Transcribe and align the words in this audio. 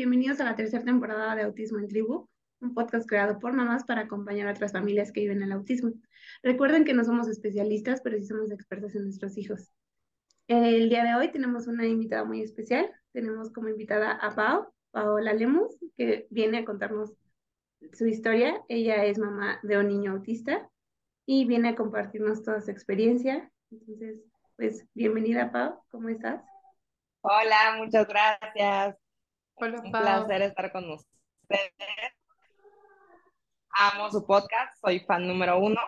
bienvenidos 0.00 0.40
a 0.40 0.44
la 0.44 0.56
tercera 0.56 0.82
temporada 0.82 1.36
de 1.36 1.42
Autismo 1.42 1.78
en 1.78 1.86
Tribu, 1.86 2.26
un 2.62 2.72
podcast 2.72 3.06
creado 3.06 3.38
por 3.38 3.52
mamás 3.52 3.84
para 3.84 4.00
acompañar 4.00 4.48
a 4.48 4.52
otras 4.52 4.72
familias 4.72 5.12
que 5.12 5.20
viven 5.20 5.42
el 5.42 5.52
autismo. 5.52 5.92
Recuerden 6.42 6.86
que 6.86 6.94
no 6.94 7.04
somos 7.04 7.28
especialistas, 7.28 8.00
pero 8.00 8.16
sí 8.16 8.24
somos 8.24 8.50
expertos 8.50 8.94
en 8.94 9.02
nuestros 9.02 9.36
hijos. 9.36 9.70
El 10.48 10.88
día 10.88 11.04
de 11.04 11.16
hoy 11.16 11.30
tenemos 11.30 11.66
una 11.66 11.86
invitada 11.86 12.24
muy 12.24 12.40
especial. 12.40 12.90
Tenemos 13.12 13.52
como 13.52 13.68
invitada 13.68 14.12
a 14.12 14.34
Pao, 14.34 14.72
Paola 14.90 15.34
Lemus, 15.34 15.76
que 15.98 16.26
viene 16.30 16.60
a 16.60 16.64
contarnos 16.64 17.12
su 17.92 18.06
historia. 18.06 18.58
Ella 18.68 19.04
es 19.04 19.18
mamá 19.18 19.60
de 19.62 19.76
un 19.76 19.88
niño 19.88 20.12
autista 20.12 20.66
y 21.26 21.44
viene 21.44 21.68
a 21.68 21.76
compartirnos 21.76 22.42
toda 22.42 22.62
su 22.62 22.70
experiencia. 22.70 23.52
Entonces, 23.70 24.18
pues 24.56 24.86
bienvenida, 24.94 25.52
Pau. 25.52 25.78
¿Cómo 25.90 26.08
estás? 26.08 26.42
Hola, 27.20 27.76
muchas 27.76 28.08
gracias. 28.08 29.09
Hola, 29.60 29.80
Un 29.84 29.92
placer 29.92 30.42
estar 30.42 30.72
con 30.72 30.90
ustedes. 30.90 31.72
Amo 33.72 34.10
su 34.10 34.26
podcast, 34.26 34.80
soy 34.80 35.00
fan 35.00 35.28
número 35.28 35.58
uno, 35.58 35.80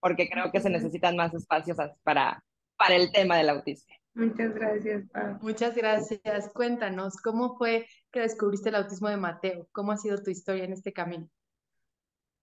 porque 0.00 0.28
creo 0.28 0.50
que 0.50 0.60
se 0.60 0.68
necesitan 0.68 1.14
más 1.14 1.32
espacios 1.32 1.76
para, 2.02 2.42
para 2.76 2.96
el 2.96 3.12
tema 3.12 3.36
del 3.36 3.50
autismo. 3.50 3.94
Muchas 4.14 4.52
gracias, 4.52 5.08
Pau. 5.12 5.38
Muchas 5.42 5.76
gracias. 5.76 6.50
Cuéntanos, 6.52 7.18
¿cómo 7.18 7.56
fue 7.56 7.86
que 8.10 8.18
descubriste 8.18 8.70
el 8.70 8.74
autismo 8.74 9.08
de 9.08 9.16
Mateo? 9.16 9.68
¿Cómo 9.70 9.92
ha 9.92 9.96
sido 9.96 10.20
tu 10.20 10.30
historia 10.30 10.64
en 10.64 10.72
este 10.72 10.92
camino? 10.92 11.28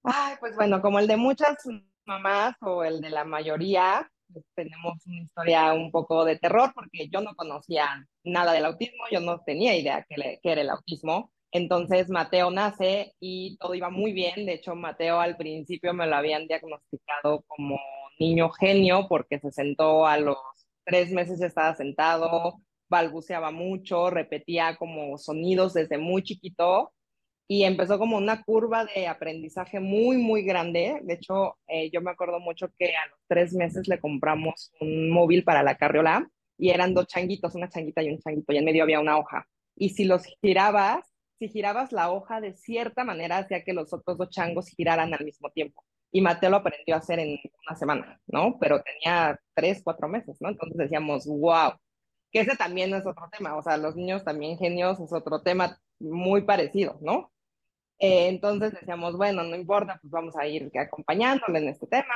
Ay, 0.03 0.38
pues 0.39 0.55
bueno, 0.55 0.81
como 0.81 0.99
el 0.99 1.07
de 1.07 1.17
muchas 1.17 1.57
mamás 2.05 2.55
o 2.61 2.85
el 2.85 3.01
de 3.01 3.09
la 3.09 3.25
mayoría, 3.25 4.09
tenemos 4.55 5.05
una 5.05 5.22
historia 5.22 5.73
un 5.73 5.91
poco 5.91 6.26
de 6.26 6.38
terror 6.38 6.72
porque 6.73 7.09
yo 7.09 7.22
no 7.22 7.36
conocía 7.36 8.08
nada 8.23 8.53
del 8.53 8.66
autismo, 8.66 9.03
yo 9.11 9.19
no 9.19 9.42
tenía 9.45 9.75
idea 9.75 10.06
que, 10.08 10.39
era 10.44 10.61
el 10.61 10.69
autismo. 10.69 11.31
Entonces 11.52 12.09
Mateo 12.09 12.52
nace 12.52 13.14
y 13.19 13.58
todo 13.58 13.73
iba 13.75 13.89
muy 13.89 14.14
bien. 14.14 14.45
De 14.45 14.53
hecho, 14.53 14.75
Mateo 14.75 15.19
al 15.19 15.38
principio 15.38 15.94
me 15.94 16.08
lo 16.08 16.16
habían 16.16 16.47
diagnosticado 16.47 17.44
como 17.47 17.80
niño 18.19 18.50
genio 18.52 19.08
porque 19.08 19.39
se 19.39 19.52
sentó 19.52 20.06
a 20.06 20.17
los 20.17 20.38
tres 20.86 21.12
meses, 21.12 21.41
estaba 21.41 21.75
sentado, 21.75 22.62
balbuceaba 22.89 23.52
mucho, 23.52 24.09
repetía 24.09 24.75
como 24.78 25.17
sonidos 25.17 25.73
desde 25.73 25.97
muy 25.97 26.23
chiquito 26.23 26.94
y 27.48 27.64
empezó 27.64 27.98
como 27.98 28.17
una 28.17 28.44
curva 28.44 28.86
de 28.86 29.08
aprendizaje 29.08 29.80
muy, 29.80 30.17
muy 30.17 30.44
grande. 30.44 31.00
De 31.03 31.14
hecho, 31.14 31.58
eh, 31.67 31.90
yo 31.92 32.02
me 32.02 32.12
acuerdo 32.12 32.40
mucho 32.40 32.70
que 32.78 32.88
a 32.88 33.08
los 33.09 33.20
tres 33.28 33.53
meses 33.53 33.88
le 33.88 34.00
compramos 34.00 34.73
un 34.81 35.09
móvil 35.09 35.44
para 35.44 35.64
la 35.64 35.75
carriola 35.75 36.30
y 36.58 36.72
eran 36.72 36.94
dos 36.94 37.08
changuitos, 37.08 37.56
una 37.56 37.70
changuita 37.70 38.03
y 38.03 38.09
un 38.09 38.20
changuito, 38.20 38.52
y 38.52 38.58
en 38.58 38.66
medio 38.66 38.84
había 38.84 39.00
una 39.00 39.18
hoja. 39.18 39.48
Y 39.75 39.90
si 39.90 40.06
los 40.06 40.25
girabas, 40.42 41.06
si 41.40 41.48
girabas 41.48 41.92
la 41.92 42.12
hoja 42.12 42.42
de 42.42 42.53
cierta 42.53 43.03
manera, 43.03 43.38
hacía 43.38 43.64
que 43.64 43.73
los 43.73 43.94
otros 43.94 44.18
dos 44.18 44.30
changos 44.30 44.68
giraran 44.70 45.14
al 45.14 45.23
mismo 45.23 45.50
tiempo. 45.52 45.84
Y 46.12 46.22
Mateo 46.22 46.50
lo 46.50 46.58
aprendió 46.58 46.95
a 46.95 47.00
hacer 47.00 47.20
en 47.20 47.38
una 47.68 47.78
semana, 47.78 48.20
¿no? 48.28 48.58
Pero 48.59 48.81
tenía 48.81 49.40
tres, 49.53 49.81
cuatro 49.84 50.08
meses, 50.08 50.38
¿no? 50.40 50.50
Entonces 50.50 50.78
decíamos, 50.78 51.28
wow, 51.28 51.73
que 52.31 52.42
ese 52.42 52.56
también 52.58 52.94
es 52.94 53.06
otro 53.06 53.30
tema, 53.31 53.56
o 53.56 53.62
sea, 53.62 53.78
los 53.78 53.95
niños 53.95 54.23
también 54.23 54.58
genios 54.58 55.00
es 55.00 55.14
otro 55.14 55.42
tema 55.42 55.80
muy 56.00 56.42
parecido, 56.42 56.98
¿no? 57.02 57.31
Eh, 58.00 58.28
entonces 58.28 58.73
decíamos, 58.73 59.17
bueno, 59.17 59.44
no 59.44 59.56
importa, 59.56 59.98
pues 60.02 60.12
vamos 60.12 60.36
a 60.36 60.48
ir 60.48 60.72
acompañándole 60.78 61.59
en 61.59 61.70
este 61.70 61.88
tema. 61.88 62.14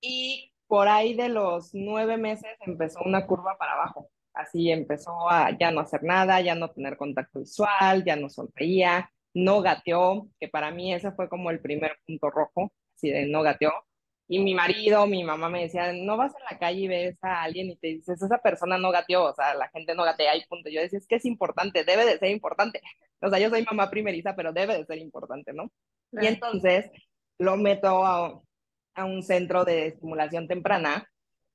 Y 0.00 0.52
por 0.66 0.88
ahí 0.88 1.14
de 1.14 1.28
los 1.28 1.70
nueve 1.74 2.16
meses 2.16 2.56
empezó 2.60 3.00
una 3.04 3.26
curva 3.26 3.56
para 3.58 3.74
abajo. 3.74 4.10
Así 4.34 4.70
empezó 4.70 5.30
a 5.30 5.56
ya 5.58 5.70
no 5.70 5.80
hacer 5.80 6.02
nada, 6.04 6.40
ya 6.40 6.54
no 6.54 6.70
tener 6.70 6.96
contacto 6.96 7.40
visual, 7.40 8.04
ya 8.04 8.16
no 8.16 8.28
sonreía, 8.28 9.10
no 9.34 9.62
gateó, 9.62 10.28
que 10.38 10.48
para 10.48 10.70
mí 10.70 10.92
ese 10.92 11.12
fue 11.12 11.28
como 11.28 11.50
el 11.50 11.60
primer 11.60 11.98
punto 12.06 12.30
rojo, 12.30 12.72
así 12.94 13.10
de 13.10 13.26
no 13.26 13.42
gateó. 13.42 13.72
Y 14.28 14.40
mi 14.40 14.54
marido, 14.54 15.06
mi 15.06 15.22
mamá 15.22 15.48
me 15.48 15.62
decía, 15.62 15.92
no 15.92 16.16
vas 16.16 16.34
a 16.34 16.52
la 16.52 16.58
calle 16.58 16.80
y 16.80 16.88
ves 16.88 17.16
a 17.22 17.42
alguien 17.42 17.70
y 17.70 17.76
te 17.76 17.88
dices, 17.88 18.20
esa 18.20 18.38
persona 18.38 18.76
no 18.76 18.90
gateó, 18.90 19.24
o 19.24 19.34
sea, 19.34 19.54
la 19.54 19.68
gente 19.68 19.94
no 19.94 20.04
gatea 20.04 20.36
y 20.36 20.44
punto. 20.46 20.68
Yo 20.68 20.80
decía, 20.80 20.98
es 20.98 21.06
que 21.06 21.16
es 21.16 21.24
importante, 21.24 21.84
debe 21.84 22.04
de 22.04 22.18
ser 22.18 22.30
importante. 22.30 22.82
O 23.20 23.28
sea, 23.28 23.38
yo 23.38 23.50
soy 23.50 23.64
mamá 23.64 23.90
primeriza, 23.90 24.34
pero 24.36 24.52
debe 24.52 24.76
de 24.76 24.84
ser 24.84 24.98
importante, 24.98 25.52
¿no? 25.52 25.70
Y 26.12 26.26
entonces 26.26 26.90
lo 27.38 27.56
meto 27.56 28.04
a, 28.04 28.40
a, 28.94 29.04
un 29.04 29.22
centro 29.22 29.64
de 29.64 29.88
estimulación 29.88 30.48
temprana 30.48 31.08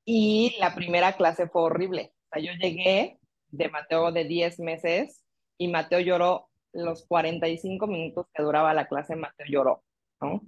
y 0.04 0.56
la 0.58 0.74
primera 0.74 1.14
clase 1.14 1.48
fue 1.48 1.62
horrible. 1.62 2.12
O 2.30 2.34
sea, 2.34 2.42
yo 2.42 2.52
llegué 2.60 3.18
de 3.48 3.68
Mateo 3.68 4.12
de 4.12 4.24
10 4.24 4.60
meses 4.60 5.22
y 5.58 5.68
Mateo 5.68 6.00
lloró 6.00 6.48
los 6.72 7.06
45 7.06 7.86
minutos 7.86 8.26
que 8.34 8.42
duraba 8.42 8.74
la 8.74 8.88
clase, 8.88 9.16
Mateo 9.16 9.46
lloró, 9.48 9.84
¿no? 10.20 10.42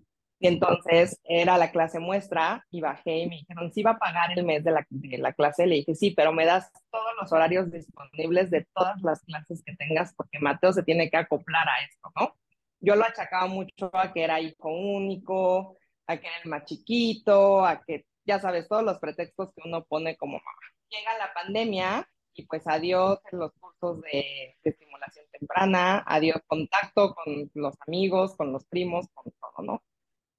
Entonces 0.47 1.19
era 1.25 1.57
la 1.57 1.71
clase 1.71 1.99
muestra 1.99 2.67
y 2.71 2.83
bajé 2.83 3.21
y 3.21 3.29
me 3.29 3.37
dijeron, 3.37 3.73
sí 3.73 3.83
va 3.83 3.93
a 3.93 3.99
pagar 3.99 4.31
el 4.37 4.45
mes 4.45 4.63
de 4.63 4.73
la, 4.73 4.87
de 4.91 5.17
la 5.17 5.33
clase. 5.33 5.67
Le 5.67 5.77
dije, 5.77 5.95
sí, 5.95 6.11
pero 6.11 6.35
me 6.35 6.45
das 6.45 6.71
todos 6.91 7.13
los 7.19 7.33
horarios 7.33 7.73
disponibles 7.73 8.51
de 8.51 8.67
todas 8.75 9.01
las 9.01 9.23
clases 9.23 9.63
que 9.65 9.75
tengas 9.75 10.13
porque 10.15 10.39
Mateo 10.39 10.75
se 10.75 10.83
tiene 10.83 11.09
que 11.09 11.17
acoplar 11.17 11.67
a 11.67 11.83
esto, 11.89 12.13
¿no? 12.21 12.37
Yo 12.81 12.95
lo 12.95 13.05
achacaba 13.05 13.47
mucho 13.47 13.91
a 13.95 14.13
que 14.13 14.23
era 14.23 14.39
hijo 14.39 14.69
único, 14.69 15.79
a 16.07 16.19
que 16.19 16.27
era 16.27 16.37
el 16.45 16.51
más 16.51 16.67
chiquito, 16.67 17.65
a 17.65 17.83
que, 17.83 18.05
ya 18.27 18.39
sabes, 18.39 18.69
todos 18.69 18.83
los 18.83 18.99
pretextos 18.99 19.49
que 19.55 19.63
uno 19.67 19.83
pone 19.85 20.15
como 20.19 20.35
mamá. 20.35 20.61
Llega 20.91 21.17
la 21.17 21.33
pandemia 21.33 22.07
y 22.35 22.45
pues 22.45 22.67
adiós 22.67 23.19
los 23.33 23.51
cursos 23.59 24.03
de, 24.03 24.59
de 24.63 24.71
estimulación 24.71 25.25
temprana, 25.33 26.05
adiós 26.07 26.43
contacto 26.47 27.15
con 27.15 27.51
los 27.55 27.75
amigos, 27.87 28.37
con 28.37 28.53
los 28.53 28.67
primos, 28.67 29.07
con 29.15 29.33
todo, 29.41 29.65
¿no? 29.65 29.83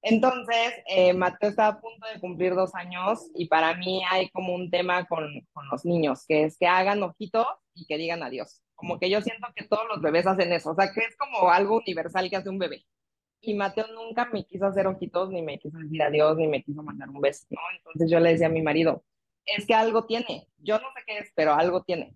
Entonces, 0.08 0.72
eh, 0.86 1.12
Mateo 1.14 1.50
está 1.50 1.66
a 1.66 1.80
punto 1.80 2.06
de 2.06 2.20
cumplir 2.20 2.54
dos 2.54 2.72
años 2.76 3.28
y 3.34 3.48
para 3.48 3.74
mí 3.74 4.02
hay 4.08 4.30
como 4.30 4.54
un 4.54 4.70
tema 4.70 5.04
con, 5.06 5.26
con, 5.52 5.68
los 5.68 5.84
niños, 5.84 6.24
que 6.28 6.44
es 6.44 6.56
que 6.56 6.68
hagan 6.68 7.02
ojitos 7.02 7.44
y 7.74 7.86
que 7.86 7.98
digan 7.98 8.22
adiós. 8.22 8.62
Como 8.76 9.00
que 9.00 9.10
yo 9.10 9.20
siento 9.20 9.48
que 9.56 9.64
todos 9.64 9.82
los 9.88 10.00
bebés 10.00 10.24
hacen 10.28 10.52
eso, 10.52 10.70
o 10.70 10.74
sea, 10.76 10.92
que 10.92 11.00
es 11.00 11.16
como 11.16 11.50
algo 11.50 11.78
universal 11.78 12.30
que 12.30 12.36
hace 12.36 12.48
un 12.48 12.60
bebé. 12.60 12.84
Y 13.40 13.54
Mateo 13.54 13.88
nunca 13.88 14.26
me 14.26 14.46
quiso 14.46 14.66
hacer 14.66 14.86
ojitos, 14.86 15.30
ni 15.30 15.42
me 15.42 15.58
quiso 15.58 15.76
decir 15.76 16.00
adiós, 16.00 16.36
ni 16.36 16.46
me 16.46 16.62
quiso 16.62 16.84
mandar 16.84 17.08
un 17.08 17.20
beso, 17.20 17.44
¿no? 17.50 17.60
Entonces 17.76 18.08
yo 18.08 18.20
le 18.20 18.30
decía 18.30 18.46
a 18.46 18.50
mi 18.50 18.62
marido, 18.62 19.02
es 19.44 19.66
que 19.66 19.74
algo 19.74 20.06
tiene, 20.06 20.46
yo 20.58 20.78
no 20.78 20.86
sé 20.94 21.02
qué 21.04 21.18
es, 21.18 21.32
pero 21.34 21.52
algo 21.54 21.82
tiene. 21.82 22.14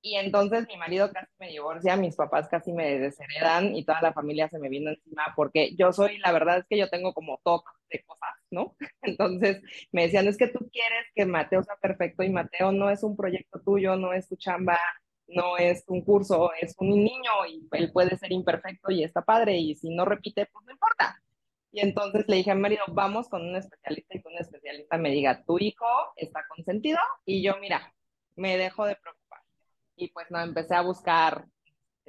Y 0.00 0.14
entonces 0.14 0.66
mi 0.68 0.76
marido 0.76 1.10
casi 1.12 1.30
me 1.38 1.48
divorcia, 1.48 1.96
mis 1.96 2.14
papás 2.16 2.48
casi 2.48 2.72
me 2.72 2.98
desheredan 2.98 3.74
y 3.74 3.84
toda 3.84 4.00
la 4.00 4.12
familia 4.12 4.48
se 4.48 4.58
me 4.58 4.68
vino 4.68 4.90
encima 4.90 5.32
porque 5.34 5.74
yo 5.76 5.92
soy, 5.92 6.18
la 6.18 6.30
verdad 6.32 6.58
es 6.58 6.66
que 6.68 6.78
yo 6.78 6.88
tengo 6.88 7.12
como 7.12 7.40
toque 7.44 7.70
de 7.90 8.04
cosas, 8.04 8.30
¿no? 8.50 8.76
Entonces 9.02 9.60
me 9.92 10.02
decían, 10.02 10.28
es 10.28 10.36
que 10.36 10.48
tú 10.48 10.60
quieres 10.70 11.06
que 11.14 11.26
Mateo 11.26 11.62
sea 11.64 11.76
perfecto 11.76 12.22
y 12.22 12.30
Mateo 12.30 12.70
no 12.72 12.90
es 12.90 13.02
un 13.02 13.16
proyecto 13.16 13.60
tuyo, 13.60 13.96
no 13.96 14.12
es 14.12 14.28
tu 14.28 14.36
chamba, 14.36 14.78
no 15.26 15.56
es 15.58 15.84
un 15.88 16.02
curso, 16.02 16.52
es 16.60 16.74
un 16.78 16.90
niño 16.90 17.30
y 17.48 17.68
él 17.72 17.92
puede 17.92 18.16
ser 18.18 18.32
imperfecto 18.32 18.90
y 18.90 19.02
está 19.04 19.22
padre 19.22 19.56
y 19.56 19.74
si 19.74 19.90
no 19.90 20.04
repite, 20.04 20.46
pues 20.46 20.64
no 20.64 20.72
importa. 20.72 21.20
Y 21.72 21.80
entonces 21.80 22.24
le 22.28 22.36
dije 22.36 22.50
a 22.50 22.54
mi 22.54 22.62
marido, 22.62 22.84
vamos 22.88 23.28
con 23.28 23.42
un 23.46 23.56
especialista 23.56 24.16
y 24.16 24.22
que 24.22 24.28
un 24.28 24.38
especialista 24.38 24.96
me 24.96 25.10
diga, 25.10 25.44
tu 25.44 25.58
hijo 25.58 25.86
está 26.16 26.44
consentido 26.48 26.98
y 27.26 27.42
yo, 27.42 27.56
mira, 27.60 27.92
me 28.36 28.56
dejo 28.56 28.86
de 28.86 28.96
preocupar 28.96 29.17
y 29.98 30.08
pues 30.08 30.30
no, 30.30 30.40
empecé 30.40 30.74
a 30.74 30.82
buscar 30.82 31.44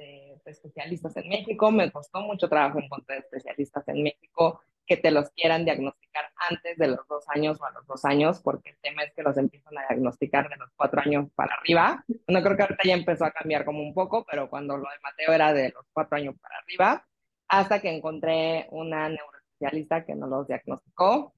este, 0.00 0.50
especialistas 0.50 1.16
en 1.16 1.28
México. 1.28 1.70
Me 1.70 1.90
costó 1.90 2.20
mucho 2.20 2.48
trabajo 2.48 2.78
encontrar 2.78 3.18
especialistas 3.18 3.86
en 3.88 4.02
México 4.02 4.62
que 4.86 4.96
te 4.96 5.10
los 5.10 5.30
quieran 5.30 5.64
diagnosticar 5.64 6.24
antes 6.48 6.76
de 6.76 6.88
los 6.88 7.06
dos 7.06 7.24
años 7.28 7.60
o 7.60 7.64
a 7.64 7.70
los 7.70 7.86
dos 7.86 8.04
años, 8.04 8.40
porque 8.40 8.70
el 8.70 8.78
tema 8.80 9.04
es 9.04 9.14
que 9.14 9.22
los 9.22 9.36
empiezan 9.36 9.78
a 9.78 9.86
diagnosticar 9.88 10.48
de 10.48 10.56
los 10.56 10.70
cuatro 10.74 11.00
años 11.00 11.28
para 11.34 11.54
arriba. 11.54 12.04
No 12.26 12.42
creo 12.42 12.56
que 12.56 12.62
ahorita 12.62 12.82
ya 12.84 12.94
empezó 12.94 13.24
a 13.24 13.30
cambiar 13.30 13.64
como 13.64 13.82
un 13.82 13.94
poco, 13.94 14.24
pero 14.28 14.50
cuando 14.50 14.76
lo 14.76 14.84
de 14.84 14.98
Mateo 15.02 15.32
era 15.32 15.52
de 15.52 15.70
los 15.70 15.86
cuatro 15.92 16.16
años 16.16 16.34
para 16.40 16.56
arriba, 16.56 17.06
hasta 17.46 17.80
que 17.80 17.94
encontré 17.94 18.66
una 18.70 19.08
neuroespecialista 19.08 20.04
que 20.04 20.16
nos 20.16 20.28
los 20.28 20.48
diagnosticó 20.48 21.34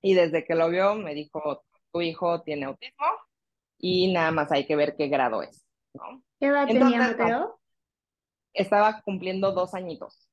y 0.00 0.14
desde 0.14 0.44
que 0.44 0.54
lo 0.54 0.68
vio 0.68 0.94
me 0.96 1.14
dijo, 1.14 1.64
tu 1.92 2.00
hijo 2.00 2.42
tiene 2.42 2.66
autismo 2.66 3.06
y 3.78 4.12
nada 4.12 4.32
más 4.32 4.50
hay 4.50 4.66
que 4.66 4.76
ver 4.76 4.96
qué 4.96 5.08
grado 5.08 5.42
es. 5.42 5.69
¿Qué 6.38 6.46
edad 6.46 6.66
tenía 6.66 6.98
Mateo? 6.98 7.60
Estaba 8.52 9.00
cumpliendo 9.02 9.52
dos 9.52 9.74
añitos. 9.74 10.28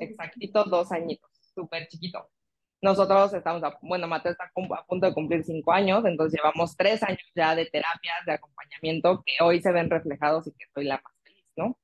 Exactito 0.00 0.64
dos 0.64 0.90
añitos, 0.92 1.30
súper 1.54 1.86
chiquito. 1.88 2.30
Nosotros 2.80 3.34
estamos, 3.34 3.60
bueno, 3.82 4.06
Mateo 4.06 4.32
está 4.32 4.44
a 4.44 4.84
punto 4.86 5.06
de 5.06 5.12
cumplir 5.12 5.44
cinco 5.44 5.72
años, 5.72 6.04
entonces 6.04 6.40
llevamos 6.40 6.76
tres 6.76 7.02
años 7.02 7.20
ya 7.34 7.54
de 7.56 7.66
terapias, 7.66 8.24
de 8.24 8.32
acompañamiento, 8.32 9.22
que 9.26 9.42
hoy 9.42 9.60
se 9.60 9.72
ven 9.72 9.90
reflejados 9.90 10.46
y 10.46 10.52
que 10.52 10.64
soy 10.72 10.84
la 10.84 11.00
más 11.02 11.12
feliz, 11.22 11.44
¿no? 11.56 11.76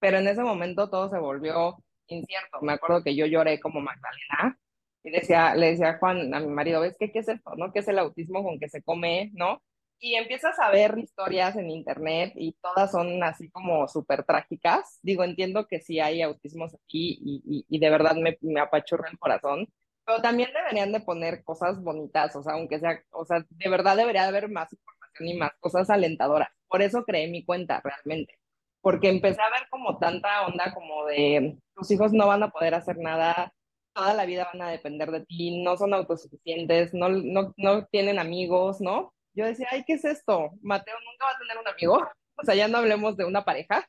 Pero 0.00 0.18
en 0.18 0.26
ese 0.26 0.42
momento 0.42 0.90
todo 0.90 1.08
se 1.10 1.18
volvió 1.18 1.76
incierto. 2.08 2.60
Me 2.60 2.72
acuerdo 2.72 3.02
que 3.04 3.14
yo 3.14 3.26
lloré 3.26 3.60
como 3.60 3.80
Magdalena 3.80 4.58
y 5.04 5.10
decía, 5.10 5.54
le 5.54 5.70
decía 5.70 5.90
a 5.90 5.98
Juan, 5.98 6.34
a 6.34 6.40
mi 6.40 6.48
marido, 6.48 6.80
¿ves 6.80 6.96
qué, 6.98 7.12
qué 7.12 7.20
es 7.20 7.28
esto, 7.28 7.54
no? 7.56 7.72
¿Qué 7.72 7.78
es 7.78 7.88
el 7.88 7.98
autismo 7.98 8.42
con 8.42 8.58
que 8.58 8.68
se 8.68 8.82
come, 8.82 9.30
no? 9.34 9.62
Y 9.98 10.14
empiezas 10.14 10.58
a 10.58 10.70
ver 10.70 10.98
historias 10.98 11.56
en 11.56 11.70
internet 11.70 12.32
y 12.36 12.52
todas 12.62 12.90
son 12.92 13.22
así 13.22 13.50
como 13.50 13.88
súper 13.88 14.24
trágicas. 14.24 14.98
Digo, 15.02 15.24
entiendo 15.24 15.66
que 15.66 15.80
sí 15.80 16.00
hay 16.00 16.22
autismos 16.22 16.74
aquí 16.74 17.18
y, 17.22 17.64
y, 17.68 17.78
de 17.78 17.90
verdad 17.90 18.14
me, 18.16 18.38
me 18.42 18.60
apachurra 18.60 19.08
el 19.10 19.18
corazón, 19.18 19.68
pero 20.04 20.22
también 20.22 20.50
deberían 20.54 20.92
de 20.92 21.00
poner 21.00 21.42
cosas 21.44 21.82
bonitas, 21.82 22.36
o 22.36 22.42
sea, 22.42 22.54
aunque 22.54 22.78
sea, 22.78 23.02
o 23.10 23.24
sea, 23.24 23.44
de 23.48 23.70
verdad 23.70 23.96
debería 23.96 24.26
haber 24.26 24.48
más 24.50 24.72
información 24.72 25.28
y 25.28 25.38
más 25.38 25.52
cosas 25.60 25.90
alentadoras. 25.90 26.48
Por 26.68 26.82
eso 26.82 27.04
creé 27.04 27.28
mi 27.28 27.44
cuenta 27.44 27.80
realmente, 27.82 28.38
porque 28.80 29.08
empecé 29.08 29.40
a 29.40 29.50
ver 29.50 29.68
como 29.70 29.98
tanta 29.98 30.46
onda 30.46 30.72
como 30.74 31.06
de 31.06 31.58
tus 31.74 31.90
hijos 31.90 32.12
no 32.12 32.26
van 32.28 32.42
a 32.42 32.50
poder 32.50 32.74
hacer 32.74 32.98
nada, 32.98 33.52
toda 33.94 34.14
la 34.14 34.26
vida 34.26 34.48
van 34.52 34.62
a 34.62 34.70
depender 34.70 35.10
de 35.10 35.24
ti, 35.26 35.62
no 35.62 35.76
son 35.76 35.94
autosuficientes, 35.94 36.92
no, 36.94 37.08
no, 37.08 37.54
no 37.56 37.86
tienen 37.86 38.18
amigos, 38.18 38.80
¿no? 38.80 39.14
Yo 39.36 39.44
decía, 39.44 39.68
ay, 39.70 39.84
¿qué 39.86 39.94
es 39.94 40.04
esto? 40.04 40.50
Mateo 40.62 40.94
nunca 41.04 41.26
va 41.26 41.32
a 41.32 41.38
tener 41.38 41.58
un 41.58 41.68
amigo, 41.68 42.08
o 42.36 42.44
sea, 42.44 42.54
ya 42.54 42.68
no 42.68 42.78
hablemos 42.78 43.16
de 43.16 43.24
una 43.24 43.44
pareja, 43.44 43.88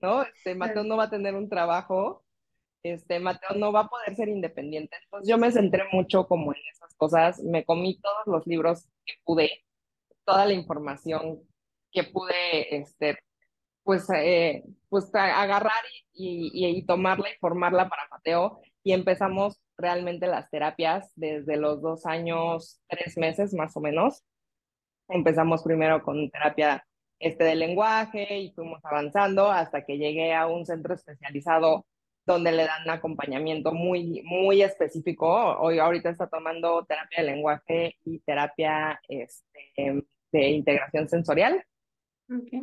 ¿no? 0.00 0.22
Este, 0.22 0.54
Mateo 0.54 0.82
no 0.84 0.96
va 0.96 1.04
a 1.04 1.10
tener 1.10 1.34
un 1.34 1.48
trabajo, 1.48 2.24
este, 2.82 3.20
Mateo 3.20 3.56
no 3.56 3.72
va 3.72 3.80
a 3.80 3.88
poder 3.88 4.16
ser 4.16 4.28
independiente. 4.28 4.96
Entonces 5.04 5.28
yo 5.28 5.38
me 5.38 5.52
centré 5.52 5.84
mucho 5.92 6.26
como 6.26 6.52
en 6.52 6.60
esas 6.72 6.94
cosas, 6.96 7.40
me 7.42 7.64
comí 7.64 8.00
todos 8.00 8.26
los 8.26 8.46
libros 8.46 8.88
que 9.04 9.14
pude, 9.24 9.64
toda 10.24 10.46
la 10.46 10.54
información 10.54 11.42
que 11.92 12.04
pude, 12.04 12.76
este, 12.76 13.18
pues, 13.82 14.08
eh, 14.10 14.64
pues 14.88 15.14
agarrar 15.14 15.72
y, 16.14 16.50
y, 16.52 16.78
y 16.78 16.86
tomarla 16.86 17.30
y 17.30 17.38
formarla 17.38 17.88
para 17.88 18.08
Mateo 18.10 18.60
y 18.82 18.92
empezamos 18.92 19.60
realmente 19.76 20.26
las 20.26 20.48
terapias 20.50 21.10
desde 21.16 21.56
los 21.56 21.82
dos 21.82 22.06
años, 22.06 22.80
tres 22.88 23.16
meses 23.18 23.52
más 23.52 23.76
o 23.76 23.80
menos. 23.80 24.22
Empezamos 25.08 25.62
primero 25.62 26.02
con 26.02 26.30
terapia 26.30 26.84
este 27.18 27.44
de 27.44 27.54
lenguaje 27.54 28.38
y 28.38 28.52
fuimos 28.52 28.84
avanzando 28.84 29.50
hasta 29.50 29.84
que 29.84 29.98
llegué 29.98 30.34
a 30.34 30.46
un 30.46 30.66
centro 30.66 30.94
especializado 30.94 31.86
donde 32.26 32.50
le 32.50 32.64
dan 32.64 32.90
acompañamiento 32.90 33.72
muy, 33.72 34.22
muy 34.24 34.62
específico. 34.62 35.28
Hoy 35.58 35.78
ahorita 35.78 36.10
está 36.10 36.26
tomando 36.26 36.84
terapia 36.84 37.22
de 37.22 37.30
lenguaje 37.30 37.96
y 38.04 38.18
terapia 38.18 39.00
este, 39.08 40.04
de 40.32 40.48
integración 40.48 41.08
sensorial. 41.08 41.64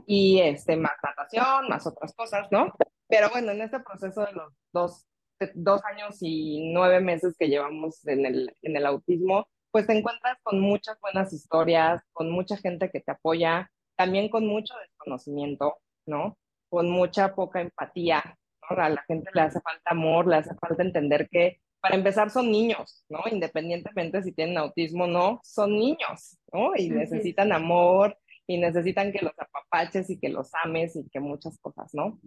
Y 0.06 0.42
este, 0.42 0.76
más 0.76 0.92
natación, 1.02 1.70
más 1.70 1.88
otras 1.88 2.14
cosas, 2.14 2.52
¿no? 2.52 2.74
Pero 3.08 3.30
bueno, 3.30 3.54
en 3.54 3.62
este 3.62 3.80
proceso 3.80 4.26
de 4.26 4.34
los 4.34 4.54
dos, 4.74 5.08
dos 5.54 5.82
años 5.86 6.18
y 6.20 6.74
nueve 6.74 7.00
meses 7.00 7.36
que 7.40 7.48
llevamos 7.48 8.06
en 8.06 8.26
el, 8.26 8.54
en 8.62 8.76
el 8.76 8.86
autismo, 8.86 9.48
pues 9.74 9.88
te 9.88 9.98
encuentras 9.98 10.38
con 10.44 10.60
muchas 10.60 11.00
buenas 11.02 11.34
historias, 11.34 12.04
con 12.14 12.30
mucha 12.30 12.58
gente 12.58 12.92
que 12.92 13.00
te 13.00 13.12
apoya, 13.12 13.72
también 13.96 14.30
con 14.30 14.46
mucho 14.46 14.76
desconocimiento, 14.78 15.80
¿no? 16.06 16.38
Con 16.70 16.92
mucha 16.92 17.34
poca 17.34 17.60
empatía, 17.60 18.38
¿no? 18.70 18.78
A 18.78 18.90
la 18.90 19.02
gente 19.08 19.32
le 19.34 19.42
hace 19.42 19.60
falta 19.62 19.90
amor, 19.90 20.28
le 20.28 20.36
hace 20.36 20.54
falta 20.62 20.84
entender 20.84 21.28
que 21.28 21.60
para 21.82 21.96
empezar 21.96 22.30
son 22.30 22.52
niños, 22.52 23.04
¿no? 23.10 23.22
Independientemente 23.32 24.22
si 24.22 24.32
tienen 24.32 24.60
autismo 24.60 25.06
o 25.06 25.08
no, 25.08 25.40
son 25.44 25.72
niños, 25.72 26.38
¿no? 26.54 26.76
Y 26.76 26.92
necesitan 26.92 27.52
amor 27.52 28.16
y 28.46 28.60
necesitan 28.60 29.12
que 29.12 29.26
los 29.26 29.34
apapaches 29.40 30.08
y 30.12 30.20
que 30.20 30.30
los 30.30 30.52
ames 30.64 30.96
y 30.96 31.10
que 31.10 31.20
muchas 31.20 31.58
cosas, 31.58 31.90
¿no? 31.96 32.20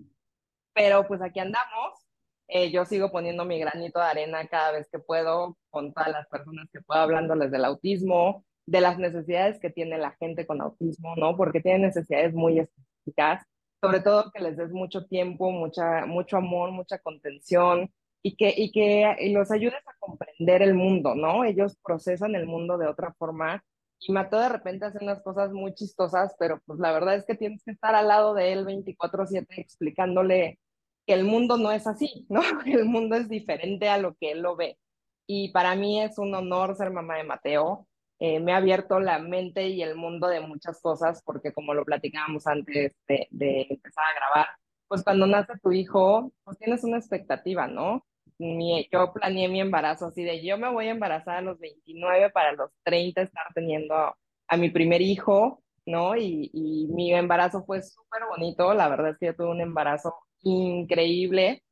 Pero 0.75 1.06
pues 1.06 1.22
aquí 1.22 1.38
andamos 1.38 2.06
eh, 2.48 2.70
yo 2.70 2.84
sigo 2.84 3.10
poniendo 3.10 3.44
mi 3.44 3.58
granito 3.58 3.98
de 3.98 4.06
arena 4.06 4.46
cada 4.48 4.72
vez 4.72 4.88
que 4.90 4.98
puedo 4.98 5.56
con 5.70 5.93
todas 5.93 6.10
las 6.10 6.28
personas 6.28 6.69
que 6.72 6.81
puedo 6.81 7.00
hablándoles 7.00 7.50
del 7.50 7.64
autismo, 7.64 8.44
de 8.66 8.81
las 8.81 8.98
necesidades 8.98 9.60
que 9.60 9.70
tiene 9.70 9.98
la 9.98 10.12
gente 10.12 10.46
con 10.46 10.60
autismo, 10.60 11.14
¿no? 11.16 11.37
Porque 11.37 11.60
tienen 11.60 11.82
necesidades 11.82 12.34
muy 12.34 12.60
específicas, 12.60 13.44
sobre 13.81 14.00
todo 14.00 14.31
que 14.32 14.43
les 14.43 14.56
des 14.56 14.72
mucho 14.72 15.06
tiempo, 15.06 15.50
mucha, 15.50 16.06
mucho 16.06 16.37
amor, 16.37 16.72
mucha 16.72 16.98
contención 16.98 17.90
y 18.22 18.37
que, 18.37 18.52
y 18.56 18.72
que 18.72 19.31
los 19.32 19.50
ayudes 19.50 19.87
a 19.87 19.94
comprender 19.98 20.62
el 20.62 20.75
mundo, 20.75 21.14
¿no? 21.14 21.44
Ellos 21.44 21.76
procesan 21.84 22.34
el 22.34 22.46
mundo 22.46 22.78
de 22.78 22.88
otra 22.88 23.12
forma 23.19 23.62
y 24.00 24.12
Mateo 24.12 24.40
de 24.40 24.48
repente 24.50 24.84
hace 24.84 24.98
unas 25.02 25.22
cosas 25.22 25.52
muy 25.52 25.75
chistosas, 25.75 26.34
pero 26.38 26.60
pues 26.66 26.78
la 26.78 26.93
verdad 26.93 27.16
es 27.16 27.25
que 27.25 27.34
tienes 27.34 27.62
que 27.64 27.72
estar 27.72 27.94
al 27.94 28.08
lado 28.08 28.34
de 28.34 28.52
él 28.52 28.64
24/7 28.64 29.46
explicándole 29.58 30.58
que 31.06 31.14
el 31.14 31.25
mundo 31.25 31.56
no 31.56 31.70
es 31.70 31.87
así, 31.87 32.26
¿no? 32.29 32.41
El 32.67 32.85
mundo 32.85 33.17
es 33.17 33.29
diferente 33.29 33.88
a 33.88 33.99
lo 33.99 34.14
que 34.17 34.32
él 34.32 34.41
lo 34.43 34.56
ve. 34.56 34.79
Y 35.26 35.50
para 35.53 35.75
mí 35.76 36.00
es 36.03 36.19
un 36.19 36.35
honor 36.35 36.76
ser 36.76 36.91
mamá 36.91 37.17
de 37.17 37.25
Mateo. 37.25 37.88
Eh, 38.19 38.41
me 38.41 38.53
ha 38.53 38.58
abierto 38.58 38.99
la 39.00 39.19
mente 39.19 39.69
y 39.69 39.82
el 39.82 39.94
mundo 39.94 40.29
de 40.29 40.41
muchas 40.41 40.81
cosas, 40.81 41.23
porque 41.25 41.53
como 41.53 41.75
lo 41.75 41.85
platicábamos 41.85 42.47
antes 42.47 42.94
de, 43.06 43.29
de, 43.31 43.67
empezar 43.69 44.05
a 44.05 44.14
grabar, 44.14 44.47
pues 44.88 45.03
cuando 45.05 45.26
nace 45.26 45.53
tu 45.62 45.73
hijo, 45.73 46.32
pues 46.44 46.58
tienes 46.58 46.82
una 46.85 46.97
expectativa, 46.99 47.67
¿no? 47.67 48.06
Mi, 48.38 48.88
yo 48.93 49.12
planeé 49.12 49.49
mi 49.49 49.61
embarazo 49.61 50.06
así 50.06 50.23
de 50.23 50.44
yo 50.44 50.58
me 50.58 50.70
voy 50.70 50.88
a 50.88 50.91
embarazar 50.91 51.37
a 51.37 51.41
los 51.43 51.58
29 51.58 52.31
para 52.31 52.53
los 52.53 52.70
30 52.85 53.23
estar 53.23 53.47
teniendo 53.55 53.94
a 54.49 54.56
mi 54.56 54.70
primer 54.70 55.03
hijo, 55.03 55.62
¿no? 55.87 56.17
Y, 56.17 56.50
y 56.53 56.87
mi 56.88 57.12
embarazo 57.14 57.64
fue 57.64 57.82
súper 57.82 58.23
bonito, 58.29 58.73
la 58.75 58.88
verdad 58.88 59.11
es 59.11 59.19
que 59.19 59.26
yo 59.26 59.37
tuve 59.37 59.50
un 59.50 59.61
embarazo 59.61 60.14
increíble. 60.43 61.62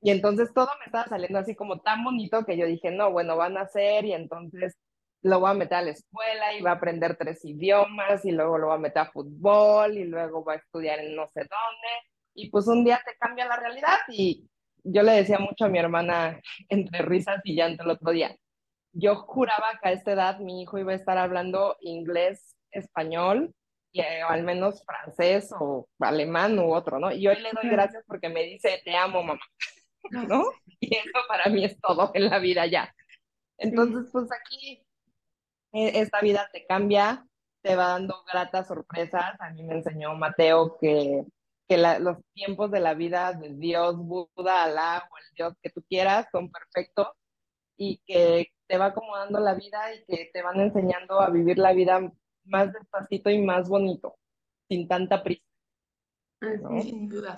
Y 0.00 0.10
entonces 0.10 0.52
todo 0.54 0.68
me 0.80 0.86
estaba 0.86 1.06
saliendo 1.06 1.38
así 1.38 1.54
como 1.54 1.80
tan 1.80 2.04
bonito 2.04 2.44
que 2.44 2.56
yo 2.58 2.66
dije, 2.66 2.90
no, 2.90 3.10
bueno, 3.10 3.36
van 3.36 3.56
a 3.56 3.62
hacer 3.62 4.04
y 4.04 4.12
entonces 4.12 4.76
lo 5.22 5.40
voy 5.40 5.50
a 5.50 5.54
meter 5.54 5.78
a 5.78 5.82
la 5.82 5.90
escuela 5.92 6.54
y 6.54 6.62
va 6.62 6.72
a 6.72 6.74
aprender 6.74 7.16
tres 7.16 7.44
idiomas 7.44 8.24
y 8.26 8.32
luego 8.32 8.58
lo 8.58 8.66
voy 8.66 8.76
a 8.76 8.78
meter 8.80 8.98
a 9.02 9.10
fútbol 9.10 9.96
y 9.96 10.04
luego 10.04 10.44
va 10.44 10.54
a 10.54 10.56
estudiar 10.56 10.98
en 11.00 11.16
no 11.16 11.26
sé 11.28 11.40
dónde. 11.40 11.88
Y 12.34 12.50
pues 12.50 12.66
un 12.68 12.84
día 12.84 13.00
te 13.04 13.16
cambia 13.18 13.46
la 13.46 13.56
realidad 13.56 13.96
y 14.08 14.46
yo 14.84 15.02
le 15.02 15.12
decía 15.12 15.38
mucho 15.38 15.64
a 15.64 15.68
mi 15.68 15.78
hermana 15.78 16.38
entre 16.68 17.00
risas 17.02 17.40
y 17.44 17.54
llanto 17.56 17.84
el 17.84 17.90
otro 17.90 18.12
día. 18.12 18.36
Yo 18.92 19.16
juraba 19.16 19.78
que 19.82 19.88
a 19.88 19.92
esta 19.92 20.12
edad 20.12 20.38
mi 20.38 20.62
hijo 20.62 20.78
iba 20.78 20.92
a 20.92 20.96
estar 20.96 21.18
hablando 21.18 21.76
inglés, 21.80 22.56
español 22.70 23.54
eh, 24.00 24.24
o 24.24 24.28
al 24.28 24.42
menos 24.42 24.84
francés 24.84 25.50
o 25.58 25.88
alemán 26.00 26.58
u 26.58 26.74
otro, 26.74 26.98
¿no? 26.98 27.12
Y 27.12 27.26
hoy 27.28 27.40
le 27.40 27.50
doy 27.52 27.70
gracias 27.70 28.04
porque 28.06 28.28
me 28.28 28.42
dice, 28.42 28.82
te 28.84 28.96
amo, 28.96 29.22
mamá, 29.22 29.40
¿no? 30.28 30.44
Y 30.80 30.96
eso 30.96 31.18
para 31.28 31.48
mí 31.50 31.64
es 31.64 31.80
todo 31.80 32.10
en 32.14 32.28
la 32.28 32.38
vida 32.38 32.66
ya. 32.66 32.92
Entonces, 33.58 34.10
pues 34.12 34.28
aquí 34.32 34.84
e, 35.72 36.00
esta 36.00 36.20
vida 36.20 36.48
te 36.52 36.66
cambia, 36.66 37.26
te 37.62 37.76
va 37.76 37.88
dando 37.88 38.24
gratas 38.30 38.68
sorpresas. 38.68 39.40
A 39.40 39.50
mí 39.50 39.62
me 39.62 39.74
enseñó 39.74 40.14
Mateo 40.14 40.76
que, 40.80 41.24
que 41.68 41.78
los 41.78 42.18
tiempos 42.32 42.70
de 42.70 42.80
la 42.80 42.94
vida 42.94 43.32
de 43.32 43.50
Dios, 43.54 43.96
Buda, 43.96 44.64
Alá 44.64 45.08
o 45.10 45.18
el 45.18 45.24
Dios 45.36 45.54
que 45.62 45.70
tú 45.70 45.82
quieras 45.88 46.26
son 46.32 46.50
perfectos 46.50 47.08
y 47.76 47.98
que 48.06 48.48
te 48.66 48.78
va 48.78 48.86
acomodando 48.86 49.40
la 49.40 49.54
vida 49.54 49.94
y 49.94 50.04
que 50.04 50.30
te 50.32 50.42
van 50.42 50.60
enseñando 50.60 51.20
a 51.20 51.30
vivir 51.30 51.58
la 51.58 51.72
vida 51.72 52.10
más 52.44 52.72
despacito 52.72 53.30
y 53.30 53.42
más 53.42 53.68
bonito, 53.68 54.16
sin 54.68 54.88
tanta 54.88 55.22
prisa. 55.22 55.42
Sin 56.82 57.08
duda. 57.08 57.34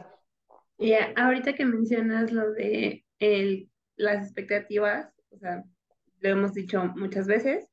Y 0.79 0.95
ahorita 1.17 1.55
que 1.55 1.65
mencionas 1.65 2.33
lo 2.33 2.53
de 2.53 3.05
el, 3.19 3.71
las 3.97 4.25
expectativas, 4.25 5.13
o 5.31 5.39
sea, 5.39 5.65
lo 6.21 6.29
hemos 6.29 6.53
dicho 6.55 6.83
muchas 6.97 7.27
veces, 7.27 7.69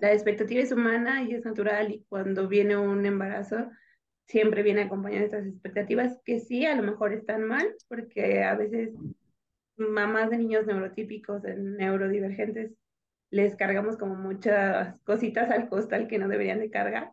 la 0.00 0.12
expectativa 0.12 0.60
es 0.60 0.72
humana 0.72 1.22
y 1.22 1.34
es 1.34 1.44
natural 1.44 1.92
y 1.92 2.04
cuando 2.08 2.48
viene 2.48 2.76
un 2.76 3.06
embarazo 3.06 3.70
siempre 4.26 4.62
viene 4.62 4.82
acompañado 4.82 5.20
de 5.20 5.26
estas 5.26 5.46
expectativas 5.46 6.18
que 6.24 6.40
sí, 6.40 6.64
a 6.66 6.74
lo 6.74 6.82
mejor 6.82 7.12
están 7.12 7.44
mal, 7.44 7.74
porque 7.88 8.42
a 8.42 8.54
veces 8.54 8.94
mamás 9.76 10.30
de 10.30 10.38
niños 10.38 10.66
neurotípicos, 10.66 11.42
neurodivergentes, 11.42 12.72
les 13.30 13.56
cargamos 13.56 13.96
como 13.96 14.14
muchas 14.14 14.94
cositas 15.04 15.50
al 15.50 15.68
costal 15.68 16.08
que 16.08 16.18
no 16.18 16.28
deberían 16.28 16.60
de 16.60 16.70
cargar, 16.70 17.12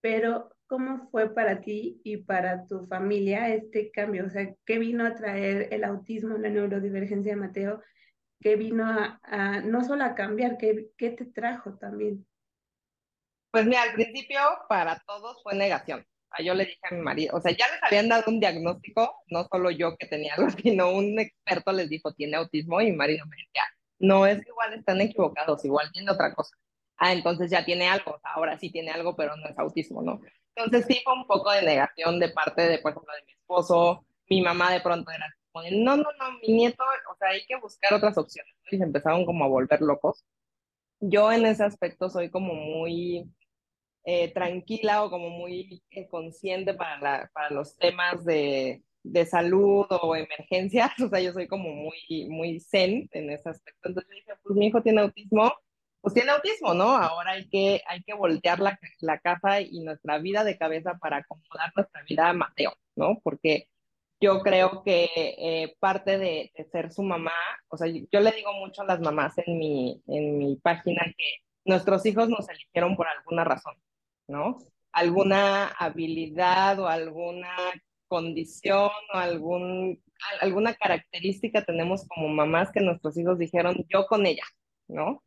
pero 0.00 0.50
¿cómo 0.66 1.08
fue 1.10 1.32
para 1.32 1.60
ti 1.60 2.00
y 2.04 2.18
para 2.18 2.66
tu 2.66 2.86
familia 2.86 3.54
este 3.54 3.90
cambio? 3.90 4.26
O 4.26 4.30
sea, 4.30 4.54
¿qué 4.64 4.78
vino 4.78 5.06
a 5.06 5.14
traer 5.14 5.68
el 5.72 5.84
autismo, 5.84 6.36
la 6.36 6.48
neurodivergencia 6.48 7.34
de 7.34 7.40
Mateo? 7.40 7.82
¿Qué 8.40 8.56
vino 8.56 8.84
a, 8.86 9.60
no 9.64 9.82
solo 9.84 10.04
a 10.04 10.14
cambiar, 10.14 10.58
¿qué, 10.58 10.90
qué 10.96 11.10
te 11.10 11.24
trajo 11.24 11.74
también? 11.78 12.26
Pues 13.50 13.64
mira, 13.64 13.82
al 13.82 13.94
principio 13.94 14.38
para 14.68 15.02
todos 15.06 15.42
fue 15.42 15.54
negación. 15.54 16.04
Yo 16.44 16.54
le 16.54 16.66
dije 16.66 16.78
a 16.82 16.94
mi 16.94 17.00
marido, 17.00 17.36
o 17.36 17.40
sea, 17.40 17.52
ya 17.52 17.66
les 17.68 17.82
habían 17.82 18.08
dado 18.08 18.24
un 18.26 18.40
diagnóstico, 18.40 19.22
no 19.28 19.44
solo 19.44 19.70
yo 19.70 19.96
que 19.96 20.06
tenía 20.06 20.34
algo, 20.34 20.50
sino 20.62 20.92
un 20.92 21.18
experto 21.18 21.72
les 21.72 21.88
dijo, 21.88 22.12
tiene 22.12 22.36
autismo, 22.36 22.80
y 22.80 22.90
mi 22.90 22.96
marido 22.96 23.24
me 23.26 23.36
decía, 23.36 23.62
no 23.98 24.26
es 24.26 24.42
que 24.42 24.48
igual 24.48 24.74
están 24.74 25.00
equivocados, 25.00 25.64
igual 25.64 25.90
tiene 25.92 26.10
otra 26.10 26.34
cosa. 26.34 26.56
Ah, 26.98 27.12
entonces 27.12 27.50
ya 27.50 27.64
tiene 27.64 27.88
algo, 27.88 28.18
ahora 28.22 28.58
sí 28.58 28.70
tiene 28.70 28.90
algo, 28.90 29.14
pero 29.16 29.36
no 29.36 29.46
es 29.48 29.58
autismo, 29.58 30.02
¿no? 30.02 30.20
Entonces 30.54 30.86
sí 30.88 31.00
fue 31.04 31.12
un 31.12 31.26
poco 31.26 31.50
de 31.52 31.62
negación 31.62 32.18
de 32.18 32.30
parte 32.30 32.62
de, 32.62 32.78
por 32.78 32.92
ejemplo, 32.92 33.12
de 33.14 33.26
mi 33.26 33.32
esposo, 33.32 34.06
mi 34.28 34.40
mamá 34.42 34.72
de 34.72 34.80
pronto 34.80 35.10
era 35.10 35.26
como, 35.52 35.64
no, 35.70 35.96
no, 35.96 36.04
no, 36.18 36.38
mi 36.42 36.54
nieto, 36.54 36.82
o 37.12 37.16
sea, 37.16 37.28
hay 37.28 37.44
que 37.46 37.56
buscar 37.56 37.94
otras 37.94 38.16
opciones, 38.18 38.52
Y 38.70 38.78
se 38.78 38.84
empezaron 38.84 39.24
como 39.26 39.44
a 39.44 39.48
volver 39.48 39.80
locos. 39.82 40.24
Yo 41.00 41.30
en 41.32 41.46
ese 41.46 41.64
aspecto 41.64 42.08
soy 42.08 42.30
como 42.30 42.54
muy, 42.54 43.30
eh, 44.04 44.32
tranquila 44.32 45.04
o 45.04 45.10
como 45.10 45.30
muy 45.30 45.82
eh, 45.90 46.08
consciente 46.08 46.74
para, 46.74 46.98
la, 47.00 47.30
para 47.34 47.50
los 47.50 47.76
temas 47.76 48.24
de, 48.24 48.82
de, 49.12 49.26
salud 49.26 49.86
o 49.90 50.16
emergencias. 50.16 50.92
O 51.04 51.08
sea, 51.08 51.20
yo 51.20 51.32
soy 51.32 51.46
como 51.48 51.70
muy, 51.70 52.28
muy 52.28 52.60
zen 52.60 53.08
en 53.12 53.30
ese 53.30 53.48
aspecto. 53.48 53.88
Entonces 53.88 54.10
dije, 54.10 54.32
pues 54.42 54.56
mi 54.56 54.66
hijo 54.66 54.82
tiene 54.82 55.02
autismo, 55.02 55.52
pues 56.00 56.14
tiene 56.14 56.30
autismo, 56.32 56.74
¿no? 56.74 56.96
Ahora 56.96 57.32
hay 57.32 57.48
que, 57.48 57.82
hay 57.88 58.02
que 58.02 58.14
voltear 58.14 58.60
la, 58.60 58.78
la 59.00 59.18
casa 59.18 59.60
y 59.60 59.80
nuestra 59.80 60.18
vida 60.18 60.44
de 60.44 60.58
cabeza 60.58 60.98
para 60.98 61.18
acomodar 61.18 61.72
nuestra 61.76 62.02
vida 62.04 62.28
a 62.28 62.32
Mateo, 62.32 62.72
¿no? 62.96 63.20
Porque 63.22 63.68
yo 64.20 64.40
creo 64.40 64.82
que 64.84 65.08
eh, 65.38 65.76
parte 65.80 66.18
de, 66.18 66.52
ser 66.72 66.92
su 66.92 67.02
mamá, 67.02 67.32
o 67.68 67.76
sea, 67.76 67.88
yo 67.88 68.20
le 68.20 68.32
digo 68.32 68.52
mucho 68.54 68.82
a 68.82 68.86
las 68.86 69.00
mamás 69.00 69.34
en 69.38 69.58
mi, 69.58 70.02
en 70.08 70.38
mi 70.38 70.56
página 70.56 71.04
que 71.16 71.24
nuestros 71.64 72.06
hijos 72.06 72.28
nos 72.28 72.48
eligieron 72.48 72.96
por 72.96 73.08
alguna 73.08 73.44
razón. 73.44 73.74
¿no? 74.28 74.58
Alguna 74.92 75.68
habilidad 75.68 76.78
o 76.80 76.88
alguna 76.88 77.54
condición 78.08 78.90
o 79.14 79.18
alguna 80.40 80.74
característica 80.74 81.64
tenemos 81.64 82.06
como 82.08 82.28
mamás 82.28 82.70
que 82.72 82.80
nuestros 82.80 83.16
hijos 83.16 83.38
dijeron 83.38 83.84
yo 83.88 84.06
con 84.06 84.26
ella, 84.26 84.44
¿no? 84.88 85.22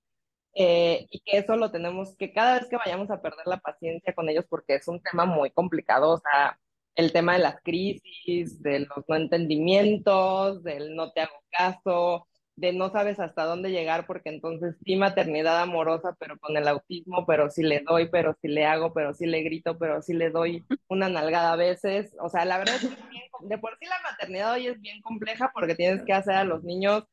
Eh, 0.56 1.08
y 1.12 1.20
que 1.22 1.38
eso 1.38 1.56
lo 1.56 1.72
tenemos, 1.72 2.16
que 2.18 2.34
cada 2.34 2.60
vez 2.60 2.70
que 2.70 2.78
vayamos 2.78 3.12
a 3.12 3.22
perder 3.22 3.46
la 3.46 3.60
paciencia 3.60 4.14
con 4.14 4.30
ellos, 4.30 4.46
porque 4.50 4.76
es 4.76 4.88
un 4.88 5.02
tema 5.02 5.26
muy 5.26 5.52
complicado, 5.52 6.12
o 6.12 6.18
sea, 6.20 6.60
el 6.96 7.14
tema 7.14 7.34
de 7.34 7.40
las 7.40 7.62
crisis, 7.62 8.62
de 8.62 8.80
los 8.80 9.06
no 9.08 9.16
entendimientos, 9.16 10.64
del 10.64 10.96
no 10.96 11.12
te 11.12 11.22
hago 11.22 11.44
caso, 11.52 12.28
de 12.60 12.74
no 12.74 12.92
sabes 12.92 13.20
hasta 13.20 13.46
dónde 13.46 13.72
llegar, 13.72 14.06
porque 14.06 14.30
entonces 14.30 14.76
sí 14.84 14.96
maternidad 14.98 15.62
amorosa, 15.62 16.16
pero 16.20 16.38
con 16.40 16.58
el 16.58 16.68
autismo, 16.68 17.26
pero 17.26 17.50
sí 17.50 17.64
le 17.64 17.80
doy, 17.80 18.10
pero 18.10 18.36
sí 18.42 18.50
le 18.50 18.66
hago, 18.66 18.94
pero 18.94 19.14
sí 19.14 19.26
le 19.26 19.42
grito, 19.44 19.78
pero 19.78 20.02
sí 20.02 20.14
le 20.14 20.30
doy 20.30 20.66
una 20.90 21.08
nalgada 21.08 21.54
a 21.54 21.56
veces. 21.56 22.16
O 22.20 22.30
sea, 22.30 22.44
la 22.44 22.58
verdad 22.58 22.76
es 22.76 22.90
que 22.90 23.48
de 23.48 23.58
por 23.58 23.78
sí 23.80 23.86
la 23.86 24.02
maternidad 24.04 24.54
hoy 24.54 24.68
es 24.68 24.82
bien 24.82 25.02
compleja 25.02 25.52
porque 25.54 25.76
tienes 25.76 26.04
que 26.04 26.14
hacer 26.14 26.36
a 26.36 26.44
los 26.44 26.64
niños 26.64 27.06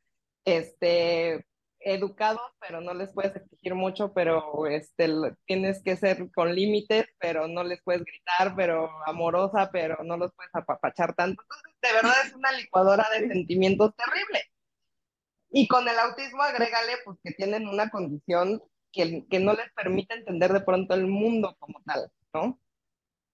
este, 0.43 1.45
educados, 1.79 2.41
pero 2.59 2.81
no 2.81 2.93
les 2.93 3.13
puedes 3.13 3.35
exigir 3.35 3.73
mucho, 3.73 4.11
pero 4.13 4.67
este, 4.67 5.07
tienes 5.45 5.81
que 5.81 5.95
ser 5.95 6.29
con 6.35 6.53
límites, 6.53 7.05
pero 7.19 7.47
no 7.47 7.63
les 7.63 7.81
puedes 7.83 8.03
gritar, 8.03 8.53
pero 8.55 8.89
amorosa, 9.05 9.69
pero 9.71 10.03
no 10.03 10.17
los 10.17 10.33
puedes 10.33 10.53
apapachar 10.53 11.13
tanto. 11.15 11.41
Entonces, 11.41 11.73
de 11.81 11.93
verdad 11.93 12.15
es 12.25 12.33
una 12.33 12.51
licuadora 12.51 13.07
de 13.17 13.29
sentimientos 13.29 13.93
terrible. 13.95 14.41
Y 15.57 15.67
con 15.67 15.87
el 15.87 15.97
autismo 15.97 16.43
agrégale 16.43 16.93
pues 17.03 17.17
que 17.23 17.31
tienen 17.31 17.67
una 17.67 17.89
condición 17.89 18.61
que, 18.91 19.25
que 19.27 19.39
no 19.39 19.53
les 19.53 19.73
permite 19.73 20.13
entender 20.13 20.53
de 20.53 20.61
pronto 20.61 20.93
el 20.93 21.07
mundo 21.07 21.55
como 21.57 21.81
tal, 21.83 22.11
¿no? 22.31 22.59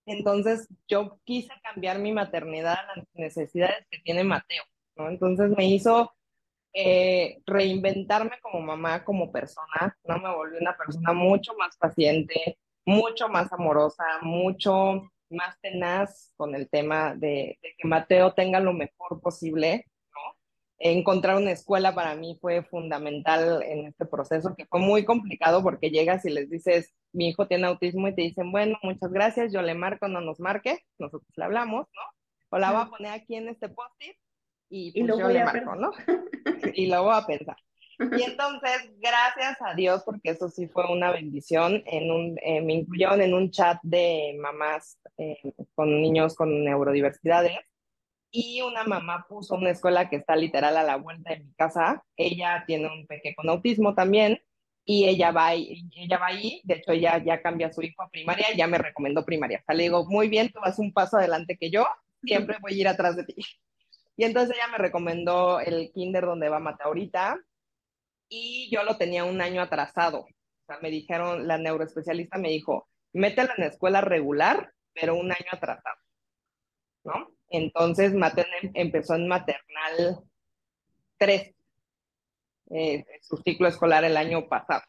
Entonces 0.05 0.69
yo 0.87 1.19
quise 1.25 1.51
cambiar 1.61 1.99
mi 1.99 2.13
maternidad 2.13 2.75
a 2.75 2.95
las 2.95 3.05
necesidades 3.13 3.85
que 3.91 3.99
tiene 3.99 4.23
Mateo, 4.23 4.63
¿no? 4.95 5.09
Entonces 5.09 5.49
me 5.49 5.65
hizo 5.65 6.13
eh, 6.71 7.41
reinventarme 7.45 8.39
como 8.41 8.61
mamá, 8.61 9.03
como 9.03 9.29
persona, 9.29 9.93
¿no? 10.05 10.17
Me 10.17 10.33
volví 10.33 10.55
una 10.61 10.77
persona 10.77 11.11
mucho 11.11 11.53
más 11.55 11.75
paciente, 11.75 12.57
mucho 12.85 13.27
más 13.27 13.51
amorosa, 13.51 14.05
mucho 14.21 15.11
más 15.29 15.59
tenaz 15.59 16.31
con 16.37 16.55
el 16.55 16.69
tema 16.69 17.15
de, 17.15 17.59
de 17.61 17.75
que 17.77 17.85
Mateo 17.85 18.33
tenga 18.33 18.61
lo 18.61 18.71
mejor 18.71 19.19
posible, 19.21 19.87
encontrar 20.91 21.37
una 21.37 21.51
escuela 21.51 21.95
para 21.95 22.13
mí 22.15 22.37
fue 22.41 22.61
fundamental 22.63 23.63
en 23.63 23.87
este 23.87 24.05
proceso, 24.05 24.53
que 24.55 24.65
fue 24.65 24.81
muy 24.81 25.05
complicado 25.05 25.63
porque 25.63 25.89
llegas 25.89 26.25
y 26.25 26.29
les 26.29 26.49
dices, 26.49 26.93
mi 27.13 27.29
hijo 27.29 27.47
tiene 27.47 27.67
autismo 27.67 28.09
y 28.09 28.15
te 28.15 28.23
dicen, 28.23 28.51
bueno, 28.51 28.77
muchas 28.83 29.11
gracias, 29.11 29.53
yo 29.53 29.61
le 29.61 29.75
marco, 29.75 30.09
no 30.09 30.19
nos 30.19 30.41
marque, 30.41 30.83
nosotros 30.99 31.31
le 31.37 31.45
hablamos, 31.45 31.87
¿no? 31.95 32.01
O 32.49 32.57
la 32.59 32.71
voy 32.71 32.81
a 32.81 32.89
poner 32.89 33.11
aquí 33.13 33.35
en 33.35 33.47
este 33.47 33.69
post-it 33.69 34.17
y, 34.69 34.91
pues 35.05 35.19
yo 35.19 35.27
le 35.29 35.45
marco, 35.45 35.75
¿no? 35.75 35.91
y 36.73 36.87
lo 36.87 37.03
voy 37.03 37.15
a 37.15 37.25
pensar. 37.25 37.55
Y 37.99 38.23
entonces, 38.23 38.91
gracias 38.99 39.57
a 39.61 39.75
Dios, 39.75 40.03
porque 40.03 40.31
eso 40.31 40.49
sí 40.49 40.67
fue 40.67 40.91
una 40.91 41.11
bendición, 41.11 41.81
en 41.85 42.11
un, 42.11 42.37
eh, 42.43 42.61
me 42.61 42.73
incluyeron 42.73 43.21
en 43.21 43.33
un 43.33 43.51
chat 43.51 43.79
de 43.83 44.35
mamás 44.37 44.99
eh, 45.17 45.37
con 45.75 46.01
niños 46.01 46.35
con 46.35 46.63
neurodiversidades 46.65 47.57
y 48.35 48.61
una 48.61 48.83
mamá 48.83 49.27
puso 49.29 49.53
una 49.53 49.69
escuela 49.69 50.09
que 50.09 50.15
está 50.15 50.35
literal 50.35 50.75
a 50.75 50.83
la 50.83 50.97
vuelta 50.97 51.29
de 51.33 51.41
mi 51.41 51.53
casa. 51.53 52.03
Ella 52.17 52.63
tiene 52.65 52.87
un 52.87 53.05
pequeño 53.05 53.35
con 53.35 53.47
autismo 53.47 53.93
también 53.93 54.41
y 54.83 55.07
ella 55.07 55.31
va, 55.31 55.47
ahí, 55.47 55.87
ella 55.95 56.17
va 56.17 56.27
ahí, 56.27 56.59
de 56.63 56.73
hecho 56.75 56.93
ella 56.93 57.23
ya 57.23 57.43
cambia 57.43 57.67
a 57.67 57.73
su 57.73 57.83
hijo 57.83 58.01
a 58.01 58.09
primaria, 58.09 58.47
ya 58.57 58.65
me 58.65 58.79
recomendó 58.79 59.23
primaria. 59.23 59.59
O 59.59 59.63
sea, 59.65 59.75
le 59.75 59.83
digo, 59.83 60.05
muy 60.07 60.29
bien, 60.29 60.51
tú 60.51 60.59
vas 60.59 60.79
un 60.79 60.91
paso 60.91 61.17
adelante 61.17 61.57
que 61.57 61.69
yo, 61.69 61.85
siempre 62.23 62.57
voy 62.59 62.73
a 62.73 62.77
ir 62.77 62.87
atrás 62.87 63.15
de 63.15 63.23
ti. 63.23 63.35
Y 64.17 64.23
entonces 64.25 64.55
ella 64.55 64.67
me 64.67 64.79
recomendó 64.79 65.59
el 65.59 65.91
kinder 65.93 66.25
donde 66.25 66.49
va 66.49 66.59
Mata 66.59 66.85
ahorita 66.85 67.37
y 68.29 68.67
yo 68.71 68.83
lo 68.83 68.97
tenía 68.97 69.25
un 69.25 69.41
año 69.41 69.61
atrasado. 69.61 70.21
O 70.21 70.65
sea, 70.65 70.79
me 70.81 70.89
dijeron, 70.89 71.47
la 71.47 71.59
neuroespecialista 71.59 72.39
me 72.39 72.49
dijo, 72.49 72.89
métela 73.13 73.53
en 73.57 73.65
la 73.65 73.69
escuela 73.69 74.01
regular, 74.01 74.73
pero 74.93 75.13
un 75.15 75.31
año 75.31 75.49
atrasado. 75.51 75.97
¿No? 77.03 77.32
Entonces, 77.53 78.13
empezó 78.73 79.13
en 79.13 79.27
maternal 79.27 80.23
3, 81.17 81.55
eh, 82.71 83.05
su 83.21 83.37
ciclo 83.37 83.67
escolar 83.67 84.03
el 84.03 84.17
año 84.17 84.49
pasado. 84.49 84.81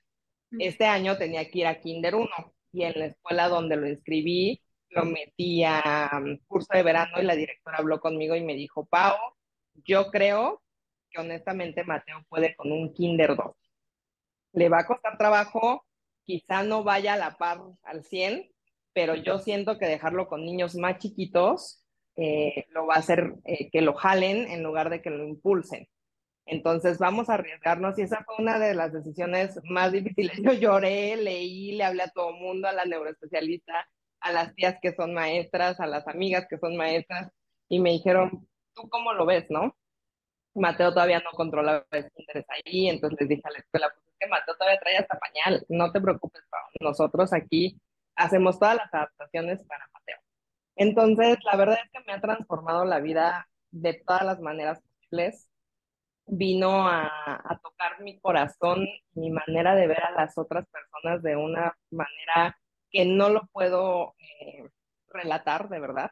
Este 0.58 0.86
año 0.86 1.18
tenía 1.18 1.50
que 1.50 1.58
ir 1.58 1.66
a 1.66 1.78
Kinder 1.78 2.14
1 2.14 2.28
y 2.72 2.84
en 2.84 2.98
la 2.98 3.06
escuela 3.06 3.48
donde 3.48 3.76
lo 3.76 3.86
inscribí 3.86 4.62
lo 4.88 5.04
metí 5.04 5.64
a 5.64 6.08
um, 6.22 6.38
curso 6.46 6.68
de 6.72 6.82
verano 6.82 7.20
y 7.20 7.24
la 7.24 7.34
directora 7.34 7.78
habló 7.78 8.00
conmigo 8.00 8.36
y 8.36 8.42
me 8.42 8.54
dijo, 8.54 8.86
Pau, 8.86 9.16
yo 9.84 10.10
creo 10.10 10.62
que 11.10 11.20
honestamente 11.20 11.84
Mateo 11.84 12.24
puede 12.28 12.54
con 12.54 12.72
un 12.72 12.94
Kinder 12.94 13.36
2. 13.36 13.56
Le 14.52 14.68
va 14.68 14.80
a 14.80 14.86
costar 14.86 15.18
trabajo, 15.18 15.84
quizá 16.24 16.62
no 16.62 16.84
vaya 16.84 17.14
a 17.14 17.18
la 17.18 17.36
par 17.36 17.60
al 17.82 18.04
100, 18.04 18.48
pero 18.92 19.16
yo 19.16 19.38
siento 19.38 19.78
que 19.78 19.86
dejarlo 19.86 20.28
con 20.28 20.44
niños 20.44 20.76
más 20.76 20.98
chiquitos 20.98 21.83
eh, 22.16 22.66
lo 22.70 22.86
va 22.86 22.96
a 22.96 22.98
hacer 22.98 23.34
eh, 23.44 23.70
que 23.70 23.80
lo 23.80 23.94
jalen 23.94 24.50
en 24.50 24.62
lugar 24.62 24.90
de 24.90 25.02
que 25.02 25.10
lo 25.10 25.24
impulsen. 25.24 25.88
Entonces 26.46 26.98
vamos 26.98 27.28
a 27.28 27.34
arriesgarnos 27.34 27.98
y 27.98 28.02
esa 28.02 28.22
fue 28.24 28.36
una 28.38 28.58
de 28.58 28.74
las 28.74 28.92
decisiones 28.92 29.58
más 29.64 29.92
difíciles. 29.92 30.36
Yo 30.42 30.52
lloré, 30.52 31.16
leí, 31.16 31.72
le 31.72 31.84
hablé 31.84 32.02
a 32.04 32.10
todo 32.10 32.30
el 32.30 32.36
mundo, 32.36 32.68
a 32.68 32.72
la 32.72 32.84
neuroespecialista, 32.84 33.88
a 34.20 34.32
las 34.32 34.54
tías 34.54 34.76
que 34.80 34.94
son 34.94 35.14
maestras, 35.14 35.80
a 35.80 35.86
las 35.86 36.06
amigas 36.06 36.46
que 36.48 36.58
son 36.58 36.76
maestras 36.76 37.30
y 37.68 37.80
me 37.80 37.90
dijeron, 37.92 38.46
¿tú 38.74 38.88
cómo 38.88 39.12
lo 39.12 39.26
ves, 39.26 39.46
no? 39.50 39.76
Mateo 40.54 40.92
todavía 40.92 41.18
no 41.20 41.30
controlaba 41.32 41.84
el 41.90 42.10
interés 42.16 42.46
ahí, 42.48 42.88
entonces 42.88 43.18
les 43.20 43.28
dije 43.28 43.42
a 43.44 43.50
la 43.50 43.58
escuela, 43.58 43.88
pues 43.92 44.06
es 44.06 44.14
que 44.20 44.28
Mateo 44.28 44.54
todavía 44.56 44.78
trae 44.78 44.96
hasta 44.98 45.18
pañal, 45.18 45.66
no 45.68 45.90
te 45.90 46.00
preocupes, 46.00 46.42
nosotros 46.80 47.32
aquí 47.32 47.80
hacemos 48.14 48.58
todas 48.58 48.76
las 48.76 48.94
adaptaciones 48.94 49.64
para. 49.64 49.88
Entonces, 50.76 51.38
la 51.44 51.56
verdad 51.56 51.78
es 51.84 51.90
que 51.90 52.04
me 52.06 52.12
ha 52.12 52.20
transformado 52.20 52.84
la 52.84 53.00
vida 53.00 53.48
de 53.70 53.94
todas 54.06 54.24
las 54.24 54.40
maneras 54.40 54.80
posibles. 54.80 55.48
Vino 56.26 56.88
a, 56.88 57.60
tocar 57.62 58.00
mi 58.00 58.18
corazón, 58.18 58.86
mi 59.14 59.30
manera 59.30 59.74
de 59.74 59.86
ver 59.86 60.02
a 60.04 60.12
las 60.12 60.38
otras 60.38 60.66
personas 60.68 61.22
de 61.22 61.36
una 61.36 61.76
manera 61.90 62.58
que 62.90 63.04
no 63.04 63.28
lo 63.28 63.46
puedo 63.52 64.14
eh, 64.18 64.68
relatar, 65.08 65.68
de 65.68 65.80
verdad. 65.80 66.10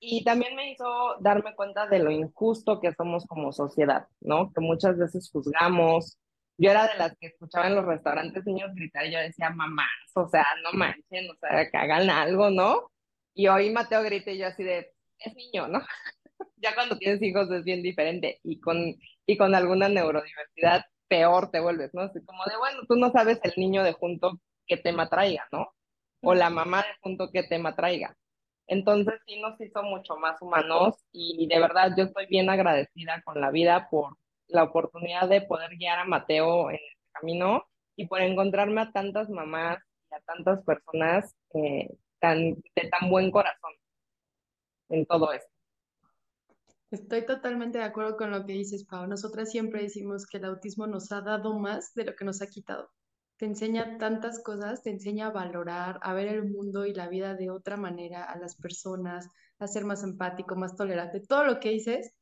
Y 0.00 0.24
también 0.24 0.54
me 0.56 0.70
hizo 0.72 1.16
darme 1.20 1.54
cuenta 1.54 1.86
de 1.88 1.98
lo 1.98 2.10
injusto 2.10 2.80
que 2.80 2.94
somos 2.94 3.26
como 3.26 3.52
sociedad, 3.52 4.06
¿no? 4.20 4.52
Que 4.52 4.60
muchas 4.60 4.96
veces 4.96 5.28
juzgamos. 5.30 6.16
Yo 6.56 6.70
era 6.70 6.86
de 6.88 6.96
las 6.96 7.16
que 7.18 7.28
escuchaba 7.28 7.66
en 7.66 7.74
los 7.74 7.84
restaurantes 7.84 8.44
niños 8.46 8.74
gritar 8.74 9.06
y 9.06 9.12
yo 9.12 9.18
decía, 9.18 9.50
mamás, 9.50 9.88
o 10.14 10.28
sea, 10.28 10.46
no 10.64 10.72
manchen, 10.72 11.30
o 11.30 11.34
sea, 11.40 11.70
que 11.70 11.76
hagan 11.76 12.10
algo, 12.10 12.50
¿no? 12.50 12.90
Y 13.38 13.46
hoy 13.46 13.70
Mateo 13.70 14.02
grita 14.02 14.32
y 14.32 14.38
yo 14.38 14.48
así 14.48 14.64
de, 14.64 14.92
es 15.20 15.36
niño, 15.36 15.68
¿no? 15.68 15.78
ya 16.56 16.74
cuando 16.74 16.98
tienes 16.98 17.22
hijos 17.22 17.48
es 17.52 17.62
bien 17.62 17.84
diferente 17.84 18.40
y 18.42 18.58
con, 18.58 18.96
y 19.26 19.36
con 19.36 19.54
alguna 19.54 19.88
neurodiversidad 19.88 20.84
peor 21.06 21.48
te 21.52 21.60
vuelves, 21.60 21.94
¿no? 21.94 22.02
Así 22.02 22.18
como 22.24 22.44
de, 22.46 22.56
bueno, 22.56 22.80
tú 22.88 22.96
no 22.96 23.12
sabes 23.12 23.38
el 23.44 23.52
niño 23.56 23.84
de 23.84 23.92
junto 23.92 24.40
qué 24.66 24.76
tema 24.76 25.08
traiga, 25.08 25.46
¿no? 25.52 25.68
O 26.20 26.34
la 26.34 26.50
mamá 26.50 26.78
de 26.78 26.88
junto 27.00 27.30
qué 27.30 27.44
tema 27.44 27.76
traiga. 27.76 28.16
Entonces 28.66 29.14
sí 29.24 29.40
nos 29.40 29.60
hizo 29.60 29.84
mucho 29.84 30.16
más 30.16 30.42
humanos 30.42 30.96
y 31.12 31.46
de 31.46 31.60
verdad 31.60 31.92
yo 31.96 32.06
estoy 32.06 32.26
bien 32.26 32.50
agradecida 32.50 33.22
con 33.22 33.40
la 33.40 33.52
vida 33.52 33.86
por 33.88 34.18
la 34.48 34.64
oportunidad 34.64 35.28
de 35.28 35.42
poder 35.42 35.76
guiar 35.76 36.00
a 36.00 36.04
Mateo 36.06 36.70
en 36.70 36.76
este 36.76 37.10
camino 37.12 37.62
y 37.94 38.08
por 38.08 38.20
encontrarme 38.20 38.80
a 38.80 38.90
tantas 38.90 39.30
mamás 39.30 39.78
y 40.10 40.14
a 40.16 40.20
tantas 40.22 40.64
personas 40.64 41.36
eh, 41.54 41.88
tan, 42.20 42.54
de 42.54 42.88
tan 42.90 43.10
buen 43.10 43.30
corazón 43.30 43.72
en 44.88 45.06
todo 45.06 45.32
esto. 45.32 45.50
Estoy 46.90 47.26
totalmente 47.26 47.78
de 47.78 47.84
acuerdo 47.84 48.16
con 48.16 48.30
lo 48.30 48.46
que 48.46 48.54
dices, 48.54 48.84
Pau. 48.86 49.06
Nosotras 49.06 49.50
siempre 49.50 49.82
decimos 49.82 50.26
que 50.26 50.38
el 50.38 50.46
autismo 50.46 50.86
nos 50.86 51.12
ha 51.12 51.20
dado 51.20 51.58
más 51.58 51.92
de 51.94 52.04
lo 52.04 52.14
que 52.16 52.24
nos 52.24 52.40
ha 52.40 52.46
quitado. 52.46 52.90
te 53.36 53.46
enseña 53.46 53.98
tantas 53.98 54.42
cosas, 54.42 54.82
te 54.82 54.90
enseña 54.90 55.28
a 55.28 55.30
valorar, 55.30 56.00
a 56.02 56.12
ver 56.12 56.26
el 56.28 56.44
mundo 56.50 56.86
y 56.86 56.94
la 56.94 57.08
vida 57.08 57.34
de 57.34 57.50
otra 57.50 57.76
manera, 57.76 58.24
a 58.24 58.36
las 58.38 58.56
personas, 58.56 59.28
a 59.60 59.68
ser 59.68 59.84
más 59.84 60.02
empático, 60.02 60.56
más 60.56 60.74
tolerante. 60.76 61.20
Todo 61.20 61.44
lo 61.44 61.60
que 61.60 61.70
dices 61.70 62.14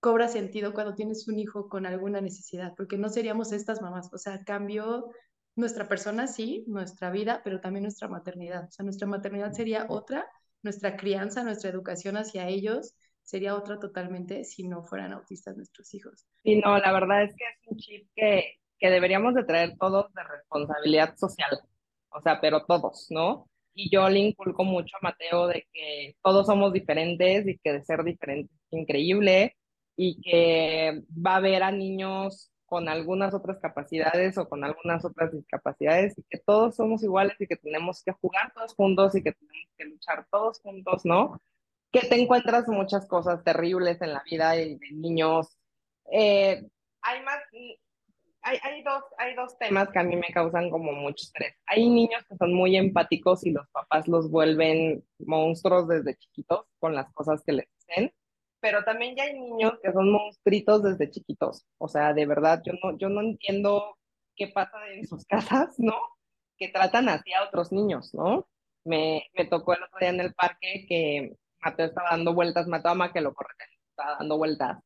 cobra 0.00 0.28
sentido 0.28 0.74
cuando 0.74 0.94
tienes 0.94 1.28
un 1.28 1.38
hijo 1.38 1.68
con 1.68 1.86
alguna 1.86 2.20
necesidad, 2.20 2.74
porque 2.76 2.98
no 2.98 3.08
seríamos 3.08 3.52
estas 3.52 3.80
mamás. 3.80 4.10
O 4.12 4.18
sea, 4.18 4.44
cambió 4.44 5.10
nuestra 5.54 5.88
persona, 5.88 6.26
sí, 6.26 6.64
nuestra 6.66 7.10
vida, 7.10 7.40
pero 7.44 7.60
también 7.60 7.84
nuestra 7.84 8.08
maternidad. 8.08 8.68
O 8.68 8.70
sea, 8.70 8.84
nuestra 8.84 9.06
maternidad 9.06 9.52
sería 9.52 9.86
otra, 9.88 10.26
nuestra 10.62 10.96
crianza, 10.96 11.44
nuestra 11.44 11.70
educación 11.70 12.16
hacia 12.16 12.48
ellos 12.48 12.94
sería 13.22 13.54
otra 13.54 13.78
totalmente 13.78 14.44
si 14.44 14.66
no 14.66 14.82
fueran 14.82 15.12
autistas 15.12 15.56
nuestros 15.56 15.94
hijos. 15.94 16.26
Sí, 16.42 16.56
no, 16.56 16.76
la 16.78 16.92
verdad 16.92 17.24
es 17.24 17.34
que 17.36 17.44
es 17.44 17.66
un 17.66 17.76
chip 17.78 18.08
que, 18.14 18.56
que 18.78 18.90
deberíamos 18.90 19.34
de 19.34 19.44
traer 19.44 19.76
todos 19.78 20.12
de 20.12 20.22
responsabilidad 20.24 21.16
social, 21.16 21.60
o 22.10 22.20
sea, 22.20 22.40
pero 22.40 22.64
todos, 22.66 23.06
¿no? 23.10 23.48
Y 23.74 23.90
yo 23.90 24.08
le 24.10 24.18
inculco 24.18 24.64
mucho 24.64 24.96
a 24.96 25.04
Mateo 25.04 25.46
de 25.46 25.66
que 25.72 26.16
todos 26.22 26.46
somos 26.46 26.72
diferentes 26.72 27.46
y 27.46 27.58
que 27.58 27.72
de 27.72 27.84
ser 27.84 28.04
diferentes 28.04 28.54
es 28.70 28.78
increíble 28.78 29.56
y 29.96 30.20
que 30.20 31.02
va 31.14 31.34
a 31.34 31.36
haber 31.36 31.62
a 31.62 31.72
niños 31.72 32.51
con 32.72 32.88
algunas 32.88 33.34
otras 33.34 33.58
capacidades 33.58 34.38
o 34.38 34.48
con 34.48 34.64
algunas 34.64 35.04
otras 35.04 35.30
discapacidades 35.30 36.16
y 36.16 36.22
que 36.22 36.38
todos 36.38 36.74
somos 36.74 37.02
iguales 37.02 37.38
y 37.38 37.46
que 37.46 37.56
tenemos 37.56 38.02
que 38.02 38.12
jugar 38.12 38.50
todos 38.54 38.74
juntos 38.74 39.14
y 39.14 39.22
que 39.22 39.32
tenemos 39.32 39.68
que 39.76 39.84
luchar 39.84 40.26
todos 40.30 40.58
juntos, 40.60 41.04
¿no? 41.04 41.38
Que 41.90 42.00
te 42.00 42.18
encuentras 42.18 42.66
muchas 42.68 43.06
cosas 43.06 43.44
terribles 43.44 44.00
en 44.00 44.14
la 44.14 44.22
vida 44.22 44.52
de, 44.52 44.78
de 44.78 44.90
niños. 44.90 45.54
Eh, 46.10 46.66
hay 47.02 47.22
más, 47.22 47.42
hay, 48.40 48.58
hay, 48.62 48.82
dos, 48.82 49.04
hay 49.18 49.34
dos 49.34 49.58
temas 49.58 49.90
que 49.90 49.98
a 49.98 50.04
mí 50.04 50.16
me 50.16 50.32
causan 50.32 50.70
como 50.70 50.92
mucho 50.92 51.24
estrés. 51.26 51.54
Hay 51.66 51.86
niños 51.90 52.24
que 52.26 52.36
son 52.36 52.54
muy 52.54 52.74
empáticos 52.78 53.44
y 53.44 53.50
los 53.50 53.68
papás 53.68 54.08
los 54.08 54.30
vuelven 54.30 55.04
monstruos 55.18 55.88
desde 55.88 56.16
chiquitos 56.16 56.64
con 56.78 56.94
las 56.94 57.12
cosas 57.12 57.42
que 57.44 57.52
les 57.52 57.68
dicen 57.86 58.14
pero 58.62 58.84
también 58.84 59.16
ya 59.16 59.24
hay 59.24 59.34
niños 59.38 59.74
que 59.82 59.92
son 59.92 60.10
monstruitos 60.12 60.84
desde 60.84 61.10
chiquitos. 61.10 61.66
O 61.78 61.88
sea, 61.88 62.14
de 62.14 62.26
verdad, 62.26 62.62
yo 62.64 62.72
no, 62.82 62.96
yo 62.96 63.08
no 63.08 63.20
entiendo 63.20 63.98
qué 64.36 64.48
pasa 64.48 64.78
en 64.94 65.06
sus 65.06 65.26
casas, 65.26 65.74
¿no? 65.78 65.94
Que 66.56 66.68
tratan 66.68 67.08
así 67.08 67.32
a 67.32 67.42
otros 67.44 67.72
niños, 67.72 68.14
¿no? 68.14 68.46
Me, 68.84 69.28
me 69.34 69.46
tocó 69.46 69.74
el 69.74 69.82
otro 69.82 69.98
día 69.98 70.10
en 70.10 70.20
el 70.20 70.32
parque 70.34 70.86
que 70.88 71.36
Mateo 71.60 71.86
estaba 71.86 72.10
dando 72.10 72.34
vueltas, 72.34 72.68
Mateo 72.68 72.92
ama 72.92 73.12
que 73.12 73.20
lo 73.20 73.34
corre, 73.34 73.54
estaba 73.90 74.16
dando 74.18 74.38
vueltas 74.38 74.78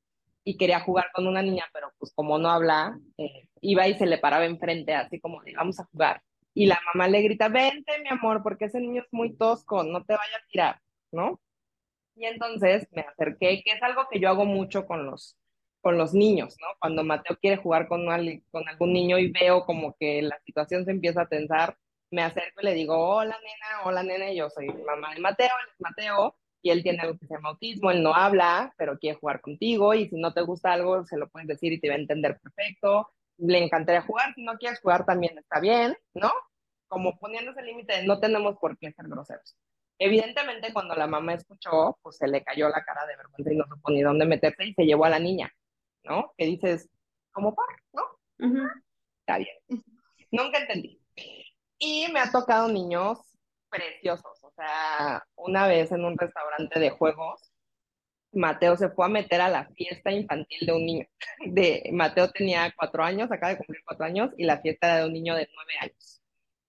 y 0.43 0.57
quería 0.57 0.81
jugar 0.81 1.11
con 1.13 1.27
una 1.27 1.43
niña, 1.43 1.65
pero 1.73 1.93
pues 1.99 2.13
como 2.15 2.39
no 2.39 2.49
habla, 2.51 2.99
eh, 3.19 3.49
iba 3.61 3.89
y 3.89 3.95
se 3.95 4.07
le 4.07 4.19
paraba 4.19 4.47
enfrente, 4.47 4.95
así 4.95 5.21
como 5.21 5.43
de, 5.43 5.55
vamos 5.55 5.81
a 5.81 5.85
jugar. 5.85 6.23
Y 6.55 6.67
la 6.67 6.81
mamá 6.87 7.09
le 7.09 7.21
grita, 7.23 7.49
vente, 7.49 7.93
mi 8.03 8.09
amor, 8.09 8.43
porque 8.43 8.67
ese 8.67 8.81
niño 8.81 9.03
es 9.03 9.09
muy 9.13 9.37
tosco, 9.37 9.83
no 9.83 10.05
te 10.05 10.15
vaya 10.15 10.37
a 10.37 10.47
tirar, 10.49 10.81
¿no? 11.11 11.41
Y 12.17 12.25
entonces 12.25 12.89
me 12.93 13.03
acerqué, 13.03 13.63
que 13.63 13.73
es 13.73 13.83
algo 13.83 14.09
que 14.11 14.19
yo 14.19 14.29
hago 14.31 14.47
mucho 14.47 14.87
con 14.87 15.07
los, 15.07 15.37
con 15.83 15.99
los 15.99 16.15
niños, 16.15 16.57
¿no? 16.61 16.67
Cuando 16.81 17.05
Mateo 17.05 17.37
quiere 17.39 17.59
jugar 17.59 17.89
con, 17.89 18.07
con 18.51 18.69
algún 18.69 18.93
niño 18.93 19.19
y 19.19 19.31
veo 19.31 19.65
como 19.67 19.95
que 20.01 20.23
la 20.23 20.41
situación 20.41 20.85
se 20.87 20.93
empieza 20.93 21.23
a 21.23 21.29
tensar, 21.29 21.77
me 22.11 22.23
acerco 22.23 22.61
y 22.63 22.65
le 22.65 22.75
digo, 22.75 22.97
hola 22.97 23.37
nena, 23.39 23.85
hola 23.85 24.03
nena, 24.03 24.33
yo 24.33 24.49
soy 24.51 24.69
mamá 24.69 25.15
de 25.15 25.21
Mateo, 25.21 25.47
él 25.63 25.69
es 25.73 25.81
Mateo, 25.81 26.37
y 26.63 26.71
él 26.71 26.83
tiene 26.83 27.01
algo 27.01 27.19
que 27.19 27.27
se 27.27 27.35
llama 27.35 27.51
autismo, 27.51 27.91
él 27.91 28.03
no 28.03 28.15
habla, 28.15 28.75
pero 28.79 28.99
quiere 28.99 29.19
jugar 29.19 29.41
contigo, 29.41 29.95
y 29.95 30.09
si 30.09 30.17
no 30.17 30.33
te 30.33 30.41
gusta 30.41 30.73
algo, 30.73 31.05
se 31.05 31.19
lo 31.19 31.29
puedes 31.29 31.49
decir 31.49 31.73
y 31.73 31.81
te 31.81 31.89
va 31.89 31.95
a 31.95 31.99
entender 31.99 32.41
perfecto, 32.41 33.11
le 33.39 33.63
encantaría 33.63 34.03
jugar, 34.03 34.35
si 34.35 34.43
no 34.43 34.57
quieres 34.57 34.81
jugar 34.81 35.05
también 35.05 35.37
está 35.39 35.61
bien, 35.61 35.97
¿no? 36.15 36.33
Como 36.89 37.19
poniéndose 37.19 37.61
el 37.61 37.67
límite, 37.67 38.05
no 38.07 38.19
tenemos 38.21 38.57
por 38.59 38.79
qué 38.79 38.93
ser 38.93 39.07
groseros. 39.09 39.55
Evidentemente, 39.99 40.73
cuando 40.73 40.95
la 40.95 41.07
mamá 41.07 41.35
escuchó, 41.35 41.99
pues 42.03 42.17
se 42.19 42.29
le 42.29 42.45
cayó 42.45 42.69
la 42.69 42.85
cara 42.85 43.07
de 43.07 43.17
vergüenza 43.17 43.53
y 43.53 43.57
no 43.57 43.65
supo 43.67 43.91
ni 43.91 44.03
dónde 44.03 44.27
meterse 44.27 44.67
y 44.67 44.75
se 44.75 44.85
llevó 44.85 45.07
a 45.07 45.11
la 45.11 45.19
niña, 45.19 45.53
¿no? 46.05 46.35
Que 46.37 46.45
dices, 46.45 46.89
como 47.33 47.55
par, 47.55 47.67
¿no? 47.93 48.03
Está 49.21 49.39
bien. 49.39 49.85
Nunca 50.31 50.59
entendí. 50.59 51.01
Y 51.79 52.07
me 52.13 52.21
ha 52.21 52.31
tocado 52.31 52.69
niños 52.69 53.19
preciosos. 53.69 54.39
O 54.43 54.53
sea, 54.55 55.25
una 55.37 55.67
vez 55.67 55.93
en 55.93 56.05
un 56.05 56.17
restaurante 56.19 56.79
de 56.79 56.91
juegos, 56.91 57.53
Mateo 58.33 58.77
se 58.77 58.91
fue 58.91 59.07
a 59.07 59.09
meter 59.09 59.41
a 59.41 59.49
la 59.49 59.67
fiesta 59.75 60.13
infantil 60.13 60.67
de 60.67 60.73
un 60.73 60.87
niño. 60.87 61.07
De, 61.47 61.89
Mateo 61.93 62.31
tenía 62.31 62.73
cuatro 62.77 63.03
años, 63.03 63.31
acaba 63.31 63.53
de 63.53 63.59
cumplir 63.59 63.83
cuatro 63.85 64.05
años, 64.05 64.31
y 64.37 64.45
la 64.45 64.61
fiesta 64.61 64.87
era 64.89 64.99
de 64.99 65.07
un 65.07 65.13
niño 65.13 65.35
de 65.35 65.49
nueve 65.55 65.73
años. 65.81 66.23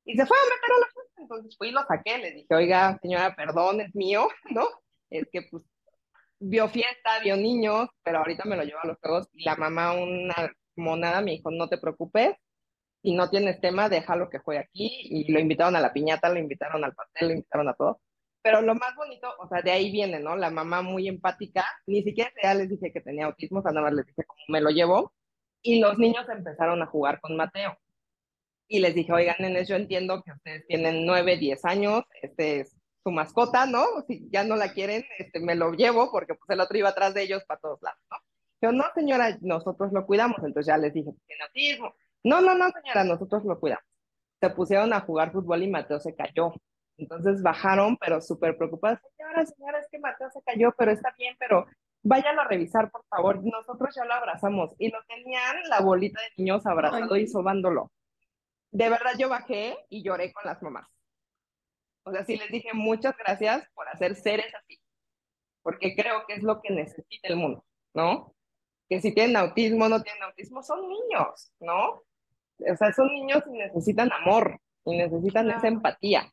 Y 0.06 0.16
se 0.16 0.26
fue 0.26 0.38
a 0.38 0.44
meter 0.44 0.72
a 0.76 0.80
la 0.80 0.86
fiesta 0.86 1.07
entonces 1.18 1.56
fui 1.58 1.70
y 1.70 1.72
lo 1.72 1.84
saqué, 1.86 2.18
le 2.18 2.32
dije, 2.32 2.54
oiga, 2.54 2.98
señora, 3.02 3.36
perdón, 3.36 3.82
es 3.82 3.94
mío, 3.96 4.28
¿no? 4.52 4.66
Es 5.10 5.28
que 5.32 5.44
pues 5.50 5.64
vio 6.40 6.68
fiesta, 6.70 7.20
vio 7.24 7.36
niños, 7.36 7.90
pero 8.04 8.20
ahorita 8.20 8.46
me 8.46 8.56
lo 8.56 8.64
llevo 8.64 8.80
a 8.84 8.88
los 8.88 8.98
juegos 9.00 9.30
y 9.34 9.44
la 9.44 9.56
mamá, 9.56 9.94
una 9.94 10.52
monada, 10.76 11.22
me 11.22 11.32
dijo, 11.32 11.50
no 11.52 11.68
te 11.68 11.78
preocupes, 11.78 12.36
si 13.02 13.14
no 13.14 13.30
tienes 13.30 13.60
tema, 13.62 13.90
déjalo 13.90 14.30
que 14.30 14.40
juegue 14.40 14.62
aquí 14.62 14.90
y 15.04 15.32
lo 15.32 15.40
invitaron 15.40 15.76
a 15.76 15.82
la 15.82 15.94
piñata, 15.94 16.30
lo 16.30 16.40
invitaron 16.40 16.84
al 16.84 16.94
pastel, 16.94 17.30
lo 17.30 17.34
invitaron 17.36 17.70
a 17.70 17.74
todo. 17.74 18.02
Pero 18.42 18.62
lo 18.62 18.76
más 18.76 18.96
bonito, 18.96 19.28
o 19.40 19.48
sea, 19.48 19.62
de 19.62 19.72
ahí 19.72 19.92
viene, 19.92 20.20
¿no? 20.20 20.36
La 20.36 20.50
mamá 20.50 20.82
muy 20.82 21.08
empática, 21.08 21.66
ni 21.86 22.04
siquiera 22.04 22.32
ya 22.42 22.54
les 22.54 22.70
dije 22.70 22.92
que 22.94 23.02
tenía 23.02 23.26
autismo, 23.26 23.60
o 23.60 23.62
sea, 23.62 23.72
nada 23.72 23.88
más 23.88 23.94
les 23.94 24.06
dije 24.06 24.24
cómo 24.26 24.42
me 24.50 24.62
lo 24.62 24.70
llevo, 24.70 25.14
y 25.62 25.80
los 25.80 25.98
niños 25.98 26.28
empezaron 26.30 26.82
a 26.82 26.86
jugar 26.86 27.20
con 27.20 27.36
Mateo 27.36 27.78
y 28.68 28.80
les 28.80 28.94
dije, 28.96 29.14
oigan, 29.14 29.36
nenes, 29.40 29.68
yo 29.68 29.76
entiendo 29.76 30.22
que 30.24 30.32
ustedes 30.32 30.68
tienen 30.68 31.06
nueve, 31.06 31.38
diez 31.38 31.64
años, 31.66 32.04
este 32.22 32.62
es 32.62 32.78
su 33.04 33.12
mascota, 33.12 33.66
¿no? 33.66 33.86
Si 34.08 34.30
ya 34.30 34.44
no 34.44 34.56
la 34.56 34.74
quieren, 34.74 35.06
este, 35.18 35.40
me 35.40 35.56
lo 35.56 35.72
llevo 35.72 36.12
porque 36.12 36.36
pues 36.36 36.50
el 36.50 36.60
otro 36.60 36.78
iba 36.78 36.90
atrás 36.90 37.14
de 37.14 37.24
ellos 37.24 37.44
para 37.46 37.60
todos 37.60 37.82
lados, 37.82 38.02
¿no? 38.12 38.18
Yo, 38.62 38.72
no, 38.72 38.84
señora, 38.96 39.38
nosotros 39.42 39.94
lo 39.94 40.06
cuidamos, 40.06 40.38
entonces 40.40 40.66
ya 40.66 40.78
les 40.78 40.94
dije, 40.94 41.12
tiene 41.28 41.44
autismo. 41.44 41.94
No, 42.24 42.42
no, 42.42 42.56
no, 42.56 42.70
señora, 42.72 43.04
nosotros 43.04 43.46
lo 43.46 43.60
cuidamos. 43.60 43.86
Se 44.42 44.50
pusieron 44.50 44.92
a 44.94 45.02
jugar 45.02 45.32
fútbol 45.32 45.64
y 45.64 45.68
Mateo 45.68 46.00
se 46.00 46.16
cayó. 46.16 46.54
Entonces 46.98 47.44
bajaron, 47.44 47.96
pero 47.98 48.20
súper 48.20 48.58
preocupados. 48.58 49.00
Señora, 49.16 49.46
señora, 49.46 49.80
es 49.80 49.88
que 49.92 50.00
Mateo 50.00 50.30
se 50.32 50.42
cayó, 50.42 50.74
pero 50.78 50.92
está 50.92 51.14
bien, 51.18 51.36
pero 51.40 51.68
váyalo 52.02 52.42
a 52.42 52.48
revisar, 52.48 52.90
por 52.90 53.06
favor. 53.06 53.44
Nosotros 53.44 53.96
ya 53.96 54.06
lo 54.06 54.16
abrazamos. 54.16 54.72
Y 54.80 54.90
lo 54.90 54.98
tenían 55.08 55.58
la 55.70 55.82
bolita 55.82 56.20
de 56.20 56.44
niños 56.44 56.66
abrazado 56.66 57.16
y 57.16 57.28
sobándolo 57.28 57.92
de 58.72 58.90
verdad 58.90 59.14
yo 59.18 59.30
bajé 59.30 59.78
y 59.90 60.04
lloré 60.04 60.34
con 60.34 60.44
las 60.46 60.62
mamás. 60.62 60.88
O 62.04 62.12
sea, 62.12 62.24
sí 62.24 62.38
les 62.38 62.50
dije 62.50 62.70
muchas 62.74 63.16
gracias 63.18 63.68
por 63.74 63.88
hacer 63.90 64.16
seres 64.16 64.54
así, 64.56 64.80
porque 65.62 65.96
creo 65.96 66.26
que 66.26 66.36
es 66.36 66.44
lo 66.44 66.62
que 66.62 66.74
necesita 66.74 67.28
el 67.28 67.36
mundo, 67.36 67.66
¿no? 67.94 68.34
Que 68.90 69.02
si 69.02 69.14
tienen 69.14 69.36
autismo 69.36 69.86
o 69.86 69.90
no 69.90 70.02
tienen 70.02 70.24
autismo, 70.24 70.64
son 70.64 70.88
niños, 70.88 71.52
¿no? 71.60 72.04
O 72.60 72.76
sea, 72.78 72.94
son 72.94 73.08
niños 73.08 73.44
y 73.48 73.58
necesitan 73.58 74.12
amor, 74.14 74.60
y 74.86 74.98
necesitan 74.98 75.52
esa 75.52 75.68
empatía. 75.68 76.32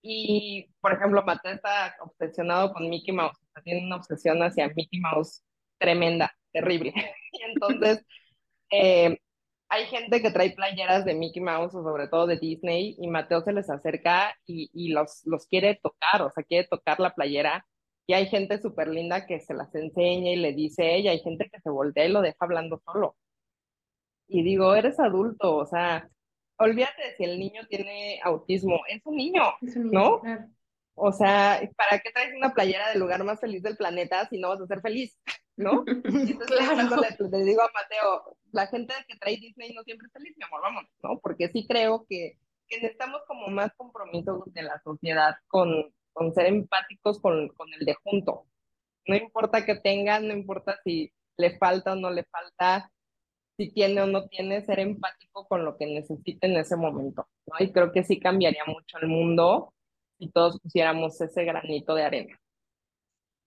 Y, 0.00 0.68
por 0.80 0.94
ejemplo, 0.94 1.22
Mateo 1.22 1.52
está 1.52 1.94
obsesionado 2.00 2.72
con 2.72 2.88
Mickey 2.88 3.14
Mouse, 3.14 3.38
tiene 3.62 3.86
una 3.86 3.96
obsesión 3.96 4.42
hacia 4.42 4.68
Mickey 4.74 4.98
Mouse 5.00 5.44
tremenda, 5.78 6.34
terrible. 6.52 6.92
y 7.32 7.42
entonces, 7.52 8.04
eh, 8.70 9.18
hay 9.72 9.86
gente 9.86 10.20
que 10.20 10.30
trae 10.30 10.50
playeras 10.50 11.06
de 11.06 11.14
Mickey 11.14 11.40
Mouse 11.40 11.74
o 11.74 11.82
sobre 11.82 12.06
todo 12.06 12.26
de 12.26 12.36
Disney 12.36 12.94
y 12.98 13.08
Mateo 13.08 13.40
se 13.40 13.54
les 13.54 13.70
acerca 13.70 14.36
y, 14.44 14.70
y 14.74 14.88
los, 14.88 15.22
los 15.24 15.46
quiere 15.46 15.80
tocar, 15.82 16.20
o 16.20 16.30
sea, 16.30 16.44
quiere 16.44 16.68
tocar 16.68 17.00
la 17.00 17.14
playera. 17.14 17.66
Y 18.06 18.12
hay 18.12 18.26
gente 18.26 18.60
súper 18.60 18.88
linda 18.88 19.24
que 19.24 19.40
se 19.40 19.54
las 19.54 19.74
enseña 19.74 20.32
y 20.32 20.36
le 20.36 20.52
dice 20.52 20.94
ella, 20.94 21.12
hay 21.12 21.20
gente 21.20 21.48
que 21.50 21.58
se 21.58 21.70
voltea 21.70 22.04
y 22.04 22.12
lo 22.12 22.20
deja 22.20 22.36
hablando 22.40 22.82
solo. 22.84 23.16
Y 24.28 24.42
digo, 24.42 24.74
eres 24.74 25.00
adulto, 25.00 25.56
o 25.56 25.64
sea, 25.64 26.06
olvídate 26.58 27.16
si 27.16 27.24
el 27.24 27.38
niño 27.38 27.62
tiene 27.66 28.20
autismo, 28.22 28.78
es 28.88 29.00
un 29.06 29.16
niño, 29.16 29.42
¿no? 29.76 30.20
O 30.94 31.12
sea, 31.12 31.60
¿para 31.76 32.00
qué 32.00 32.10
traes 32.10 32.34
una 32.34 32.52
playera 32.52 32.90
del 32.90 33.00
lugar 33.00 33.24
más 33.24 33.40
feliz 33.40 33.62
del 33.62 33.76
planeta 33.76 34.28
si 34.28 34.38
no 34.38 34.50
vas 34.50 34.60
a 34.60 34.66
ser 34.66 34.80
feliz? 34.80 35.18
¿no? 35.56 35.84
Entonces, 35.86 36.46
claro. 36.46 37.28
le, 37.30 37.44
digo 37.44 37.62
a 37.62 37.70
Mateo, 37.72 38.36
la 38.52 38.66
gente 38.66 38.94
que 39.08 39.16
trae 39.16 39.36
Disney 39.36 39.72
no 39.74 39.82
siempre 39.82 40.06
es 40.06 40.12
feliz, 40.12 40.34
mi 40.36 40.44
amor, 40.44 40.60
vamos, 40.62 40.84
¿no? 41.02 41.18
Porque 41.20 41.48
sí 41.48 41.66
creo 41.66 42.06
que, 42.08 42.38
que 42.68 42.76
necesitamos 42.76 43.22
como 43.26 43.48
más 43.48 43.72
compromiso 43.76 44.44
de 44.46 44.62
la 44.62 44.80
sociedad 44.82 45.34
con, 45.48 45.92
con 46.12 46.32
ser 46.34 46.46
empáticos 46.46 47.20
con, 47.20 47.48
con 47.48 47.72
el 47.72 47.84
de 47.84 47.94
junto. 48.02 48.46
No 49.06 49.16
importa 49.16 49.64
que 49.64 49.76
tengan, 49.76 50.28
no 50.28 50.34
importa 50.34 50.78
si 50.84 51.12
le 51.36 51.58
falta 51.58 51.92
o 51.92 51.96
no 51.96 52.10
le 52.10 52.24
falta, 52.24 52.90
si 53.56 53.70
tiene 53.70 54.00
o 54.02 54.06
no 54.06 54.28
tiene, 54.28 54.64
ser 54.64 54.80
empático 54.80 55.46
con 55.46 55.64
lo 55.64 55.76
que 55.76 55.86
necesite 55.86 56.46
en 56.46 56.56
ese 56.56 56.76
momento, 56.76 57.28
¿no? 57.46 57.64
Y 57.64 57.72
creo 57.72 57.92
que 57.92 58.04
sí 58.04 58.18
cambiaría 58.18 58.64
mucho 58.66 58.98
el 58.98 59.08
mundo 59.08 59.74
si 60.22 60.30
todos 60.30 60.60
pusiéramos 60.60 61.20
ese 61.20 61.44
granito 61.44 61.94
de 61.94 62.04
arena. 62.04 62.40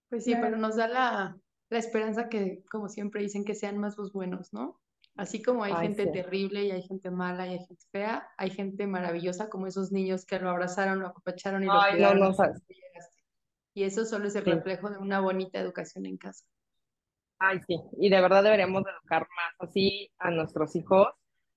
Pues 0.09 0.25
sí, 0.25 0.35
pero 0.35 0.57
nos 0.57 0.75
da 0.75 0.87
la, 0.87 1.37
la 1.69 1.79
esperanza 1.79 2.27
que, 2.27 2.63
como 2.69 2.89
siempre 2.89 3.21
dicen, 3.21 3.45
que 3.45 3.55
sean 3.55 3.77
más 3.77 3.97
los 3.97 4.11
buenos, 4.11 4.51
¿no? 4.53 4.79
Así 5.15 5.41
como 5.41 5.63
hay 5.63 5.73
gente 5.75 6.07
terrible 6.07 6.65
y 6.65 6.71
hay 6.71 6.83
gente 6.83 7.09
mala 7.09 7.47
y 7.47 7.51
hay 7.51 7.59
gente 7.59 7.85
fea, 7.89 8.27
hay 8.37 8.49
gente 8.49 8.85
maravillosa 8.85 9.49
como 9.49 9.65
esos 9.65 9.93
niños 9.93 10.25
que 10.25 10.39
lo 10.39 10.49
abrazaron, 10.49 10.99
lo 10.99 11.07
apapacharon 11.07 11.63
y 11.63 11.67
lo 11.67 11.79
cuidaron. 11.91 12.19
No, 12.19 12.29
no, 12.31 12.35
y 13.73 13.83
eso 13.83 14.05
solo 14.05 14.27
es 14.27 14.35
el 14.35 14.45
reflejo 14.45 14.89
de 14.89 14.97
una 14.97 15.21
bonita 15.21 15.59
educación 15.59 16.05
en 16.05 16.17
casa. 16.17 16.45
Ay, 17.39 17.59
sí, 17.67 17.79
y 17.97 18.09
de 18.09 18.21
verdad 18.21 18.43
deberíamos 18.43 18.83
educar 18.85 19.21
más 19.21 19.69
así 19.69 20.11
a 20.17 20.31
nuestros 20.31 20.75
hijos, 20.75 21.07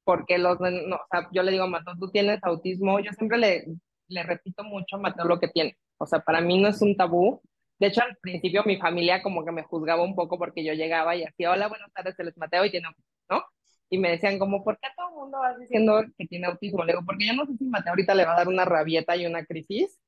porque 0.04 0.38
los, 0.38 0.58
no, 0.60 0.96
o 0.96 1.06
sea, 1.10 1.28
yo 1.32 1.42
le 1.42 1.52
digo 1.52 1.64
a 1.64 1.68
Mateo, 1.68 1.94
tú 1.98 2.10
tienes 2.10 2.38
autismo, 2.42 3.00
yo 3.00 3.12
siempre 3.12 3.38
le, 3.38 3.66
le 4.08 4.22
repito 4.22 4.64
mucho 4.64 4.96
a 4.96 5.00
Mateo 5.00 5.24
lo 5.26 5.40
que 5.40 5.48
tiene, 5.48 5.76
o 5.98 6.06
sea, 6.06 6.20
para 6.20 6.40
mí 6.40 6.60
no 6.60 6.68
es 6.68 6.82
un 6.82 6.96
tabú, 6.96 7.40
de 7.78 7.86
hecho, 7.86 8.02
al 8.02 8.16
principio 8.16 8.64
mi 8.64 8.76
familia 8.76 9.22
como 9.22 9.44
que 9.44 9.52
me 9.52 9.62
juzgaba 9.62 10.02
un 10.02 10.16
poco 10.16 10.36
porque 10.38 10.64
yo 10.64 10.72
llegaba 10.74 11.14
y 11.14 11.24
hacía, 11.24 11.52
hola, 11.52 11.68
buenas 11.68 11.92
tardes, 11.92 12.18
él 12.18 12.28
es 12.28 12.36
Mateo 12.36 12.64
y 12.64 12.70
tiene 12.70 12.88
autismo, 12.88 13.12
¿no? 13.30 13.44
Y 13.88 13.98
me 13.98 14.10
decían 14.10 14.38
como, 14.38 14.64
¿por 14.64 14.78
qué 14.80 14.88
todo 14.96 15.08
el 15.08 15.14
mundo 15.14 15.38
va 15.38 15.56
diciendo 15.56 16.02
que 16.16 16.26
tiene 16.26 16.48
autismo? 16.48 16.84
Le 16.84 16.92
digo, 16.92 17.04
porque 17.06 17.26
yo 17.26 17.34
no 17.34 17.46
sé 17.46 17.56
si 17.56 17.64
Mateo 17.64 17.92
ahorita 17.92 18.14
le 18.14 18.24
va 18.24 18.34
a 18.34 18.38
dar 18.38 18.48
una 18.48 18.64
rabieta 18.64 19.16
y 19.16 19.26
una 19.26 19.44
crisis. 19.46 19.98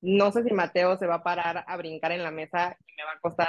No 0.00 0.32
sé 0.32 0.42
si 0.44 0.52
Mateo 0.52 0.96
se 0.96 1.06
va 1.06 1.16
a 1.16 1.22
parar 1.22 1.64
a 1.66 1.76
brincar 1.76 2.12
en 2.12 2.22
la 2.22 2.30
mesa 2.30 2.76
y 2.86 2.92
me 2.96 3.04
va 3.04 3.12
a 3.12 3.20
costar 3.20 3.48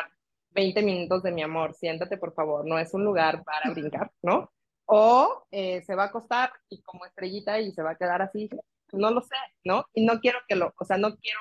20 0.50 0.82
minutos 0.84 1.24
de 1.24 1.32
mi 1.32 1.42
amor, 1.42 1.74
siéntate 1.74 2.18
por 2.18 2.34
favor, 2.34 2.68
no 2.68 2.78
es 2.78 2.94
un 2.94 3.06
lugar 3.06 3.44
para 3.44 3.72
brincar, 3.72 4.12
¿no? 4.22 4.52
O 4.86 5.46
eh, 5.52 5.82
se 5.84 5.96
va 5.96 6.04
a 6.04 6.08
acostar 6.08 6.52
y 6.70 6.82
como 6.82 7.06
estrellita 7.06 7.60
y 7.62 7.72
se 7.72 7.82
va 7.82 7.92
a 7.92 7.96
quedar 7.96 8.22
así, 8.22 8.50
no 8.98 9.12
lo 9.12 9.22
sé, 9.22 9.36
¿no? 9.64 9.86
Y 9.94 10.06
no 10.06 10.20
quiero 10.20 10.40
que 10.48 10.56
lo, 10.56 10.74
o 10.78 10.86
sea, 10.86 10.98
no 10.98 11.16
quiero 11.18 11.40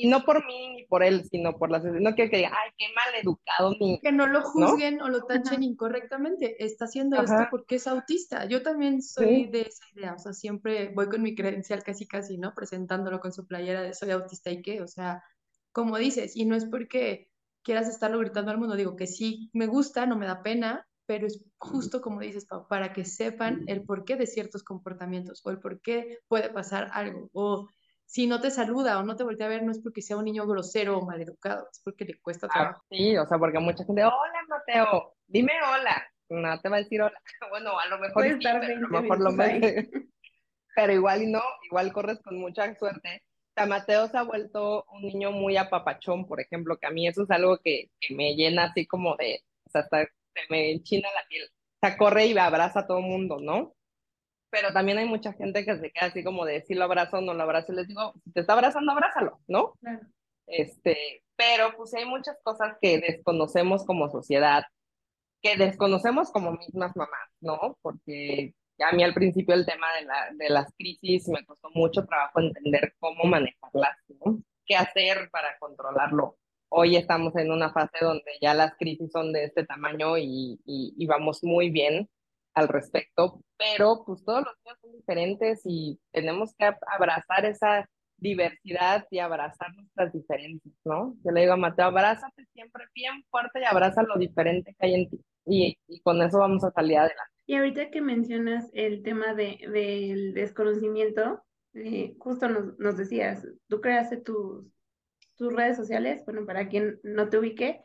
y 0.00 0.08
no 0.08 0.24
por 0.24 0.46
mí 0.46 0.76
ni 0.76 0.84
por 0.84 1.02
él, 1.02 1.28
sino 1.30 1.58
por 1.58 1.70
la 1.70 1.78
sociedad. 1.78 2.00
No 2.00 2.14
quiero 2.14 2.30
que 2.30 2.38
diga, 2.38 2.52
ay, 2.52 2.70
qué 2.78 2.86
mal 2.94 3.14
educado. 3.22 3.76
Ni, 3.78 4.00
que 4.00 4.12
no 4.12 4.26
lo 4.26 4.42
juzguen 4.42 5.02
o 5.02 5.08
lo 5.08 5.24
tachen 5.24 5.62
incorrectamente. 5.62 6.64
Está 6.64 6.86
haciendo 6.86 7.20
esto 7.20 7.48
porque 7.50 7.74
es 7.74 7.86
autista. 7.86 8.46
Yo 8.46 8.62
también 8.62 9.02
soy 9.02 9.46
de 9.48 9.62
esa 9.62 9.84
idea. 9.94 10.14
O 10.14 10.18
sea, 10.18 10.32
siempre 10.32 10.90
voy 10.94 11.10
con 11.10 11.20
mi 11.20 11.34
credencial 11.34 11.82
casi 11.82 12.06
casi, 12.06 12.38
¿no? 12.38 12.54
Presentándolo 12.54 13.20
con 13.20 13.32
su 13.32 13.46
playera 13.46 13.82
de 13.82 13.92
soy 13.92 14.10
autista 14.10 14.50
y 14.50 14.62
qué. 14.62 14.80
O 14.80 14.88
sea, 14.88 15.22
como 15.70 15.98
dices, 15.98 16.34
y 16.34 16.46
no 16.46 16.56
es 16.56 16.64
porque 16.64 17.28
quieras 17.62 17.86
estarlo 17.86 18.18
gritando 18.20 18.52
al 18.52 18.58
mundo. 18.58 18.76
Digo 18.76 18.96
que 18.96 19.06
sí, 19.06 19.50
me 19.52 19.66
gusta, 19.66 20.06
no 20.06 20.16
me 20.16 20.26
da 20.26 20.42
pena, 20.42 20.88
pero 21.10 21.26
es 21.26 21.44
justo 21.58 22.00
como 22.00 22.20
dices, 22.20 22.46
para 22.68 22.92
que 22.92 23.04
sepan 23.04 23.64
el 23.66 23.82
porqué 23.82 24.14
de 24.14 24.28
ciertos 24.28 24.62
comportamientos 24.62 25.44
o 25.44 25.50
el 25.50 25.58
por 25.58 25.80
qué 25.80 26.20
puede 26.28 26.50
pasar 26.50 26.88
algo. 26.92 27.28
O 27.32 27.68
si 28.06 28.28
no 28.28 28.40
te 28.40 28.52
saluda 28.52 28.96
o 28.96 29.02
no 29.02 29.16
te 29.16 29.24
voltea 29.24 29.46
a 29.46 29.48
ver, 29.48 29.64
no 29.64 29.72
es 29.72 29.80
porque 29.80 30.02
sea 30.02 30.18
un 30.18 30.24
niño 30.26 30.46
grosero 30.46 30.96
o 30.96 31.04
maleducado, 31.04 31.66
es 31.68 31.80
porque 31.82 32.04
le 32.04 32.20
cuesta 32.20 32.46
ah, 32.46 32.50
trabajo. 32.54 32.84
sí, 32.88 33.16
o 33.16 33.26
sea, 33.26 33.38
porque 33.38 33.58
mucha 33.58 33.84
gente, 33.84 34.04
hola 34.04 34.40
Mateo, 34.48 35.16
dime 35.26 35.50
hola. 35.60 36.00
No 36.28 36.60
te 36.60 36.68
va 36.68 36.76
a 36.76 36.78
decir 36.78 37.02
hola. 37.02 37.20
Bueno, 37.50 37.76
a 37.76 37.88
lo 37.88 37.98
mejor 37.98 38.22
sí, 38.28 38.38
pero 38.40 38.62
a 38.62 38.68
lo 38.68 38.88
mejor 38.88 39.18
lo 39.18 39.30
Pero 40.76 40.92
igual 40.92 41.24
y 41.24 41.26
no, 41.26 41.42
igual 41.64 41.92
corres 41.92 42.20
con 42.22 42.38
mucha 42.38 42.72
suerte. 42.76 43.24
O 43.60 43.66
Mateo 43.66 44.06
se 44.06 44.16
ha 44.16 44.22
vuelto 44.22 44.86
un 44.92 45.02
niño 45.02 45.32
muy 45.32 45.56
apapachón, 45.56 46.28
por 46.28 46.40
ejemplo, 46.40 46.78
que 46.78 46.86
a 46.86 46.90
mí 46.90 47.08
eso 47.08 47.24
es 47.24 47.30
algo 47.32 47.58
que, 47.58 47.90
que 47.98 48.14
me 48.14 48.36
llena 48.36 48.66
así 48.66 48.86
como 48.86 49.16
de, 49.16 49.42
o 49.66 49.70
sea, 49.70 49.80
hasta 49.80 50.06
se 50.40 50.52
me 50.52 50.72
enchina 50.72 51.08
la 51.14 51.26
piel. 51.28 51.44
O 51.44 51.86
sea, 51.86 51.96
corre 51.96 52.26
y 52.26 52.38
abraza 52.38 52.80
a 52.80 52.86
todo 52.86 52.98
el 52.98 53.04
mundo, 53.04 53.38
¿no? 53.40 53.74
pero 54.50 54.72
también 54.72 54.98
hay 54.98 55.06
mucha 55.06 55.32
gente 55.32 55.64
que 55.64 55.78
se 55.78 55.90
queda 55.92 56.06
así 56.06 56.24
como 56.24 56.44
de 56.44 56.62
si 56.62 56.74
lo 56.74 56.84
abrazo 56.84 57.18
o 57.18 57.20
no 57.20 57.34
lo 57.34 57.42
abrazo, 57.42 57.72
y 57.72 57.76
les 57.76 57.88
digo, 57.88 58.12
si 58.24 58.32
te 58.32 58.40
está 58.40 58.52
abrazando, 58.52 58.92
abrázalo, 58.92 59.40
¿no? 59.46 59.74
Claro. 59.80 60.00
Este, 60.46 61.22
pero 61.36 61.76
pues 61.76 61.94
hay 61.94 62.04
muchas 62.04 62.36
cosas 62.42 62.76
que 62.80 62.98
desconocemos 62.98 63.84
como 63.86 64.10
sociedad, 64.10 64.64
que 65.40 65.56
desconocemos 65.56 66.30
como 66.32 66.52
mismas 66.52 66.94
mamás, 66.96 67.30
¿no? 67.40 67.78
Porque 67.80 68.54
a 68.80 68.92
mí 68.92 69.04
al 69.04 69.14
principio 69.14 69.54
el 69.54 69.64
tema 69.64 69.86
de, 69.94 70.04
la, 70.04 70.30
de 70.34 70.50
las 70.50 70.72
crisis 70.76 71.28
me 71.28 71.44
costó 71.44 71.70
mucho 71.72 72.04
trabajo 72.04 72.40
entender 72.40 72.94
cómo 72.98 73.24
manejarlas, 73.24 73.96
¿no? 74.08 74.42
¿Qué 74.66 74.74
hacer 74.74 75.30
para 75.30 75.56
controlarlo? 75.58 76.36
Hoy 76.72 76.96
estamos 76.96 77.34
en 77.36 77.50
una 77.50 77.72
fase 77.72 77.98
donde 78.00 78.30
ya 78.40 78.54
las 78.54 78.76
crisis 78.76 79.10
son 79.12 79.32
de 79.32 79.44
este 79.44 79.66
tamaño 79.66 80.16
y, 80.16 80.60
y, 80.64 81.06
vamos 81.06 81.42
muy 81.42 81.68
bien 81.68 82.08
al 82.54 82.68
respecto, 82.68 83.42
pero 83.58 84.04
pues 84.06 84.24
todos 84.24 84.44
los 84.44 84.54
niños 84.64 84.78
son 84.80 84.92
diferentes 84.92 85.62
y 85.64 85.98
tenemos 86.12 86.54
que 86.56 86.70
abrazar 86.86 87.44
esa 87.44 87.88
diversidad 88.18 89.04
y 89.10 89.18
abrazar 89.18 89.74
nuestras 89.74 90.12
diferencias, 90.12 90.74
¿no? 90.84 91.16
Yo 91.24 91.32
le 91.32 91.40
digo 91.40 91.54
a 91.54 91.56
Mateo, 91.56 91.86
abrázate 91.86 92.46
siempre 92.52 92.84
bien 92.94 93.24
fuerte 93.30 93.60
y 93.60 93.64
abraza 93.64 94.04
lo 94.04 94.16
diferente 94.16 94.76
que 94.78 94.86
hay 94.86 94.94
en 94.94 95.10
ti 95.10 95.20
y, 95.46 95.76
y 95.88 96.00
con 96.02 96.22
eso 96.22 96.38
vamos 96.38 96.62
a 96.62 96.70
salir 96.70 96.98
adelante. 96.98 97.34
Y 97.46 97.56
ahorita 97.56 97.90
que 97.90 98.00
mencionas 98.00 98.70
el 98.74 99.02
tema 99.02 99.34
de, 99.34 99.58
del 99.72 100.34
desconocimiento, 100.34 101.42
eh, 101.74 102.14
justo 102.18 102.48
nos, 102.48 102.78
nos, 102.78 102.96
decías, 102.96 103.44
tú 103.66 103.80
creaste 103.80 104.18
tus, 104.18 104.66
tus 105.40 105.54
redes 105.54 105.78
sociales, 105.78 106.22
bueno, 106.26 106.44
para 106.44 106.68
quien 106.68 107.00
no 107.02 107.30
te 107.30 107.38
ubique, 107.38 107.80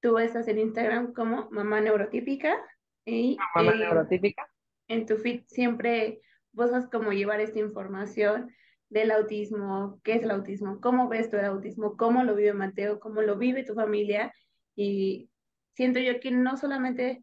tú 0.00 0.18
estás 0.18 0.48
en 0.48 0.58
Instagram 0.58 1.12
como 1.12 1.48
mamá 1.52 1.80
neurotípica, 1.80 2.56
y, 3.04 3.36
mamá 3.54 3.74
eh, 3.74 3.78
neurotípica. 3.78 4.50
En 4.88 5.06
tu 5.06 5.16
feed 5.16 5.44
siempre 5.46 6.20
buscas 6.50 6.88
como 6.88 7.12
llevar 7.12 7.38
esta 7.40 7.60
información 7.60 8.50
del 8.88 9.12
autismo, 9.12 10.00
qué 10.02 10.14
es 10.14 10.24
el 10.24 10.32
autismo, 10.32 10.80
cómo 10.80 11.08
ves 11.08 11.30
tú 11.30 11.36
el 11.36 11.44
autismo, 11.44 11.96
cómo 11.96 12.24
lo 12.24 12.34
vive 12.34 12.54
Mateo, 12.54 12.98
cómo 12.98 13.22
lo 13.22 13.38
vive 13.38 13.62
tu 13.62 13.74
familia. 13.74 14.32
Y 14.74 15.30
siento 15.74 16.00
yo 16.00 16.18
que 16.18 16.32
no 16.32 16.56
solamente 16.56 17.22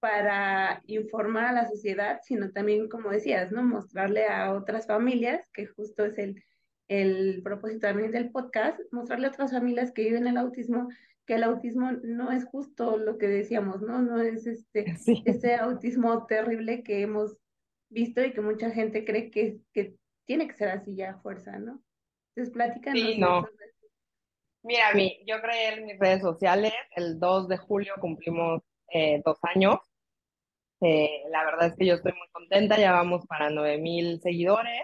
para 0.00 0.80
informar 0.86 1.44
a 1.44 1.52
la 1.52 1.68
sociedad, 1.68 2.20
sino 2.22 2.50
también, 2.50 2.88
como 2.88 3.10
decías, 3.10 3.52
¿no? 3.52 3.62
Mostrarle 3.62 4.26
a 4.26 4.54
otras 4.54 4.86
familias, 4.86 5.46
que 5.52 5.66
justo 5.66 6.06
es 6.06 6.16
el, 6.16 6.42
el 6.88 7.42
propósito 7.42 7.80
también 7.80 8.10
del 8.10 8.30
podcast, 8.30 8.80
mostrarle 8.90 9.26
a 9.26 9.30
otras 9.30 9.52
familias 9.52 9.92
que 9.92 10.02
viven 10.02 10.26
el 10.26 10.36
autismo 10.36 10.88
que 11.28 11.34
el 11.34 11.42
autismo 11.42 11.92
no 11.92 12.32
es 12.32 12.46
justo 12.46 12.96
lo 12.96 13.18
que 13.18 13.28
decíamos, 13.28 13.82
¿no? 13.82 14.00
No 14.00 14.18
es 14.22 14.46
este, 14.46 14.86
ese 15.26 15.54
autismo 15.56 16.24
terrible 16.26 16.82
que 16.82 17.02
hemos 17.02 17.36
visto 17.90 18.24
y 18.24 18.32
que 18.32 18.40
mucha 18.40 18.70
gente 18.70 19.04
cree 19.04 19.30
que, 19.30 19.58
que 19.74 19.94
tiene 20.24 20.48
que 20.48 20.54
ser 20.54 20.70
así 20.70 20.96
ya 20.96 21.10
a 21.10 21.20
fuerza, 21.20 21.58
¿no? 21.58 21.82
Entonces, 22.34 22.54
platícanos. 22.54 23.02
Sí, 23.02 23.18
no. 23.18 23.46
Mira, 24.62 24.94
mi, 24.94 25.22
yo 25.26 25.40
creé 25.42 25.74
en 25.74 25.84
mis 25.84 25.98
redes 25.98 26.22
sociales, 26.22 26.72
el 26.96 27.20
2 27.20 27.48
de 27.48 27.58
julio 27.58 27.92
cumplimos 28.00 28.62
eh, 28.90 29.20
dos 29.22 29.38
años. 29.42 29.76
Eh, 30.80 31.24
la 31.30 31.44
verdad 31.44 31.66
es 31.66 31.76
que 31.76 31.86
yo 31.86 31.94
estoy 31.94 32.12
muy 32.12 32.28
contenta, 32.32 32.78
ya 32.78 32.92
vamos 32.92 33.26
para 33.26 33.50
9000 33.50 34.22
seguidores 34.22 34.80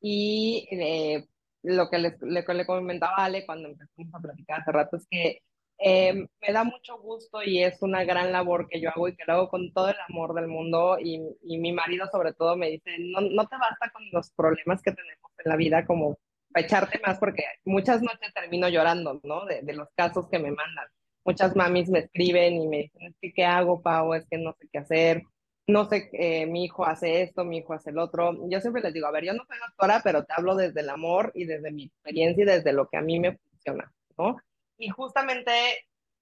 y 0.00 0.68
eh, 0.70 1.26
lo 1.62 1.88
que 1.90 1.98
les, 1.98 2.20
le, 2.22 2.44
le, 2.46 2.66
comentaba 2.66 3.16
Ale 3.16 3.46
cuando 3.46 3.68
empezamos 3.68 4.14
a 4.14 4.20
platicar 4.20 4.60
hace 4.60 4.72
rato 4.72 4.96
es 4.96 5.06
que 5.08 5.42
eh, 5.78 6.14
me 6.14 6.52
da 6.52 6.62
mucho 6.64 6.98
gusto 7.00 7.42
y 7.42 7.62
es 7.62 7.82
una 7.82 8.04
gran 8.04 8.30
labor 8.30 8.68
que 8.68 8.80
yo 8.80 8.90
hago 8.90 9.08
y 9.08 9.16
que 9.16 9.24
lo 9.26 9.32
hago 9.32 9.48
con 9.48 9.72
todo 9.72 9.88
el 9.88 9.96
amor 10.08 10.34
del 10.34 10.46
mundo 10.46 10.96
y, 11.00 11.20
y 11.42 11.58
mi 11.58 11.72
marido 11.72 12.06
sobre 12.12 12.32
todo 12.34 12.56
me 12.56 12.70
dice, 12.70 12.90
no, 13.00 13.20
no, 13.20 13.48
te 13.48 13.56
basta 13.56 13.90
con 13.92 14.02
los 14.12 14.30
problemas 14.30 14.80
que 14.82 14.92
tenemos 14.92 15.30
en 15.38 15.50
la 15.50 15.56
vida 15.56 15.84
como 15.84 16.18
para 16.52 16.66
echarte 16.66 17.00
más 17.04 17.18
porque 17.18 17.44
muchas 17.64 18.00
noches 18.00 18.32
termino 18.32 18.68
llorando, 18.68 19.20
¿no? 19.24 19.44
De, 19.46 19.72
los 19.72 19.88
casos 19.96 20.28
que 20.28 20.38
me 20.38 20.52
mandan. 20.52 20.86
Muchas 21.24 21.56
mamis 21.56 21.88
me 21.88 22.00
escriben 22.00 22.54
y 22.62 22.68
me 22.68 22.76
dicen, 22.82 23.14
es 23.20 23.32
¿qué 23.34 23.44
hago, 23.44 23.80
Pau? 23.82 24.14
Es 24.14 24.26
que 24.28 24.38
no 24.38 24.54
sé 24.60 24.68
qué 24.72 24.78
hacer. 24.78 25.22
No 25.72 25.88
sé, 25.88 26.10
eh, 26.12 26.44
mi 26.46 26.64
hijo 26.64 26.84
hace 26.84 27.22
esto, 27.22 27.44
mi 27.44 27.58
hijo 27.58 27.72
hace 27.72 27.90
el 27.90 27.98
otro. 27.98 28.36
Yo 28.50 28.60
siempre 28.60 28.82
les 28.82 28.92
digo, 28.92 29.06
a 29.06 29.10
ver, 29.10 29.24
yo 29.24 29.32
no 29.32 29.44
soy 29.46 29.56
doctora, 29.58 30.02
pero 30.04 30.24
te 30.24 30.34
hablo 30.36 30.54
desde 30.54 30.80
el 30.80 30.90
amor 30.90 31.32
y 31.34 31.46
desde 31.46 31.72
mi 31.72 31.84
experiencia 31.84 32.42
y 32.42 32.46
desde 32.46 32.74
lo 32.74 32.88
que 32.88 32.98
a 32.98 33.00
mí 33.00 33.18
me 33.18 33.38
funciona, 33.38 33.90
¿no? 34.18 34.36
Y 34.76 34.90
justamente 34.90 35.50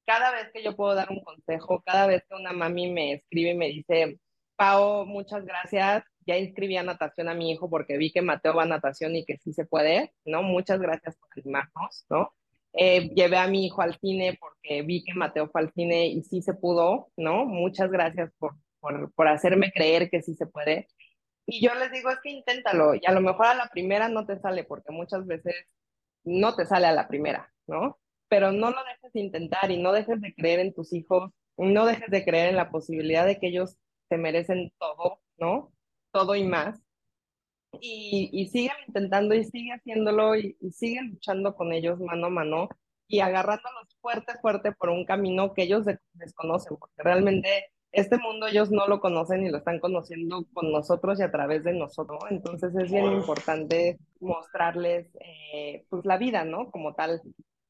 cada 0.06 0.30
vez 0.30 0.50
que 0.52 0.62
yo 0.62 0.76
puedo 0.76 0.94
dar 0.94 1.10
un 1.10 1.20
consejo, 1.24 1.82
cada 1.84 2.06
vez 2.06 2.22
que 2.28 2.36
una 2.36 2.52
mami 2.52 2.92
me 2.92 3.12
escribe 3.14 3.50
y 3.50 3.56
me 3.56 3.68
dice, 3.68 4.20
Pau, 4.54 5.04
muchas 5.04 5.44
gracias, 5.44 6.04
ya 6.26 6.38
inscribí 6.38 6.76
a 6.76 6.84
natación 6.84 7.28
a 7.28 7.34
mi 7.34 7.50
hijo 7.50 7.68
porque 7.68 7.96
vi 7.96 8.12
que 8.12 8.22
Mateo 8.22 8.54
va 8.54 8.62
a 8.62 8.66
natación 8.66 9.16
y 9.16 9.24
que 9.24 9.36
sí 9.38 9.52
se 9.52 9.64
puede, 9.64 10.12
¿no? 10.24 10.44
Muchas 10.44 10.78
gracias 10.78 11.16
por 11.16 11.28
animarnos, 11.36 12.06
¿no? 12.08 12.32
Eh, 12.72 13.08
llevé 13.14 13.36
a 13.36 13.48
mi 13.48 13.66
hijo 13.66 13.82
al 13.82 13.98
cine 13.98 14.38
porque 14.40 14.82
vi 14.82 15.02
que 15.02 15.14
Mateo 15.14 15.48
fue 15.48 15.62
al 15.62 15.72
cine 15.72 16.06
y 16.06 16.22
sí 16.22 16.40
se 16.40 16.54
pudo, 16.54 17.10
¿no? 17.16 17.46
Muchas 17.46 17.90
gracias 17.90 18.30
por, 18.38 18.54
por, 18.80 19.12
por 19.14 19.28
hacerme 19.28 19.72
creer 19.72 20.10
que 20.10 20.22
sí 20.22 20.34
se 20.34 20.46
puede. 20.46 20.88
Y 21.46 21.64
yo 21.64 21.74
les 21.74 21.92
digo, 21.92 22.10
es 22.10 22.18
que 22.22 22.30
inténtalo, 22.30 22.94
y 22.94 23.00
a 23.06 23.12
lo 23.12 23.20
mejor 23.20 23.46
a 23.46 23.54
la 23.54 23.68
primera 23.68 24.08
no 24.08 24.26
te 24.26 24.38
sale, 24.38 24.64
porque 24.64 24.92
muchas 24.92 25.26
veces 25.26 25.54
no 26.24 26.54
te 26.56 26.66
sale 26.66 26.86
a 26.86 26.92
la 26.92 27.08
primera, 27.08 27.52
¿no? 27.66 27.98
pero 28.30 28.52
no 28.52 28.70
lo 28.70 28.84
dejes 28.84 29.12
de 29.12 29.20
intentar 29.20 29.70
y 29.72 29.82
no 29.82 29.92
dejes 29.92 30.20
de 30.20 30.32
creer 30.34 30.60
en 30.60 30.72
tus 30.72 30.92
hijos, 30.92 31.32
no 31.58 31.84
dejes 31.84 32.08
de 32.10 32.24
creer 32.24 32.50
en 32.50 32.56
la 32.56 32.70
posibilidad 32.70 33.26
de 33.26 33.40
que 33.40 33.48
ellos 33.48 33.76
te 34.08 34.18
merecen 34.18 34.72
todo, 34.78 35.20
¿no? 35.36 35.72
Todo 36.12 36.36
y 36.36 36.44
más. 36.44 36.80
Y, 37.80 38.30
y 38.32 38.48
sigue 38.48 38.70
intentando 38.86 39.34
y 39.34 39.44
sigue 39.44 39.72
haciéndolo 39.72 40.36
y, 40.36 40.56
y 40.60 40.70
sigue 40.70 41.02
luchando 41.02 41.56
con 41.56 41.72
ellos 41.72 41.98
mano 42.00 42.28
a 42.28 42.30
mano 42.30 42.68
y 43.08 43.20
agarrándolos 43.20 43.96
fuerte, 44.00 44.34
fuerte 44.40 44.72
por 44.72 44.90
un 44.90 45.04
camino 45.04 45.52
que 45.52 45.64
ellos 45.64 45.84
desconocen, 46.12 46.76
porque 46.78 47.02
realmente 47.02 47.72
este 47.92 48.18
mundo 48.18 48.46
ellos 48.46 48.70
no 48.70 48.86
lo 48.86 49.00
conocen 49.00 49.44
y 49.44 49.50
lo 49.50 49.58
están 49.58 49.80
conociendo 49.80 50.46
con 50.52 50.70
nosotros 50.70 51.18
y 51.18 51.22
a 51.22 51.30
través 51.30 51.64
de 51.64 51.72
nosotros. 51.72 52.20
Entonces 52.30 52.74
es 52.76 52.90
bien 52.90 53.06
importante 53.12 53.98
mostrarles 54.20 55.08
eh, 55.20 55.84
pues 55.88 56.04
la 56.04 56.16
vida, 56.16 56.44
¿no? 56.44 56.70
Como 56.70 56.94
tal. 56.94 57.20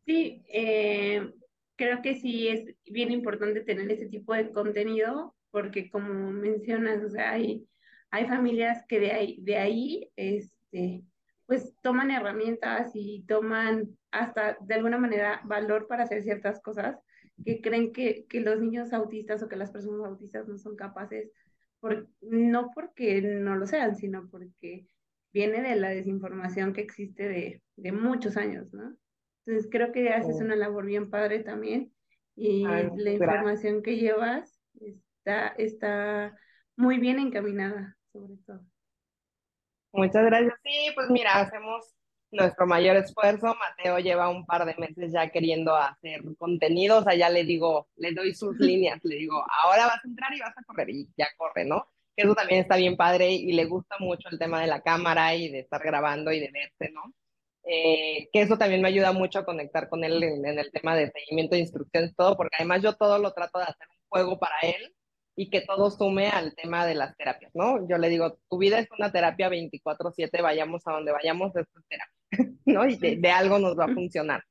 Sí, 0.04 0.42
eh, 0.48 1.32
creo 1.76 2.02
que 2.02 2.14
sí 2.16 2.48
es 2.48 2.74
bien 2.84 3.10
importante 3.10 3.62
tener 3.62 3.90
ese 3.90 4.08
tipo 4.08 4.34
de 4.34 4.50
contenido 4.50 5.34
porque 5.50 5.90
como 5.90 6.30
mencionas, 6.30 7.02
o 7.02 7.08
sea, 7.08 7.32
hay, 7.32 7.66
hay 8.10 8.26
familias 8.26 8.84
que 8.86 9.00
de 9.00 9.12
ahí, 9.12 9.38
de 9.40 9.56
ahí 9.56 10.10
este, 10.16 11.02
pues 11.46 11.74
toman 11.80 12.10
herramientas 12.10 12.92
y 12.94 13.24
toman 13.26 13.88
hasta 14.10 14.56
de 14.60 14.74
alguna 14.74 14.98
manera 14.98 15.40
valor 15.44 15.86
para 15.88 16.04
hacer 16.04 16.22
ciertas 16.22 16.60
cosas 16.60 16.98
que 17.44 17.60
creen 17.60 17.92
que, 17.92 18.26
que 18.28 18.40
los 18.40 18.60
niños 18.60 18.92
autistas 18.92 19.42
o 19.42 19.48
que 19.48 19.56
las 19.56 19.70
personas 19.70 20.06
autistas 20.06 20.46
no 20.48 20.58
son 20.58 20.76
capaces, 20.76 21.30
por, 21.80 22.08
no 22.20 22.70
porque 22.74 23.20
no 23.22 23.56
lo 23.56 23.66
sean, 23.66 23.96
sino 23.96 24.28
porque 24.30 24.86
viene 25.32 25.62
de 25.62 25.76
la 25.76 25.90
desinformación 25.90 26.72
que 26.72 26.82
existe 26.82 27.28
de, 27.28 27.62
de 27.76 27.92
muchos 27.92 28.36
años, 28.36 28.72
¿no? 28.72 28.96
Entonces 29.46 29.70
creo 29.70 29.92
que 29.92 30.10
haces 30.10 30.40
una 30.40 30.54
labor 30.54 30.86
bien 30.86 31.10
padre 31.10 31.40
también 31.40 31.92
y 32.36 32.64
la 32.64 33.10
información 33.10 33.82
que 33.82 33.96
llevas 33.96 34.60
está, 34.80 35.48
está 35.48 36.36
muy 36.76 36.98
bien 36.98 37.18
encaminada, 37.18 37.96
sobre 38.12 38.36
todo. 38.46 38.60
Muchas 39.92 40.24
gracias. 40.24 40.54
Sí, 40.62 40.92
pues 40.94 41.10
mira, 41.10 41.40
hacemos 41.40 41.94
nuestro 42.32 42.66
mayor 42.66 42.96
esfuerzo. 42.96 43.54
Mateo 43.54 43.98
lleva 43.98 44.28
un 44.28 44.46
par 44.46 44.64
de 44.64 44.74
meses 44.76 45.12
ya 45.12 45.30
queriendo 45.30 45.74
hacer 45.76 46.22
contenido, 46.38 46.98
o 46.98 47.02
sea, 47.02 47.14
ya 47.14 47.28
le 47.30 47.44
digo, 47.44 47.88
le 47.96 48.12
doy 48.12 48.34
sus 48.34 48.56
líneas, 48.58 49.00
le 49.02 49.16
digo, 49.16 49.44
ahora 49.62 49.86
vas 49.86 50.04
a 50.04 50.08
entrar 50.08 50.32
y 50.34 50.40
vas 50.40 50.56
a 50.56 50.64
correr 50.64 50.90
y 50.90 51.08
ya 51.16 51.28
corre, 51.36 51.64
¿no? 51.64 51.86
Eso 52.16 52.34
también 52.34 52.60
está 52.60 52.76
bien 52.76 52.96
padre 52.96 53.32
y 53.32 53.52
le 53.52 53.64
gusta 53.64 53.96
mucho 53.98 54.28
el 54.30 54.38
tema 54.38 54.60
de 54.60 54.66
la 54.66 54.82
cámara 54.82 55.34
y 55.34 55.48
de 55.48 55.60
estar 55.60 55.82
grabando 55.82 56.32
y 56.32 56.40
de 56.40 56.50
verse, 56.52 56.92
¿no? 56.92 57.14
Eh, 57.64 58.28
que 58.32 58.42
eso 58.42 58.58
también 58.58 58.82
me 58.82 58.88
ayuda 58.88 59.12
mucho 59.12 59.38
a 59.38 59.44
conectar 59.44 59.88
con 59.88 60.02
él 60.04 60.22
en, 60.22 60.44
en, 60.44 60.58
el 60.58 60.72
tema 60.72 60.96
de 60.96 61.10
seguimiento 61.10 61.54
de 61.54 61.60
instrucciones, 61.60 62.14
todo, 62.16 62.36
porque 62.36 62.56
además 62.58 62.82
yo 62.82 62.94
todo 62.96 63.18
lo 63.18 63.32
trato 63.32 63.58
de 63.58 63.66
hacer 63.66 63.86
un 63.88 63.96
juego 64.08 64.38
para 64.38 64.56
él 64.62 64.94
y 65.36 65.50
que 65.50 65.62
todo 65.62 65.90
sume 65.90 66.28
al 66.28 66.54
tema 66.54 66.86
de 66.86 66.94
las 66.94 67.16
terapias, 67.16 67.50
¿no? 67.54 67.88
Yo 67.88 67.96
le 67.98 68.08
digo, 68.08 68.38
tu 68.48 68.58
vida 68.58 68.78
es 68.78 68.88
una 68.90 69.12
terapia 69.12 69.48
24/7, 69.48 70.42
vayamos 70.42 70.86
a 70.86 70.92
donde 70.92 71.12
vayamos, 71.12 71.54
esto 71.56 71.78
es 71.78 71.86
terapia, 71.88 72.19
¿no? 72.64 72.86
Y 72.86 72.96
de, 72.96 73.16
de, 73.16 73.30
algo 73.30 73.58
nos 73.58 73.78
va 73.78 73.84
a 73.86 73.94
funcionar. 73.94 74.44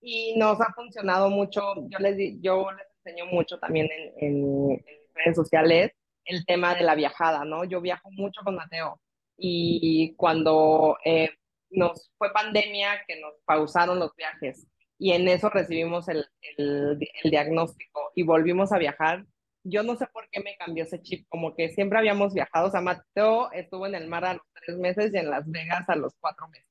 Y 0.00 0.36
nos 0.36 0.60
ha 0.60 0.72
funcionado 0.74 1.28
mucho, 1.30 1.60
yo 1.88 1.98
les, 1.98 2.40
yo 2.40 2.70
les 2.70 2.86
enseño 3.04 3.26
mucho 3.26 3.58
también 3.58 3.88
en, 3.90 4.12
en, 4.24 4.72
en 4.72 4.96
redes 5.14 5.36
sociales 5.36 5.92
el 6.24 6.44
tema 6.46 6.74
de 6.74 6.82
la 6.82 6.94
viajada, 6.94 7.44
¿no? 7.44 7.64
Yo 7.64 7.80
viajo 7.80 8.10
mucho 8.10 8.42
con 8.44 8.54
Mateo 8.54 9.00
y 9.36 10.14
cuando 10.16 10.98
eh, 11.04 11.30
nos 11.70 12.12
fue 12.18 12.32
pandemia 12.32 13.02
que 13.06 13.20
nos 13.20 13.34
pausaron 13.44 13.98
los 13.98 14.14
viajes 14.16 14.66
y 14.98 15.12
en 15.12 15.28
eso 15.28 15.48
recibimos 15.48 16.08
el, 16.08 16.26
el, 16.56 16.98
el 17.22 17.30
diagnóstico 17.30 18.12
y 18.14 18.24
volvimos 18.24 18.72
a 18.72 18.78
viajar, 18.78 19.24
yo 19.62 19.82
no 19.82 19.96
sé 19.96 20.06
por 20.08 20.28
qué 20.30 20.40
me 20.40 20.56
cambió 20.56 20.84
ese 20.84 21.00
chip, 21.02 21.26
como 21.28 21.54
que 21.54 21.70
siempre 21.70 21.98
habíamos 21.98 22.34
viajado, 22.34 22.68
o 22.68 22.70
sea, 22.70 22.80
Mateo 22.80 23.50
estuvo 23.52 23.86
en 23.86 23.94
el 23.94 24.08
mar 24.08 24.24
a 24.24 24.34
los 24.34 24.42
tres 24.54 24.76
meses 24.78 25.12
y 25.14 25.18
en 25.18 25.30
Las 25.30 25.48
Vegas 25.50 25.88
a 25.88 25.96
los 25.96 26.14
cuatro 26.20 26.48
meses, 26.48 26.67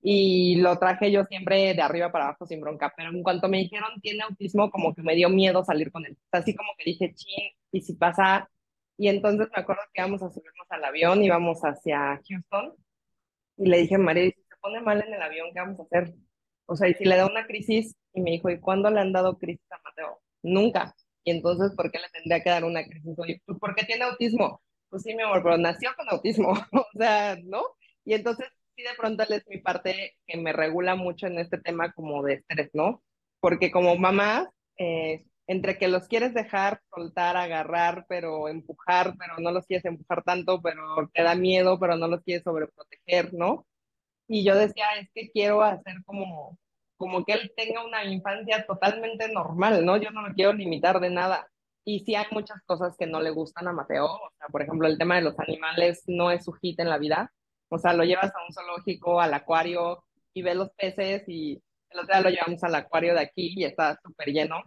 Y 0.00 0.56
lo 0.56 0.78
traje 0.78 1.10
yo 1.10 1.24
siempre 1.24 1.74
de 1.74 1.82
arriba 1.82 2.12
para 2.12 2.26
abajo 2.26 2.46
sin 2.46 2.60
bronca, 2.60 2.92
pero 2.96 3.10
en 3.10 3.22
cuanto 3.22 3.48
me 3.48 3.58
dijeron 3.58 4.00
tiene 4.00 4.22
autismo, 4.22 4.70
como 4.70 4.94
que 4.94 5.02
me 5.02 5.14
dio 5.14 5.28
miedo 5.28 5.64
salir 5.64 5.90
con 5.90 6.06
él. 6.06 6.16
Así 6.32 6.54
como 6.54 6.70
que 6.78 6.84
dije, 6.90 7.14
chin, 7.14 7.52
y 7.72 7.80
si 7.82 7.94
pasa. 7.94 8.48
Y 8.96 9.08
entonces 9.08 9.48
me 9.54 9.62
acuerdo 9.62 9.82
que 9.92 10.00
íbamos 10.00 10.22
a 10.22 10.30
subirnos 10.30 10.66
al 10.70 10.84
avión, 10.84 11.22
íbamos 11.22 11.60
hacia 11.62 12.20
Houston, 12.28 12.74
y 13.56 13.68
le 13.68 13.78
dije 13.78 13.96
a 13.96 13.98
María, 13.98 14.24
si 14.24 14.42
se 14.42 14.56
pone 14.60 14.80
mal 14.80 15.02
en 15.06 15.14
el 15.14 15.22
avión, 15.22 15.48
¿qué 15.52 15.60
vamos 15.60 15.80
a 15.80 15.82
hacer? 15.84 16.14
O 16.66 16.76
sea, 16.76 16.88
y 16.88 16.94
si 16.94 17.04
le 17.04 17.16
da 17.16 17.26
una 17.26 17.46
crisis, 17.46 17.96
y 18.12 18.20
me 18.20 18.32
dijo, 18.32 18.50
¿y 18.50 18.60
cuándo 18.60 18.90
le 18.90 19.00
han 19.00 19.12
dado 19.12 19.38
crisis 19.38 19.66
a 19.72 19.80
Mateo? 19.84 20.20
Nunca. 20.42 20.94
Y 21.24 21.30
entonces, 21.32 21.72
¿por 21.76 21.90
qué 21.90 21.98
le 21.98 22.08
tendría 22.10 22.42
que 22.42 22.50
dar 22.50 22.64
una 22.64 22.84
crisis? 22.84 23.18
Oye, 23.18 23.42
pues 23.46 23.58
porque 23.60 23.84
tiene 23.84 24.04
autismo. 24.04 24.62
Pues 24.90 25.02
sí, 25.02 25.14
mi 25.14 25.22
amor, 25.22 25.42
pero 25.42 25.58
nació 25.58 25.90
con 25.96 26.08
autismo. 26.08 26.52
o 26.72 26.86
sea, 26.96 27.36
¿no? 27.44 27.62
Y 28.04 28.14
entonces, 28.14 28.48
sí, 28.78 28.84
de 28.84 28.94
pronto 28.96 29.24
es 29.24 29.44
mi 29.48 29.58
parte 29.58 30.16
que 30.26 30.36
me 30.36 30.52
regula 30.52 30.94
mucho 30.94 31.26
en 31.26 31.38
este 31.38 31.58
tema 31.58 31.92
como 31.92 32.22
de 32.22 32.34
estrés, 32.34 32.70
¿no? 32.74 33.02
Porque 33.40 33.72
como 33.72 33.96
mamá, 33.96 34.50
eh, 34.78 35.24
entre 35.48 35.78
que 35.78 35.88
los 35.88 36.06
quieres 36.06 36.32
dejar, 36.34 36.80
soltar, 36.94 37.36
agarrar, 37.36 38.06
pero 38.08 38.48
empujar, 38.48 39.14
pero 39.18 39.38
no 39.38 39.50
los 39.50 39.66
quieres 39.66 39.84
empujar 39.84 40.22
tanto, 40.22 40.62
pero 40.62 41.10
te 41.12 41.22
da 41.22 41.34
miedo, 41.34 41.78
pero 41.80 41.96
no 41.96 42.06
los 42.06 42.22
quieres 42.22 42.44
sobreproteger, 42.44 43.34
¿no? 43.34 43.66
Y 44.28 44.44
yo 44.44 44.54
decía, 44.54 44.86
es 45.00 45.10
que 45.12 45.30
quiero 45.30 45.62
hacer 45.62 45.96
como 46.04 46.58
como 46.98 47.24
que 47.24 47.32
él 47.32 47.52
tenga 47.56 47.84
una 47.86 48.04
infancia 48.04 48.66
totalmente 48.66 49.28
normal, 49.32 49.84
¿no? 49.86 49.96
Yo 49.98 50.10
no 50.10 50.26
lo 50.26 50.34
quiero 50.34 50.52
limitar 50.52 50.98
de 51.00 51.10
nada. 51.10 51.48
Y 51.84 52.00
sí 52.00 52.16
hay 52.16 52.26
muchas 52.32 52.60
cosas 52.66 52.96
que 52.98 53.06
no 53.06 53.20
le 53.20 53.30
gustan 53.30 53.68
a 53.68 53.72
Mateo, 53.72 54.06
o 54.06 54.30
sea, 54.36 54.48
por 54.48 54.62
ejemplo, 54.62 54.88
el 54.88 54.98
tema 54.98 55.14
de 55.16 55.22
los 55.22 55.38
animales 55.38 56.02
no 56.08 56.30
es 56.30 56.44
su 56.44 56.52
hit 56.54 56.80
en 56.80 56.90
la 56.90 56.98
vida, 56.98 57.32
o 57.68 57.78
sea, 57.78 57.92
lo 57.92 58.04
llevas 58.04 58.34
a 58.34 58.44
un 58.46 58.52
zoológico, 58.52 59.20
al 59.20 59.34
acuario 59.34 60.04
y 60.32 60.42
ves 60.42 60.56
los 60.56 60.70
peces 60.72 61.24
y 61.28 61.62
el 61.90 62.00
otro 62.00 62.14
día 62.14 62.22
lo 62.22 62.30
llevamos 62.30 62.62
al 62.64 62.74
acuario 62.74 63.14
de 63.14 63.20
aquí 63.20 63.54
y 63.56 63.64
está 63.64 63.98
súper 64.02 64.28
lleno. 64.28 64.62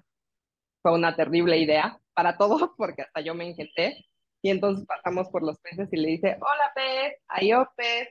Fue 0.81 0.93
una 0.93 1.15
terrible 1.15 1.57
idea 1.57 1.99
para 2.13 2.37
todos 2.37 2.71
porque 2.77 3.03
hasta 3.03 3.21
yo 3.21 3.35
me 3.35 3.45
inquieté. 3.45 4.05
Y 4.43 4.49
entonces 4.49 4.85
pasamos 4.87 5.29
por 5.29 5.43
los 5.43 5.59
peces 5.59 5.89
y 5.91 5.97
le 5.97 6.07
dice, 6.09 6.37
hola 6.39 6.71
pez, 6.73 7.13
ayo 7.27 7.71
pez, 7.75 8.09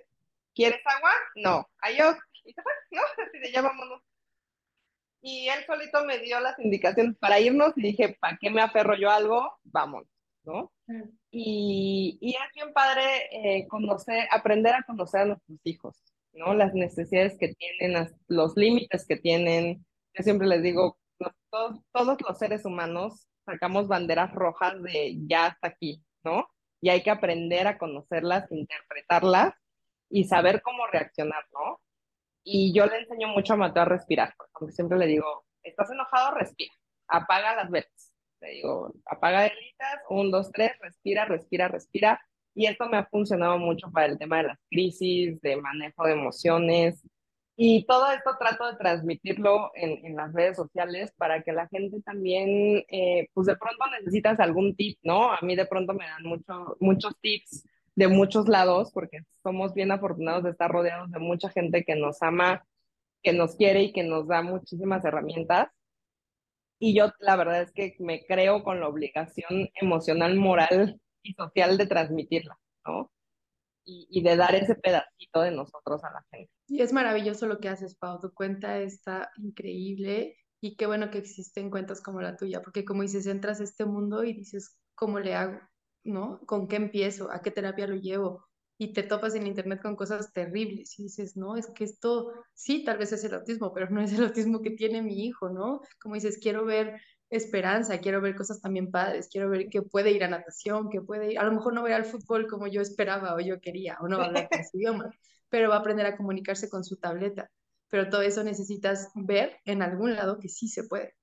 ¿quieres 0.55 0.81
agua? 0.87 1.11
No, 1.35 1.69
ayo. 1.83 2.17
Y 2.45 2.53
se 2.53 2.63
fue, 2.63 2.73
¿no? 2.93 3.03
Así 3.27 3.39
de 3.39 3.53
ya 3.53 3.63
vámonos 3.63 4.01
y 5.23 5.49
él 5.49 5.65
solito 5.67 6.05
me 6.05 6.19
dio 6.19 6.41
las 6.41 6.59
indicaciones 6.59 7.17
para 7.19 7.41
irnos 7.41 7.73
y 7.77 7.83
dije, 7.83 8.17
¿para 8.21 8.39
qué 8.41 8.51
me 8.51 8.63
aferro 8.63 8.97
yo 8.97 9.11
a 9.11 9.17
algo? 9.17 9.59
Vamos, 9.65 10.07
¿no? 10.45 10.73
Y, 11.33 12.19
es 12.23 12.53
bien 12.55 12.73
padre 12.73 13.03
eh, 13.31 13.69
conocer, 13.69 14.27
aprender 14.31 14.75
a 14.75 14.83
conocer 14.83 15.23
a 15.23 15.25
nuestros 15.27 15.59
hijos, 15.65 16.03
¿no? 16.33 16.55
Las 16.55 16.75
necesidades 16.75 17.39
que 17.39 17.55
tienen, 17.55 18.09
los 18.27 18.57
límites 18.57 19.07
que 19.07 19.17
tienen. 19.17 19.85
Yo 20.15 20.25
siempre 20.25 20.49
les 20.49 20.63
digo, 20.63 20.99
todos, 21.51 21.81
todos 21.93 22.19
los 22.27 22.39
seres 22.39 22.65
humanos 22.65 23.29
sacamos 23.45 23.89
banderas 23.89 24.33
rojas 24.33 24.83
de 24.83 25.17
ya 25.27 25.47
hasta 25.47 25.69
aquí, 25.69 26.03
¿no? 26.25 26.49
Y 26.81 26.89
hay 26.91 27.03
que 27.03 27.11
aprender 27.11 27.67
a 27.67 27.79
conocerlas, 27.79 28.51
interpretarlas 28.51 29.55
y 30.09 30.25
saber 30.25 30.63
cómo 30.63 30.87
reaccionar, 30.87 31.45
¿no? 31.53 31.81
Y 32.43 32.73
yo 32.75 32.87
le 32.87 32.99
enseño 32.99 33.29
mucho 33.29 33.55
a 33.55 33.57
Mateo 33.57 33.83
a 33.83 33.87
respirar, 33.87 34.35
porque 34.53 34.73
siempre 34.73 34.99
le 34.99 35.07
digo, 35.07 35.45
estás 35.63 35.91
enojado, 35.91 36.35
respira, 36.35 36.73
apaga 37.07 37.55
las 37.55 37.71
velas. 37.71 38.10
Le 38.41 38.51
digo, 38.51 38.95
apaga 39.07 39.43
velitas, 39.43 40.01
un, 40.09 40.31
dos, 40.31 40.51
tres, 40.53 40.73
respira, 40.81 41.25
respira, 41.25 41.69
respira. 41.69 42.21
Y 42.55 42.67
esto 42.67 42.89
me 42.89 42.97
ha 42.99 43.07
funcionado 43.07 43.59
mucho 43.59 43.91
para 43.93 44.07
el 44.07 44.19
tema 44.19 44.39
de 44.39 44.45
las 44.45 44.59
crisis, 44.69 45.41
de 45.41 45.57
manejo 45.57 46.05
de 46.05 46.13
emociones. 46.13 47.03
Y 47.57 47.85
todo 47.85 48.11
esto 48.11 48.31
trato 48.39 48.71
de 48.71 48.79
transmitirlo 48.79 49.71
en, 49.75 50.05
en 50.07 50.17
las 50.17 50.33
redes 50.33 50.57
sociales 50.57 51.13
para 51.19 51.43
que 51.43 51.53
la 51.53 51.69
gente 51.69 52.01
también, 52.01 52.85
eh, 52.89 53.29
pues 53.35 53.47
de 53.47 53.57
pronto 53.57 53.85
necesitas 53.99 54.41
algún 54.41 54.75
tip, 54.75 54.99
¿no? 55.03 55.31
A 55.31 55.41
mí 55.43 55.55
de 55.57 55.67
pronto 55.67 55.93
me 55.93 56.07
dan 56.07 56.23
mucho, 56.23 56.77
muchos 56.81 57.15
tips 57.21 57.65
de 57.97 58.09
muchos 58.09 58.49
lados, 58.49 58.91
porque 58.93 59.19
somos 59.43 59.75
bien 59.75 59.93
afortunados 59.93 60.45
de 60.45 60.51
estar 60.51 60.71
rodeados 60.71 61.11
de 61.11 61.19
mucha 61.19 61.51
gente 61.51 61.85
que 61.85 61.97
nos 61.97 62.23
ama, 62.23 62.65
que 63.23 63.35
nos 63.35 63.57
quiere 63.57 63.83
y 63.83 63.93
que 63.93 64.05
nos 64.05 64.27
da 64.27 64.41
muchísimas 64.41 65.05
herramientas. 65.05 65.69
Y 66.81 66.97
yo 66.97 67.13
la 67.21 67.37
verdad 67.37 67.63
es 67.63 67.73
que 67.73 67.95
me 68.01 68.25
creo 68.27 68.65
con 68.65 68.81
la 68.81 68.89
obligación 68.89 69.69
emocional, 69.75 70.35
moral 70.35 71.01
y 71.23 71.35
social 71.35 71.79
de 71.79 71.87
transmitirla, 71.87 72.59
¿no? 72.85 73.13
Y, 73.85 74.23
de 74.23 74.37
dar 74.37 74.55
ese 74.55 74.77
pedacito 74.77 75.41
de 75.41 75.51
nosotros 75.51 76.05
a 76.05 76.13
la 76.13 76.25
gente. 76.31 76.53
Y 76.69 76.81
es 76.81 76.93
maravilloso 76.93 77.47
lo 77.47 77.59
que 77.59 77.69
haces, 77.69 77.97
Pau. 77.97 78.21
Tu 78.21 78.33
cuenta 78.33 78.79
está 78.79 79.31
increíble 79.37 80.37
y 80.61 80.77
qué 80.77 80.87
bueno 80.87 81.11
que 81.11 81.19
existen 81.19 81.71
cuentas 81.71 82.01
como 82.01 82.21
la 82.21 82.37
tuya, 82.37 82.63
porque 82.63 82.85
como 82.85 83.03
dices, 83.03 83.27
entras 83.27 83.61
a 83.61 83.65
este 83.65 83.85
mundo 83.85 84.23
y 84.23 84.33
dices, 84.33 84.79
¿cómo 84.95 85.19
le 85.19 85.35
hago? 85.35 85.59
¿no? 86.05 86.41
¿Con 86.47 86.69
qué 86.69 86.77
empiezo? 86.77 87.31
¿A 87.31 87.43
qué 87.43 87.51
terapia 87.51 87.87
lo 87.87 87.97
llevo? 87.97 88.47
Y 88.83 88.95
te 88.95 89.03
topas 89.03 89.35
en 89.35 89.47
internet 89.47 89.83
con 89.83 89.95
cosas 89.95 90.33
terribles 90.33 90.99
y 90.99 91.03
dices, 91.03 91.37
no, 91.37 91.55
es 91.55 91.67
que 91.67 91.85
esto 91.85 92.33
sí, 92.55 92.83
tal 92.83 92.97
vez 92.97 93.13
es 93.13 93.23
el 93.25 93.35
autismo, 93.35 93.75
pero 93.75 93.91
no 93.91 94.01
es 94.01 94.11
el 94.15 94.25
autismo 94.25 94.63
que 94.63 94.71
tiene 94.71 95.03
mi 95.03 95.27
hijo, 95.27 95.51
¿no? 95.51 95.83
Como 96.01 96.15
dices, 96.15 96.39
quiero 96.41 96.65
ver 96.65 96.99
esperanza, 97.29 97.99
quiero 97.99 98.23
ver 98.23 98.35
cosas 98.35 98.63
también 98.63 98.91
padres, 98.91 99.29
quiero 99.31 99.51
ver 99.51 99.69
que 99.69 99.83
puede 99.83 100.13
ir 100.13 100.25
a 100.25 100.29
natación, 100.29 100.89
que 100.89 101.03
puede 101.03 101.33
ir, 101.33 101.39
a 101.39 101.45
lo 101.45 101.53
mejor 101.53 101.75
no 101.75 101.83
ver 101.83 101.93
al 101.93 102.07
fútbol 102.07 102.47
como 102.47 102.69
yo 102.69 102.81
esperaba 102.81 103.35
o 103.35 103.41
yo 103.41 103.61
quería, 103.61 103.99
o 104.01 104.09
no 104.09 104.17
va 104.17 104.25
a 104.25 104.27
hablar 104.29 104.49
con 104.51 104.65
su 104.65 104.79
idioma, 104.79 105.15
pero 105.51 105.69
va 105.69 105.77
a 105.77 105.81
aprender 105.81 106.07
a 106.07 106.17
comunicarse 106.17 106.71
con 106.71 106.83
su 106.83 106.97
tableta. 106.97 107.51
Pero 107.91 108.09
todo 108.09 108.23
eso 108.23 108.43
necesitas 108.45 109.11
ver 109.15 109.59
en 109.67 109.83
algún 109.83 110.15
lado 110.15 110.39
que 110.39 110.49
sí 110.49 110.69
se 110.69 110.85
puede. 110.85 111.17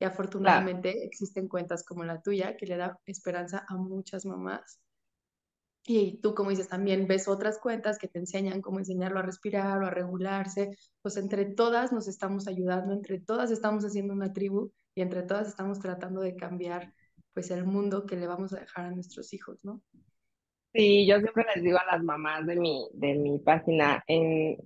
Y 0.00 0.06
afortunadamente 0.06 1.04
existen 1.04 1.48
cuentas 1.48 1.84
como 1.84 2.02
la 2.04 2.22
tuya 2.22 2.56
que 2.56 2.64
le 2.64 2.78
da 2.78 2.98
esperanza 3.04 3.66
a 3.68 3.76
muchas 3.76 4.24
mamás. 4.24 4.80
Y 5.86 6.18
tú, 6.22 6.34
como 6.34 6.50
dices, 6.50 6.68
también 6.68 7.06
ves 7.06 7.28
otras 7.28 7.58
cuentas 7.58 7.98
que 7.98 8.08
te 8.08 8.18
enseñan 8.18 8.62
cómo 8.62 8.78
enseñarlo 8.78 9.18
a 9.18 9.22
respirar 9.22 9.82
o 9.82 9.86
a 9.86 9.90
regularse. 9.90 10.70
Pues 11.02 11.16
entre 11.18 11.44
todas 11.44 11.92
nos 11.92 12.08
estamos 12.08 12.48
ayudando, 12.48 12.94
entre 12.94 13.20
todas 13.20 13.50
estamos 13.50 13.84
haciendo 13.84 14.14
una 14.14 14.32
tribu 14.32 14.72
y 14.94 15.02
entre 15.02 15.22
todas 15.22 15.48
estamos 15.48 15.80
tratando 15.80 16.22
de 16.22 16.36
cambiar 16.36 16.92
pues 17.34 17.50
el 17.50 17.64
mundo 17.64 18.06
que 18.06 18.16
le 18.16 18.26
vamos 18.26 18.54
a 18.54 18.60
dejar 18.60 18.86
a 18.86 18.90
nuestros 18.92 19.32
hijos, 19.34 19.64
¿no? 19.64 19.82
Sí, 20.72 21.06
yo 21.06 21.18
siempre 21.20 21.44
les 21.54 21.62
digo 21.62 21.78
a 21.78 21.96
las 21.96 22.02
mamás 22.02 22.46
de 22.46 22.56
mi, 22.56 22.88
de 22.94 23.14
mi 23.14 23.38
página, 23.38 24.02
en, 24.06 24.56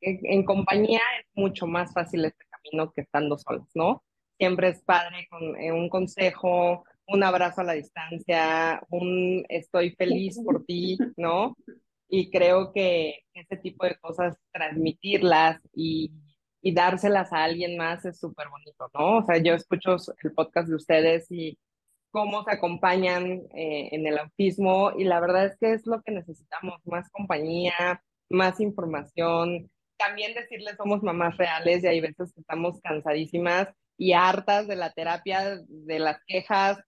en, 0.00 0.44
compañía 0.44 1.00
es 1.20 1.26
mucho 1.34 1.66
más 1.66 1.92
fácil 1.92 2.24
este 2.24 2.44
camino 2.50 2.92
que 2.92 3.02
estando 3.02 3.38
solas, 3.38 3.68
¿no? 3.74 4.02
Siempre 4.36 4.68
es 4.68 4.82
padre 4.82 5.26
con 5.30 5.56
eh, 5.56 5.72
un 5.72 5.88
consejo, 5.88 6.84
un 7.08 7.22
abrazo 7.24 7.62
a 7.62 7.64
la 7.64 7.72
distancia, 7.72 8.82
un 8.90 9.44
estoy 9.48 9.92
feliz 9.92 10.38
por 10.44 10.64
ti, 10.64 10.98
¿no? 11.16 11.56
Y 12.08 12.30
creo 12.30 12.72
que 12.72 13.20
ese 13.34 13.56
tipo 13.56 13.84
de 13.86 13.98
cosas, 13.98 14.36
transmitirlas 14.52 15.60
y, 15.74 16.12
y 16.62 16.74
dárselas 16.74 17.32
a 17.32 17.44
alguien 17.44 17.76
más 17.76 18.04
es 18.04 18.18
súper 18.20 18.48
bonito, 18.48 18.90
¿no? 18.94 19.18
O 19.18 19.24
sea, 19.24 19.38
yo 19.38 19.54
escucho 19.54 19.96
el 20.22 20.32
podcast 20.32 20.68
de 20.68 20.76
ustedes 20.76 21.26
y 21.30 21.58
cómo 22.10 22.44
se 22.44 22.52
acompañan 22.52 23.42
eh, 23.54 23.88
en 23.92 24.06
el 24.06 24.18
autismo 24.18 24.92
y 24.96 25.04
la 25.04 25.20
verdad 25.20 25.46
es 25.46 25.56
que 25.58 25.72
es 25.72 25.86
lo 25.86 26.02
que 26.02 26.12
necesitamos, 26.12 26.80
más 26.86 27.10
compañía, 27.10 28.02
más 28.30 28.60
información, 28.60 29.70
también 29.98 30.34
decirles 30.34 30.76
somos 30.76 31.02
mamás 31.02 31.36
reales 31.36 31.82
y 31.84 31.86
hay 31.88 32.00
veces 32.00 32.32
que 32.32 32.40
estamos 32.40 32.80
cansadísimas 32.82 33.68
y 33.96 34.12
hartas 34.12 34.68
de 34.68 34.76
la 34.76 34.92
terapia, 34.92 35.58
de 35.68 35.98
las 35.98 36.22
quejas, 36.26 36.78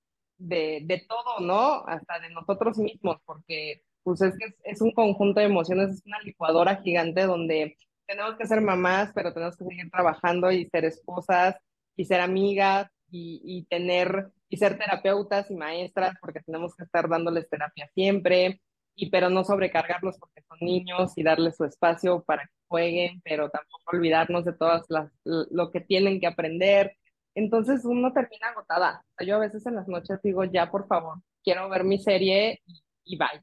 de, 0.40 0.80
de 0.84 1.04
todo, 1.08 1.40
¿no? 1.40 1.84
Hasta 1.86 2.18
de 2.20 2.30
nosotros 2.30 2.78
mismos, 2.78 3.18
porque 3.24 3.82
pues 4.02 4.22
es 4.22 4.36
que 4.38 4.54
es, 4.64 4.80
un 4.80 4.92
conjunto 4.92 5.40
de 5.40 5.46
emociones, 5.46 5.90
es 5.90 6.06
una 6.06 6.20
licuadora 6.20 6.76
gigante 6.82 7.22
donde 7.22 7.76
tenemos 8.06 8.36
que 8.36 8.46
ser 8.46 8.60
mamás, 8.60 9.12
pero 9.14 9.32
tenemos 9.32 9.56
que 9.56 9.64
seguir 9.64 9.90
trabajando 9.90 10.50
y 10.50 10.68
ser 10.70 10.84
esposas 10.84 11.56
y 11.96 12.06
ser 12.06 12.20
amigas 12.20 12.90
y, 13.10 13.40
y 13.44 13.64
tener 13.66 14.30
y 14.48 14.56
ser 14.56 14.78
terapeutas 14.78 15.50
y 15.50 15.54
maestras 15.54 16.14
porque 16.20 16.40
tenemos 16.40 16.74
que 16.74 16.84
estar 16.84 17.08
dándoles 17.08 17.48
terapia 17.48 17.88
siempre, 17.94 18.60
y 19.00 19.10
pero 19.10 19.30
no 19.30 19.44
sobrecargarlos 19.44 20.18
porque 20.18 20.42
son 20.42 20.58
niños 20.60 21.12
y 21.16 21.22
darles 21.22 21.56
su 21.56 21.64
espacio 21.64 22.22
para 22.24 22.42
que 22.42 22.52
jueguen, 22.68 23.20
pero 23.24 23.48
tampoco 23.48 23.82
olvidarnos 23.92 24.44
de 24.44 24.52
todas 24.52 24.84
las 24.88 25.10
lo 25.24 25.70
que 25.70 25.80
tienen 25.80 26.20
que 26.20 26.26
aprender. 26.26 26.96
Entonces 27.34 27.84
uno 27.84 28.12
termina 28.12 28.48
agotada. 28.48 29.04
Yo 29.24 29.36
a 29.36 29.40
veces 29.40 29.64
en 29.66 29.76
las 29.76 29.88
noches 29.88 30.20
digo, 30.22 30.44
ya 30.44 30.70
por 30.70 30.86
favor, 30.86 31.18
quiero 31.42 31.68
ver 31.68 31.84
mi 31.84 31.98
serie 31.98 32.62
y, 33.04 33.16
bye. 33.16 33.42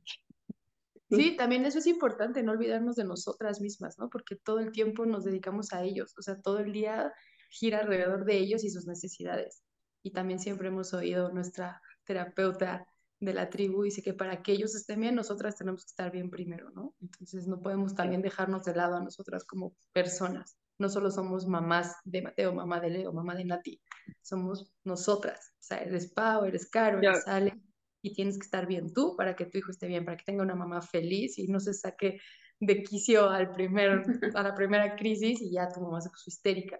Sí, 1.09 1.37
también 1.37 1.65
eso 1.65 1.79
es 1.79 1.87
importante, 1.87 2.43
no 2.43 2.51
olvidarnos 2.51 2.97
de 2.97 3.05
nosotras 3.05 3.61
mismas, 3.61 3.97
¿no? 3.97 4.09
Porque 4.09 4.35
todo 4.35 4.59
el 4.59 4.73
tiempo 4.73 5.05
nos 5.05 5.23
dedicamos 5.23 5.71
a 5.71 5.83
ellos, 5.83 6.13
o 6.17 6.21
sea, 6.21 6.41
todo 6.41 6.59
el 6.59 6.73
día 6.73 7.13
gira 7.49 7.79
alrededor 7.79 8.25
de 8.25 8.37
ellos 8.37 8.65
y 8.65 8.69
sus 8.69 8.85
necesidades 8.87 9.63
y 10.07 10.11
también 10.11 10.39
siempre 10.39 10.69
hemos 10.69 10.93
oído 10.93 11.31
nuestra 11.31 11.81
terapeuta 12.05 12.87
de 13.19 13.33
la 13.33 13.49
tribu 13.49 13.83
dice 13.83 14.03
que 14.03 14.13
para 14.13 14.41
que 14.43 14.51
ellos 14.51 14.75
estén 14.75 15.01
bien, 15.01 15.15
nosotras 15.15 15.55
tenemos 15.55 15.83
que 15.83 15.89
estar 15.89 16.11
bien 16.11 16.29
primero, 16.29 16.69
¿no? 16.71 16.93
Entonces 17.01 17.47
no 17.47 17.59
podemos 17.59 17.95
también 17.95 18.21
dejarnos 18.21 18.63
de 18.63 18.75
lado 18.75 18.95
a 18.95 19.01
nosotras 19.01 19.43
como 19.43 19.73
personas. 19.91 20.55
No 20.79 20.89
solo 20.89 21.09
somos 21.11 21.47
mamás 21.47 21.95
de 22.03 22.21
Mateo, 22.21 22.53
mamá 22.53 22.79
de 22.79 22.89
Leo, 22.89 23.13
mamá 23.13 23.35
de 23.35 23.45
Nati, 23.45 23.81
somos 24.21 24.71
nosotras. 24.83 25.53
O 25.59 25.63
sea, 25.63 25.79
eres 25.79 26.13
Pau, 26.13 26.45
eres 26.45 26.69
Caro, 26.69 26.99
eres 26.99 27.27
Ale, 27.27 27.53
y 28.01 28.13
tienes 28.13 28.37
que 28.37 28.45
estar 28.45 28.67
bien 28.67 28.93
tú 28.93 29.15
para 29.15 29.35
que 29.35 29.45
tu 29.45 29.57
hijo 29.57 29.71
esté 29.71 29.87
bien, 29.87 30.05
para 30.05 30.17
que 30.17 30.23
tenga 30.23 30.43
una 30.43 30.55
mamá 30.55 30.81
feliz 30.81 31.37
y 31.39 31.47
no 31.47 31.59
se 31.59 31.73
saque 31.73 32.19
de 32.59 32.83
quicio 32.83 33.29
al 33.29 33.53
primer, 33.53 34.03
a 34.35 34.43
la 34.43 34.55
primera 34.55 34.95
crisis 34.95 35.41
y 35.41 35.51
ya 35.51 35.67
tu 35.69 35.81
mamá 35.81 36.01
se 36.01 36.09
puso 36.09 36.29
histérica 36.29 36.79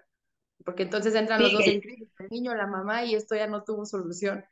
porque 0.63 0.83
entonces 0.83 1.15
entran 1.15 1.41
los 1.41 1.53
dos 1.53 1.65
en 1.67 1.81
crisis, 1.81 2.09
el 2.19 2.27
niño, 2.29 2.55
la 2.55 2.67
mamá, 2.67 3.05
y 3.05 3.15
esto 3.15 3.35
ya 3.35 3.47
no 3.47 3.63
tuvo 3.63 3.85
solución. 3.85 4.43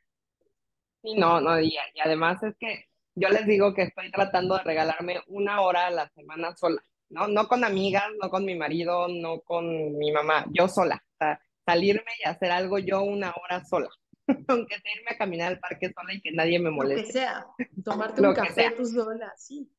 Sí, 1.02 1.14
no, 1.14 1.40
no, 1.40 1.60
y, 1.60 1.68
y 1.68 2.00
además 2.02 2.42
es 2.42 2.56
que 2.58 2.86
yo 3.14 3.28
les 3.28 3.46
digo 3.46 3.74
que 3.74 3.82
estoy 3.82 4.10
tratando 4.10 4.56
de 4.56 4.62
regalarme 4.62 5.20
una 5.28 5.60
hora 5.60 5.86
a 5.86 5.90
la 5.90 6.08
semana 6.10 6.56
sola, 6.56 6.82
¿no? 7.08 7.28
No 7.28 7.48
con 7.48 7.64
amigas, 7.64 8.04
no 8.20 8.30
con 8.30 8.44
mi 8.44 8.54
marido, 8.54 9.08
no 9.08 9.40
con 9.40 9.96
mi 9.96 10.12
mamá, 10.12 10.46
yo 10.52 10.68
sola. 10.68 11.02
O 11.14 11.16
sea, 11.18 11.40
salirme 11.64 12.10
y 12.24 12.28
hacer 12.28 12.50
algo 12.50 12.78
yo 12.78 13.02
una 13.02 13.32
hora 13.42 13.64
sola. 13.64 13.88
Aunque 14.48 14.78
sea 14.78 14.94
irme 14.96 15.10
a 15.12 15.18
caminar 15.18 15.52
al 15.52 15.60
parque 15.60 15.92
sola 15.92 16.14
y 16.14 16.20
que 16.20 16.32
nadie 16.32 16.58
me 16.58 16.70
moleste. 16.70 17.02
Lo 17.02 17.06
que 17.06 17.12
sea, 17.12 17.46
tomarte 17.84 18.22
un 18.22 18.34
café 18.34 18.72
tú 18.76 18.84
sola, 18.84 19.32
sí. 19.36 19.70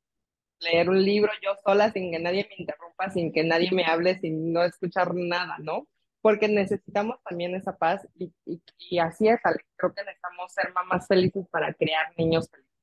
Leer 0.60 0.90
un 0.90 1.04
libro 1.04 1.32
yo 1.44 1.52
sola 1.64 1.92
sin 1.92 2.12
que 2.12 2.20
nadie 2.20 2.48
me 2.50 2.56
interrumpa, 2.58 3.12
sin 3.12 3.32
que 3.32 3.44
nadie 3.44 3.70
me 3.72 3.86
hable, 3.86 4.20
sin 4.20 4.52
no 4.52 4.64
escuchar 4.64 5.14
nada, 5.14 5.58
¿no? 5.60 5.88
porque 6.28 6.50
necesitamos 6.50 7.24
también 7.24 7.56
esa 7.56 7.78
paz 7.78 8.06
y, 8.16 8.34
y, 8.46 9.00
así 9.00 9.30
es, 9.30 9.40
creo 9.78 9.94
que 9.94 10.04
necesitamos 10.04 10.52
ser 10.52 10.74
mamás 10.74 11.08
felices 11.08 11.48
para 11.50 11.74
crear 11.74 12.14
niños 12.18 12.50
felices, 12.50 12.74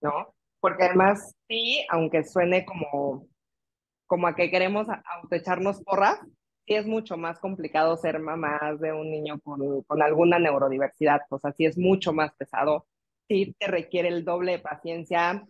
¿no? 0.00 0.32
Porque 0.60 0.84
además, 0.84 1.34
sí, 1.48 1.84
aunque 1.90 2.22
suene 2.22 2.64
como, 2.64 3.26
como 4.06 4.26
a 4.26 4.34
que 4.34 4.50
queremos 4.50 4.86
autoecharnos 5.20 5.82
porras, 5.82 6.18
sí 6.66 6.74
es 6.74 6.86
mucho 6.86 7.16
más 7.16 7.38
complicado 7.38 7.96
ser 7.96 8.18
mamás 8.18 8.80
de 8.80 8.92
un 8.92 9.10
niño 9.10 9.40
con, 9.40 9.82
con 9.82 10.02
alguna 10.02 10.38
neurodiversidad, 10.38 11.20
o 11.30 11.38
sea, 11.38 11.52
sí 11.52 11.66
es 11.66 11.78
mucho 11.78 12.12
más 12.12 12.34
pesado, 12.34 12.86
sí 13.28 13.54
te 13.58 13.66
requiere 13.66 14.08
el 14.08 14.24
doble 14.24 14.52
de 14.52 14.58
paciencia, 14.58 15.46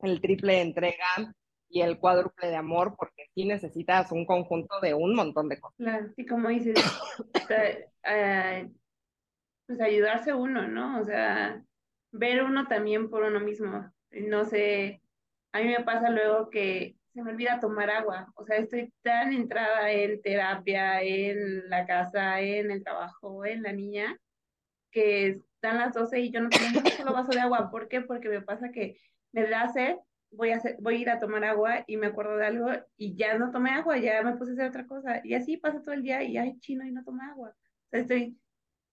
el 0.00 0.20
triple 0.20 0.54
de 0.54 0.60
entrega, 0.62 1.34
y 1.70 1.82
el 1.82 1.98
cuádruple 1.98 2.48
de 2.48 2.56
amor, 2.56 2.96
porque 2.98 3.26
sí 3.34 3.44
necesitas 3.44 4.10
un 4.10 4.26
conjunto 4.26 4.80
de 4.80 4.92
un 4.92 5.14
montón 5.14 5.48
de 5.48 5.60
cosas. 5.60 5.76
Claro, 5.78 6.08
sí, 6.16 6.26
como 6.26 6.48
dices, 6.48 6.74
eh, 8.04 8.68
pues 9.66 9.80
ayudarse 9.80 10.34
uno, 10.34 10.66
¿no? 10.66 11.00
O 11.00 11.04
sea, 11.04 11.62
ver 12.10 12.42
uno 12.42 12.66
también 12.66 13.08
por 13.08 13.22
uno 13.22 13.38
mismo. 13.38 13.88
No 14.10 14.44
sé, 14.44 15.00
a 15.52 15.60
mí 15.60 15.68
me 15.68 15.84
pasa 15.84 16.10
luego 16.10 16.50
que 16.50 16.96
se 17.12 17.22
me 17.22 17.30
olvida 17.30 17.60
tomar 17.60 17.90
agua, 17.90 18.32
o 18.36 18.44
sea, 18.44 18.58
estoy 18.58 18.92
tan 19.02 19.32
entrada 19.32 19.90
en 19.90 20.20
terapia, 20.22 21.02
en 21.02 21.68
la 21.68 21.86
casa, 21.86 22.40
en 22.40 22.70
el 22.70 22.82
trabajo, 22.84 23.44
en 23.44 23.62
la 23.62 23.72
niña, 23.72 24.16
que 24.90 25.28
están 25.28 25.78
las 25.78 25.94
12 25.94 26.20
y 26.20 26.30
yo 26.30 26.40
no 26.40 26.48
tengo 26.48 26.80
un 26.80 26.86
solo 26.86 27.12
vaso 27.12 27.32
de 27.32 27.40
agua. 27.40 27.70
¿Por 27.70 27.88
qué? 27.88 28.00
Porque 28.00 28.28
me 28.28 28.42
pasa 28.42 28.70
que 28.72 28.96
me 29.32 29.46
da 29.48 29.68
sed 29.68 29.96
voy 30.30 30.50
a, 30.50 30.56
hacer, 30.56 30.76
voy 30.80 30.96
a 30.96 30.98
ir 30.98 31.10
a 31.10 31.18
tomar 31.18 31.44
agua 31.44 31.84
y 31.86 31.96
me 31.96 32.08
acuerdo 32.08 32.36
de 32.36 32.46
algo 32.46 32.68
y 32.96 33.14
ya 33.14 33.36
no 33.38 33.50
tomé 33.50 33.70
agua, 33.70 33.98
ya 33.98 34.22
me 34.22 34.36
puse 34.36 34.52
a 34.52 34.54
hacer 34.54 34.68
otra 34.68 34.86
cosa. 34.86 35.20
Y 35.24 35.34
así 35.34 35.56
pasa 35.56 35.82
todo 35.82 35.94
el 35.94 36.02
día 36.02 36.22
y 36.22 36.38
hay 36.38 36.58
chino 36.60 36.84
y 36.84 36.92
no 36.92 37.04
toma 37.04 37.30
agua. 37.30 37.50
O 37.50 37.88
sea, 37.90 38.00
estoy, 38.00 38.38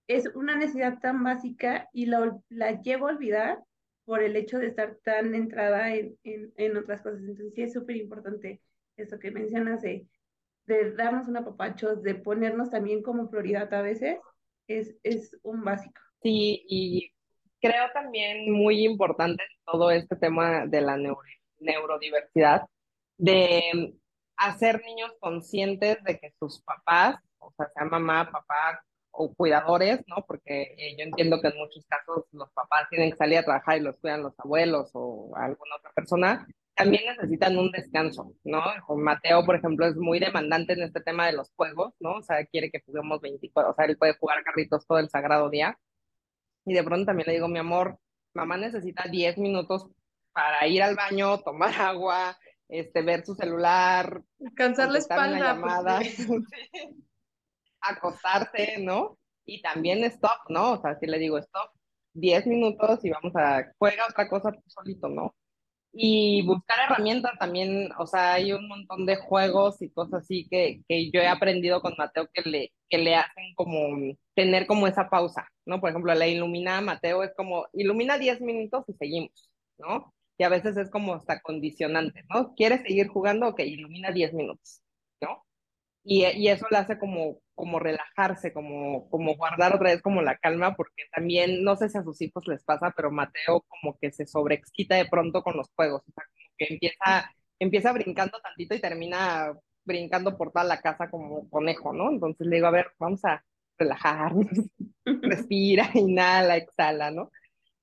es 0.07 0.27
una 0.35 0.55
necesidad 0.55 0.99
tan 0.99 1.23
básica 1.23 1.89
y 1.93 2.07
la, 2.07 2.37
la 2.49 2.81
llevo 2.81 3.07
a 3.07 3.11
olvidar 3.11 3.59
por 4.07 4.23
el 4.23 4.37
hecho 4.37 4.57
de 4.57 4.67
estar 4.67 4.95
tan 5.03 5.35
entrada 5.35 5.93
en, 5.93 6.17
en, 6.23 6.53
en 6.55 6.77
otras 6.77 7.01
cosas. 7.01 7.19
Entonces 7.19 7.53
sí 7.53 7.63
es 7.63 7.73
súper 7.73 7.97
importante 7.97 8.61
eso 8.95 9.19
que 9.19 9.31
mencionas 9.31 9.81
de, 9.81 10.07
de 10.65 10.93
darnos 10.93 11.27
un 11.27 11.35
apapacho, 11.35 11.97
de 11.97 12.15
ponernos 12.15 12.69
también 12.69 13.03
como 13.03 13.29
prioridad 13.29 13.71
a 13.73 13.81
veces, 13.81 14.17
es, 14.67 14.95
es 15.03 15.37
un 15.43 15.61
básico. 15.61 15.99
Sí, 16.23 16.63
y 16.69 17.11
creo 17.59 17.83
también 17.93 18.49
muy 18.49 18.85
importante 18.85 19.43
todo 19.65 19.91
este 19.91 20.15
tema 20.15 20.65
de 20.65 20.79
la 20.79 20.97
neurodiversidad, 21.59 22.61
de 23.17 23.93
hacer 24.37 24.81
niños 24.85 25.11
conscientes 25.19 26.01
de 26.05 26.17
que 26.17 26.31
sus 26.39 26.61
papás, 26.61 27.17
o 27.39 27.51
sea, 27.57 27.69
sea 27.73 27.83
mamá, 27.83 28.31
papá 28.31 28.81
o 29.17 29.33
cuidadores, 29.33 30.03
¿no? 30.07 30.23
Porque 30.27 30.75
eh, 30.77 30.95
yo 30.97 31.03
entiendo 31.03 31.41
que 31.41 31.47
en 31.47 31.57
muchos 31.57 31.85
casos 31.87 32.25
los 32.31 32.51
papás 32.51 32.87
tienen 32.89 33.11
que 33.11 33.17
salir 33.17 33.39
a 33.39 33.43
trabajar 33.43 33.77
y 33.77 33.81
los 33.81 33.97
cuidan 33.97 34.23
los 34.23 34.39
abuelos 34.39 34.91
o 34.93 35.35
alguna 35.35 35.75
otra 35.77 35.91
persona, 35.93 36.47
también 36.75 37.03
necesitan 37.07 37.57
un 37.57 37.71
descanso, 37.71 38.33
¿no? 38.43 38.61
Mateo, 38.95 39.43
por 39.43 39.55
ejemplo, 39.55 39.87
es 39.87 39.95
muy 39.95 40.19
demandante 40.19 40.73
en 40.73 40.83
este 40.83 41.01
tema 41.01 41.25
de 41.25 41.33
los 41.33 41.51
juegos, 41.55 41.95
¿no? 41.99 42.17
O 42.17 42.21
sea, 42.21 42.45
quiere 42.45 42.69
que 42.69 42.83
juguemos 42.85 43.19
24, 43.19 43.71
o 43.71 43.73
sea, 43.73 43.85
él 43.85 43.97
puede 43.97 44.13
jugar 44.13 44.43
carritos 44.43 44.85
todo 44.85 44.99
el 44.99 45.09
sagrado 45.09 45.49
día 45.49 45.77
y 46.65 46.73
de 46.73 46.83
pronto 46.83 47.07
también 47.07 47.27
le 47.27 47.33
digo, 47.33 47.47
mi 47.47 47.57
amor, 47.57 47.97
mamá 48.35 48.57
necesita 48.57 49.05
10 49.09 49.39
minutos 49.39 49.87
para 50.31 50.67
ir 50.67 50.83
al 50.83 50.95
baño, 50.95 51.39
tomar 51.39 51.73
agua, 51.81 52.37
este, 52.69 53.01
ver 53.01 53.25
su 53.25 53.33
celular, 53.33 54.21
cansar 54.55 54.91
la 54.91 54.99
espalda, 54.99 55.39
llamada, 55.39 55.99
acostarse, 57.81 58.77
¿no? 58.79 59.16
Y 59.47 59.61
también 59.63 60.03
stop, 60.03 60.49
¿no? 60.49 60.73
O 60.73 60.81
sea, 60.81 60.99
si 60.99 61.07
le 61.07 61.17
digo 61.17 61.39
stop, 61.39 61.71
10 62.13 62.47
minutos 62.47 63.03
y 63.03 63.09
vamos 63.09 63.35
a, 63.35 63.71
juega 63.79 64.05
otra 64.07 64.29
cosa 64.29 64.51
solito, 64.67 65.09
¿no? 65.09 65.33
y 65.99 66.43
buscar 66.43 66.77
herramientas 66.85 67.31
también, 67.39 67.89
o 67.97 68.05
sea, 68.05 68.33
hay 68.33 68.53
un 68.53 68.67
montón 68.67 69.05
de 69.07 69.15
juegos 69.15 69.81
y 69.81 69.89
cosas 69.89 70.23
así 70.23 70.47
que, 70.49 70.83
que 70.87 71.09
yo 71.11 71.21
he 71.21 71.27
aprendido 71.27 71.81
con 71.81 71.95
Mateo 71.97 72.27
que 72.31 72.47
le, 72.47 72.71
que 72.87 72.99
le 72.99 73.15
hacen 73.15 73.55
como 73.55 74.13
tener 74.35 74.67
como 74.67 74.87
esa 74.87 75.09
pausa, 75.09 75.47
¿no? 75.65 75.81
Por 75.81 75.89
ejemplo, 75.89 76.13
la 76.13 76.27
ilumina 76.27 76.81
Mateo 76.81 77.23
es 77.23 77.33
como, 77.35 77.65
ilumina 77.73 78.19
10 78.19 78.41
minutos 78.41 78.85
y 78.87 78.93
seguimos, 78.93 79.49
¿no? 79.79 80.13
Y 80.37 80.43
a 80.43 80.49
veces 80.49 80.77
es 80.77 80.91
como 80.91 81.15
hasta 81.15 81.41
condicionante, 81.41 82.23
¿no? 82.29 82.53
¿Quieres 82.55 82.81
seguir 82.83 83.07
jugando? 83.07 83.47
Ok, 83.47 83.61
ilumina 83.61 84.11
10 84.11 84.33
minutos, 84.33 84.81
¿no? 85.19 85.43
Y, 86.03 86.25
y 86.25 86.49
eso 86.49 86.67
le 86.69 86.77
hace 86.77 86.99
como, 86.99 87.39
como 87.57 87.79
relajarse, 87.79 88.53
como, 88.53 89.09
como 89.09 89.35
guardar 89.35 89.75
otra 89.75 89.89
vez 89.89 90.01
como 90.03 90.21
la 90.21 90.37
calma, 90.37 90.75
porque 90.75 91.05
también, 91.11 91.63
no 91.63 91.75
sé 91.75 91.89
si 91.89 91.97
a 91.97 92.03
sus 92.03 92.21
hijos 92.21 92.47
les 92.47 92.63
pasa, 92.63 92.93
pero 92.95 93.11
Mateo 93.11 93.65
como 93.67 93.97
que 93.99 94.11
se 94.11 94.27
sobreexcita 94.27 94.95
de 94.95 95.07
pronto 95.07 95.41
con 95.41 95.57
los 95.57 95.67
juegos, 95.75 96.03
o 96.07 96.11
sea, 96.13 96.23
como 96.25 96.55
que 96.57 96.67
empieza, 96.69 97.31
empieza 97.59 97.91
brincando 97.93 98.39
tantito 98.41 98.75
y 98.75 98.79
termina 98.79 99.53
brincando 99.85 100.37
por 100.37 100.51
toda 100.51 100.65
la 100.65 100.81
casa 100.81 101.09
como 101.09 101.49
conejo, 101.49 101.93
¿no? 101.93 102.11
Entonces 102.11 102.45
le 102.45 102.57
digo, 102.57 102.67
a 102.67 102.71
ver, 102.71 102.91
vamos 102.99 103.25
a 103.25 103.43
relajarnos, 103.79 104.47
respira, 105.05 105.89
inhala, 105.95 106.57
exhala, 106.57 107.09
¿no? 107.09 107.31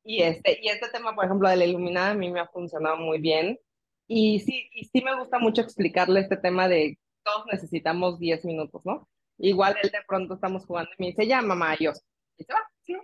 Y 0.04 0.22
este, 0.22 0.60
y 0.62 0.68
este 0.68 0.88
tema, 0.90 1.16
por 1.16 1.24
ejemplo, 1.24 1.48
de 1.48 1.56
la 1.56 1.64
iluminada 1.64 2.10
a 2.10 2.14
mí 2.14 2.30
me 2.30 2.38
ha 2.40 2.46
funcionado 2.46 2.98
muy 2.98 3.18
bien. 3.20 3.58
Y 4.06 4.38
sí, 4.40 4.68
y 4.72 4.84
sí 4.84 5.02
me 5.02 5.18
gusta 5.18 5.40
mucho 5.40 5.62
explicarle 5.62 6.20
este 6.20 6.36
tema 6.36 6.68
de 6.68 6.96
todos 7.24 7.46
necesitamos 7.50 8.18
10 8.20 8.44
minutos, 8.44 8.82
¿no? 8.84 9.08
Igual 9.38 9.76
él 9.82 9.90
de 9.90 9.98
pronto 10.06 10.34
estamos 10.34 10.64
jugando 10.66 10.90
y 10.96 11.02
me 11.02 11.06
dice, 11.08 11.26
ya, 11.26 11.42
mamá, 11.42 11.72
adiós. 11.72 12.02
Y 12.36 12.44
se 12.44 12.52
va, 12.52 12.60
sí, 12.82 12.96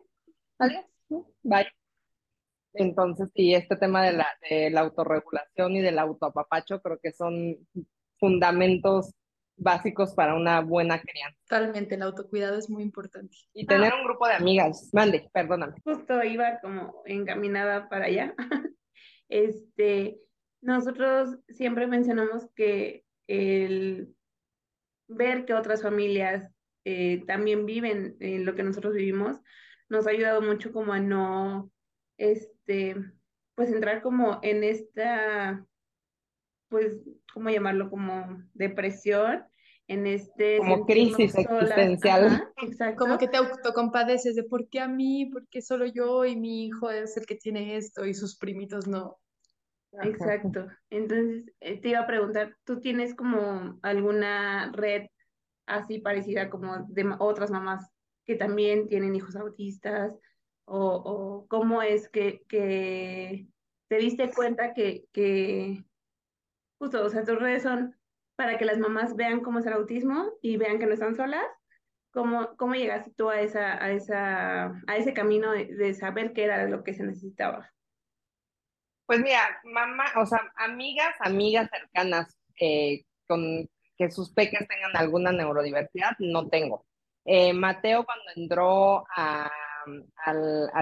adiós, 0.58 0.84
bye. 1.42 1.66
Entonces, 2.72 3.28
sí, 3.34 3.54
este 3.54 3.76
tema 3.76 4.04
de 4.04 4.12
la, 4.12 4.28
de 4.48 4.70
la 4.70 4.82
autorregulación 4.82 5.72
y 5.72 5.80
del 5.80 5.98
autoapapacho 5.98 6.80
creo 6.80 6.98
que 7.02 7.12
son 7.12 7.56
fundamentos 8.18 9.12
básicos 9.60 10.14
para 10.14 10.34
una 10.34 10.60
buena 10.60 11.00
crianza. 11.00 11.38
Totalmente, 11.48 11.94
el 11.94 12.02
autocuidado 12.02 12.58
es 12.58 12.70
muy 12.70 12.82
importante. 12.82 13.36
Y 13.52 13.66
tener 13.66 13.92
un 13.94 14.04
grupo 14.04 14.26
de 14.26 14.34
amigas. 14.34 14.88
Mande, 14.92 15.28
perdóname. 15.32 15.74
Justo 15.84 16.22
iba 16.24 16.60
como 16.60 17.02
encaminada 17.06 17.88
para 17.88 18.06
allá. 18.06 18.34
Este, 19.32 20.18
nosotros 20.60 21.38
siempre 21.50 21.86
mencionamos 21.86 22.48
que 22.56 23.04
el 23.28 24.12
ver 25.10 25.44
que 25.44 25.54
otras 25.54 25.82
familias 25.82 26.50
eh, 26.84 27.24
también 27.26 27.66
viven 27.66 28.16
en 28.20 28.44
lo 28.44 28.54
que 28.54 28.62
nosotros 28.62 28.94
vivimos, 28.94 29.40
nos 29.88 30.06
ha 30.06 30.10
ayudado 30.10 30.40
mucho 30.40 30.72
como 30.72 30.92
a 30.92 31.00
no, 31.00 31.70
este, 32.16 32.96
pues 33.54 33.70
entrar 33.70 34.02
como 34.02 34.38
en 34.42 34.64
esta, 34.64 35.66
pues, 36.68 36.96
¿cómo 37.34 37.50
llamarlo? 37.50 37.90
Como 37.90 38.42
depresión, 38.54 39.44
en 39.88 40.06
este... 40.06 40.58
Como 40.58 40.86
crisis 40.86 41.34
existencial. 41.34 42.48
exacto. 42.62 43.04
Como 43.04 43.18
que 43.18 43.26
te 43.26 43.36
autocompadeces 43.36 44.36
de 44.36 44.44
por 44.44 44.68
qué 44.68 44.80
a 44.80 44.88
mí, 44.88 45.26
por 45.26 45.48
qué 45.48 45.60
solo 45.60 45.84
yo 45.84 46.24
y 46.24 46.36
mi 46.36 46.66
hijo 46.66 46.90
es 46.90 47.16
el 47.16 47.26
que 47.26 47.34
tiene 47.34 47.76
esto 47.76 48.06
y 48.06 48.14
sus 48.14 48.38
primitos 48.38 48.86
no. 48.86 49.18
Exacto. 49.92 50.68
Entonces, 50.90 51.50
eh, 51.60 51.80
te 51.80 51.88
iba 51.88 52.00
a 52.00 52.06
preguntar, 52.06 52.56
¿tú 52.64 52.80
tienes 52.80 53.14
como 53.14 53.78
alguna 53.82 54.70
red 54.72 55.06
así 55.66 55.98
parecida 55.98 56.50
como 56.50 56.86
de 56.88 57.14
otras 57.18 57.50
mamás 57.50 57.90
que 58.24 58.36
también 58.36 58.88
tienen 58.88 59.14
hijos 59.14 59.36
autistas? 59.36 60.12
¿O, 60.64 61.46
cómo 61.48 61.82
es 61.82 62.08
que, 62.08 62.44
te 62.46 63.96
diste 63.96 64.30
cuenta 64.32 64.72
que, 64.72 65.06
que, 65.12 65.84
justo, 66.78 67.04
o 67.04 67.08
sea, 67.08 67.24
tus 67.24 67.40
redes 67.40 67.64
son 67.64 67.96
para 68.36 68.56
que 68.56 68.64
las 68.64 68.78
mamás 68.78 69.16
vean 69.16 69.40
cómo 69.40 69.58
es 69.58 69.66
el 69.66 69.72
autismo 69.72 70.30
y 70.40 70.56
vean 70.56 70.78
que 70.78 70.86
no 70.86 70.94
están 70.94 71.16
solas? 71.16 71.44
¿Cómo, 72.12 72.54
cómo 72.56 72.74
llegaste 72.74 73.12
tú 73.16 73.30
a, 73.30 73.40
esa, 73.40 73.82
a, 73.82 73.90
esa, 73.90 74.66
a 74.86 74.96
ese 74.96 75.12
camino 75.12 75.50
de, 75.50 75.66
de 75.66 75.94
saber 75.94 76.32
qué 76.32 76.44
era 76.44 76.68
lo 76.68 76.84
que 76.84 76.94
se 76.94 77.02
necesitaba? 77.02 77.72
Pues 79.10 79.22
mira, 79.22 79.60
mamá, 79.64 80.04
o 80.18 80.24
sea, 80.24 80.40
amigas, 80.54 81.16
amigas 81.18 81.68
cercanas 81.68 82.32
eh, 82.60 83.02
con 83.26 83.68
que 83.98 84.08
sus 84.08 84.30
peques 84.30 84.68
tengan 84.68 84.96
alguna 84.96 85.32
neurodiversidad, 85.32 86.12
no 86.20 86.48
tengo. 86.48 86.86
Eh, 87.24 87.52
Mateo 87.52 88.04
cuando 88.04 88.24
entró 88.36 89.04
a, 89.16 89.50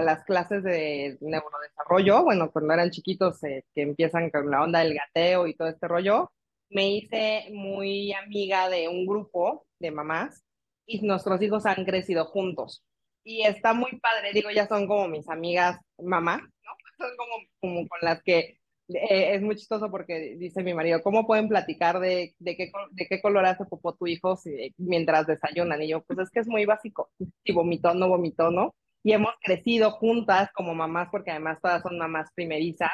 las 0.03 0.23
clases 0.25 0.61
de 0.61 1.17
neurodesarrollo, 1.21 2.23
bueno, 2.23 2.51
cuando 2.51 2.71
eran 2.75 2.91
chiquitos 2.91 3.43
eh, 3.45 3.65
que 3.73 3.81
empiezan 3.81 4.29
con 4.29 4.51
la 4.51 4.61
onda 4.61 4.81
del 4.81 4.93
gateo 4.93 5.47
y 5.47 5.55
todo 5.55 5.67
este 5.67 5.87
rollo, 5.87 6.31
me 6.69 6.87
hice 6.87 7.47
muy 7.51 8.13
amiga 8.13 8.69
de 8.69 8.89
un 8.89 9.07
grupo 9.07 9.65
de 9.79 9.89
mamás 9.89 10.43
y 10.85 11.01
nuestros 11.01 11.41
hijos 11.41 11.65
han 11.65 11.83
crecido 11.83 12.25
juntos. 12.25 12.83
Y 13.23 13.41
está 13.41 13.73
muy 13.73 13.99
padre, 13.99 14.33
digo, 14.33 14.51
ya 14.51 14.67
son 14.67 14.87
como 14.87 15.07
mis 15.07 15.27
amigas 15.29 15.79
mamás, 15.97 16.43
son 16.99 17.09
como, 17.61 17.87
con 17.87 17.99
las 18.01 18.21
que 18.23 18.59
eh, 18.89 19.35
es 19.35 19.41
muy 19.41 19.55
chistoso 19.55 19.89
porque 19.89 20.35
dice 20.37 20.63
mi 20.63 20.73
marido, 20.73 21.01
¿cómo 21.03 21.25
pueden 21.25 21.47
platicar 21.47 21.99
de, 21.99 22.35
de, 22.39 22.57
qué, 22.57 22.71
de 22.91 23.07
qué 23.07 23.21
color 23.21 23.45
hace 23.45 23.65
popó 23.65 23.95
tu 23.95 24.07
hijo 24.07 24.35
si, 24.35 24.73
mientras 24.77 25.27
desayunan? 25.27 25.81
Y 25.81 25.89
yo, 25.89 26.03
pues 26.03 26.19
es 26.19 26.29
que 26.29 26.39
es 26.41 26.47
muy 26.47 26.65
básico, 26.65 27.11
si 27.43 27.53
vomitó, 27.53 27.93
no 27.93 28.09
vomitó, 28.09 28.51
¿no? 28.51 28.75
Y 29.03 29.13
hemos 29.13 29.33
crecido 29.41 29.91
juntas 29.91 30.49
como 30.53 30.75
mamás, 30.75 31.09
porque 31.11 31.31
además 31.31 31.59
todas 31.61 31.81
son 31.81 31.97
mamás 31.97 32.29
primerizas, 32.35 32.91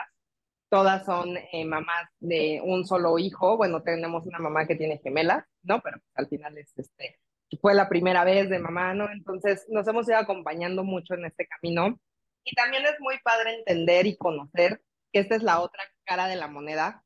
todas 0.69 1.05
son 1.05 1.37
eh, 1.37 1.65
mamás 1.65 2.09
de 2.19 2.61
un 2.63 2.85
solo 2.85 3.17
hijo, 3.17 3.57
bueno, 3.57 3.81
tenemos 3.81 4.25
una 4.25 4.39
mamá 4.39 4.67
que 4.67 4.75
tiene 4.75 4.99
gemelas, 4.99 5.45
¿no? 5.63 5.81
Pero 5.81 5.97
al 6.13 6.27
final 6.27 6.57
es 6.57 6.71
este, 6.77 7.19
fue 7.61 7.73
la 7.73 7.89
primera 7.89 8.23
vez 8.23 8.49
de 8.49 8.59
mamá, 8.59 8.93
¿no? 8.93 9.09
Entonces 9.11 9.65
nos 9.69 9.87
hemos 9.87 10.07
ido 10.07 10.17
acompañando 10.17 10.83
mucho 10.83 11.13
en 11.15 11.25
este 11.25 11.47
camino 11.47 11.99
y 12.45 12.55
también 12.55 12.85
es 12.85 12.99
muy 12.99 13.17
padre 13.23 13.55
entender 13.55 14.05
y 14.05 14.15
conocer 14.15 14.81
que 15.11 15.19
esta 15.19 15.35
es 15.35 15.43
la 15.43 15.59
otra 15.59 15.83
cara 16.05 16.27
de 16.27 16.35
la 16.35 16.47
moneda. 16.47 17.03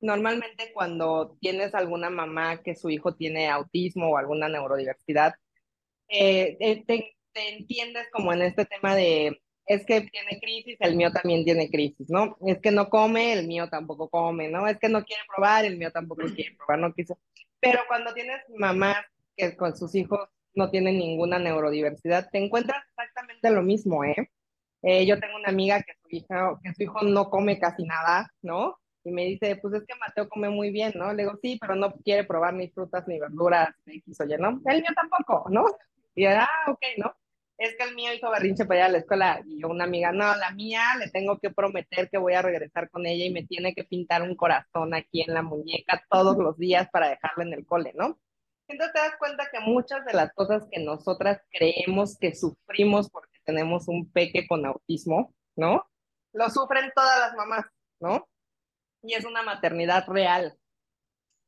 Normalmente 0.00 0.72
cuando 0.72 1.36
tienes 1.40 1.74
alguna 1.74 2.10
mamá 2.10 2.62
que 2.62 2.74
su 2.74 2.90
hijo 2.90 3.14
tiene 3.14 3.48
autismo 3.48 4.10
o 4.10 4.18
alguna 4.18 4.48
neurodiversidad, 4.48 5.34
eh, 6.08 6.56
eh, 6.60 6.84
te, 6.84 7.14
entiendes 7.34 8.08
como 8.10 8.32
en 8.32 8.42
este 8.42 8.64
tema 8.64 8.96
de, 8.96 9.40
es 9.66 9.86
que 9.86 10.00
tiene 10.00 10.40
crisis, 10.40 10.76
el 10.80 10.96
mío 10.96 11.12
también 11.12 11.44
tiene 11.44 11.70
crisis, 11.70 12.10
¿no? 12.10 12.36
Es 12.44 12.58
que 12.60 12.72
no 12.72 12.88
come, 12.88 13.32
el 13.32 13.46
mío 13.46 13.68
tampoco 13.68 14.08
come, 14.08 14.48
¿no? 14.48 14.66
Es 14.66 14.78
que 14.78 14.88
no 14.88 15.04
quiere 15.04 15.22
probar, 15.32 15.64
el 15.64 15.78
mío 15.78 15.92
tampoco 15.92 16.22
quiere 16.34 16.56
probar, 16.56 16.80
no 16.80 16.92
quiso. 16.92 17.16
Pero 17.60 17.80
cuando 17.86 18.12
tienes 18.12 18.40
mamás 18.56 18.96
que 19.36 19.56
con 19.56 19.76
sus 19.76 19.94
hijos 19.94 20.28
no 20.54 20.70
tienen 20.70 20.98
ninguna 20.98 21.38
neurodiversidad, 21.38 22.28
te 22.30 22.38
encuentras 22.38 22.82
exactamente 22.88 23.50
lo 23.50 23.62
mismo, 23.62 24.02
¿eh? 24.02 24.30
Eh, 24.82 25.06
yo 25.06 25.18
tengo 25.18 25.36
una 25.36 25.48
amiga 25.48 25.82
que 25.82 25.92
su, 26.00 26.08
hija, 26.10 26.58
que 26.62 26.72
su 26.74 26.84
hijo 26.84 27.02
no 27.02 27.30
come 27.30 27.58
casi 27.58 27.84
nada, 27.84 28.32
¿no? 28.42 28.78
Y 29.04 29.10
me 29.10 29.24
dice, 29.24 29.56
pues 29.56 29.74
es 29.74 29.84
que 29.86 29.94
Mateo 29.96 30.28
come 30.28 30.50
muy 30.50 30.70
bien, 30.70 30.92
¿no? 30.94 31.12
Le 31.12 31.24
digo, 31.24 31.38
sí, 31.42 31.58
pero 31.60 31.74
no 31.74 31.92
quiere 31.92 32.24
probar 32.24 32.54
ni 32.54 32.68
frutas 32.68 33.06
ni 33.08 33.18
verduras, 33.18 33.70
X 33.86 34.20
o 34.20 34.24
Y, 34.24 34.36
¿no? 34.38 34.60
El 34.66 34.82
mío 34.82 34.90
tampoco, 34.94 35.48
¿no? 35.50 35.64
Y 36.14 36.24
yo, 36.24 36.30
ah, 36.30 36.48
ok, 36.68 36.80
¿no? 36.98 37.14
Es 37.56 37.74
que 37.76 37.84
el 37.84 37.94
mío 37.96 38.12
hizo 38.14 38.30
berrinche 38.30 38.66
para 38.66 38.80
ir 38.80 38.86
a 38.86 38.88
la 38.88 38.98
escuela. 38.98 39.42
Y 39.44 39.60
yo, 39.60 39.68
una 39.68 39.84
amiga, 39.84 40.12
no, 40.12 40.36
la 40.36 40.52
mía 40.52 40.82
le 40.98 41.10
tengo 41.10 41.38
que 41.38 41.50
prometer 41.50 42.08
que 42.08 42.18
voy 42.18 42.34
a 42.34 42.42
regresar 42.42 42.88
con 42.88 43.04
ella 43.04 43.24
y 43.24 43.32
me 43.32 43.44
tiene 43.44 43.74
que 43.74 43.84
pintar 43.84 44.22
un 44.22 44.36
corazón 44.36 44.94
aquí 44.94 45.22
en 45.22 45.34
la 45.34 45.42
muñeca 45.42 46.04
todos 46.08 46.36
los 46.36 46.56
días 46.56 46.88
para 46.90 47.08
dejarla 47.08 47.44
en 47.44 47.52
el 47.54 47.66
cole, 47.66 47.92
¿no? 47.96 48.18
Entonces 48.68 48.92
te 48.92 49.00
das 49.00 49.16
cuenta 49.18 49.48
que 49.50 49.60
muchas 49.60 50.04
de 50.04 50.12
las 50.12 50.32
cosas 50.34 50.68
que 50.70 50.78
nosotras 50.78 51.40
creemos 51.50 52.16
que 52.18 52.34
sufrimos 52.34 53.10
porque 53.10 53.37
tenemos 53.48 53.88
un 53.88 54.12
peque 54.12 54.46
con 54.46 54.66
autismo, 54.66 55.34
¿no? 55.56 55.88
Lo 56.34 56.50
sufren 56.50 56.92
todas 56.94 57.18
las 57.18 57.34
mamás, 57.34 57.64
¿no? 57.98 58.28
Y 59.02 59.14
es 59.14 59.24
una 59.24 59.42
maternidad 59.42 60.06
real. 60.06 60.54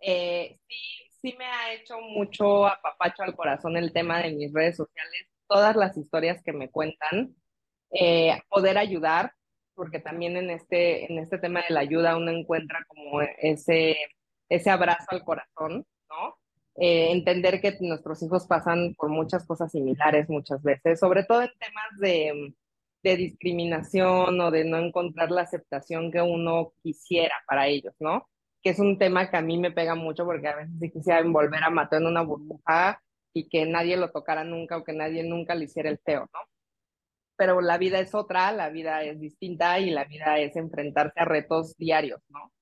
Eh, 0.01 0.59
sí, 0.67 0.77
sí 1.21 1.37
me 1.39 1.45
ha 1.45 1.75
hecho 1.75 2.01
mucho 2.01 2.67
apapacho 2.67 3.23
al 3.23 3.37
corazón 3.37 3.77
el 3.77 3.93
tema 3.93 4.23
de 4.23 4.33
mis 4.33 4.51
redes 4.51 4.79
sociales, 4.79 5.29
todas 5.47 5.77
las 5.77 5.99
historias 5.99 6.43
que 6.43 6.55
me 6.55 6.71
cuentan, 6.71 7.37
eh, 7.93 8.41
poder 8.49 8.79
ayudar, 8.79 9.35
porque 9.75 10.01
también 10.01 10.39
en 10.39 10.49
este, 10.49 11.05
en 11.05 11.19
este 11.19 11.37
tema 11.37 11.61
de 11.69 11.75
la 11.75 11.81
ayuda 11.81 12.17
uno 12.17 12.31
encuentra 12.31 12.83
como 12.89 13.21
ese, 13.21 13.95
ese 14.49 14.71
abrazo 14.71 15.05
al 15.11 15.23
corazón, 15.23 15.87
¿no? 16.09 16.40
Eh, 16.81 17.13
entender 17.13 17.61
que 17.61 17.77
nuestros 17.81 18.23
hijos 18.23 18.47
pasan 18.47 18.95
por 18.95 19.11
muchas 19.11 19.47
cosas 19.47 19.71
similares 19.71 20.31
muchas 20.31 20.63
veces, 20.63 20.99
sobre 20.99 21.25
todo 21.25 21.43
en 21.43 21.51
temas 21.59 21.99
de, 22.01 22.55
de 23.03 23.17
discriminación 23.17 24.41
o 24.41 24.51
de 24.51 24.65
no 24.65 24.79
encontrar 24.79 25.31
la 25.31 25.43
aceptación 25.43 26.11
que 26.11 26.23
uno 26.23 26.73
quisiera 26.83 27.35
para 27.47 27.67
ellos, 27.69 27.95
¿no? 28.01 28.29
Que 28.63 28.71
es 28.71 28.79
un 28.79 28.99
tema 28.99 29.31
que 29.31 29.37
a 29.37 29.43
mí 29.43 29.59
me 29.59 29.73
pega 29.73 29.95
mucho 29.95 30.25
porque 30.25 30.49
a 30.49 30.57
veces 30.57 30.73
sí 30.81 30.91
quisiera 30.91 31.21
envolver 31.21 31.63
a 31.65 31.71
Mateo 31.71 32.01
en 32.01 32.07
una 32.07 32.23
burbuja 32.23 33.03
y 33.35 33.49
que 33.49 33.67
nadie 33.67 33.97
lo 33.97 34.11
tocara 34.11 34.45
nunca 34.45 34.79
o 34.79 34.85
que 34.85 34.93
nadie 34.95 35.23
nunca 35.23 35.55
le 35.55 35.67
hiciera 35.67 35.91
el 35.91 35.99
feo, 35.99 36.29
¿no? 36.33 36.41
pero 37.41 37.63
la 37.63 37.79
vida 37.79 37.99
es 38.01 38.15
otra, 38.15 38.53
la 38.53 38.69
vida 38.69 39.03
es 39.03 39.19
distinta 39.19 39.79
y 39.79 39.89
la 39.89 40.05
vida 40.05 40.39
es 40.39 40.57
enfrentarse 40.57 41.21
a 41.21 41.25
retos 41.25 41.75
diarios, 41.79 42.21
¿no? 42.29 42.53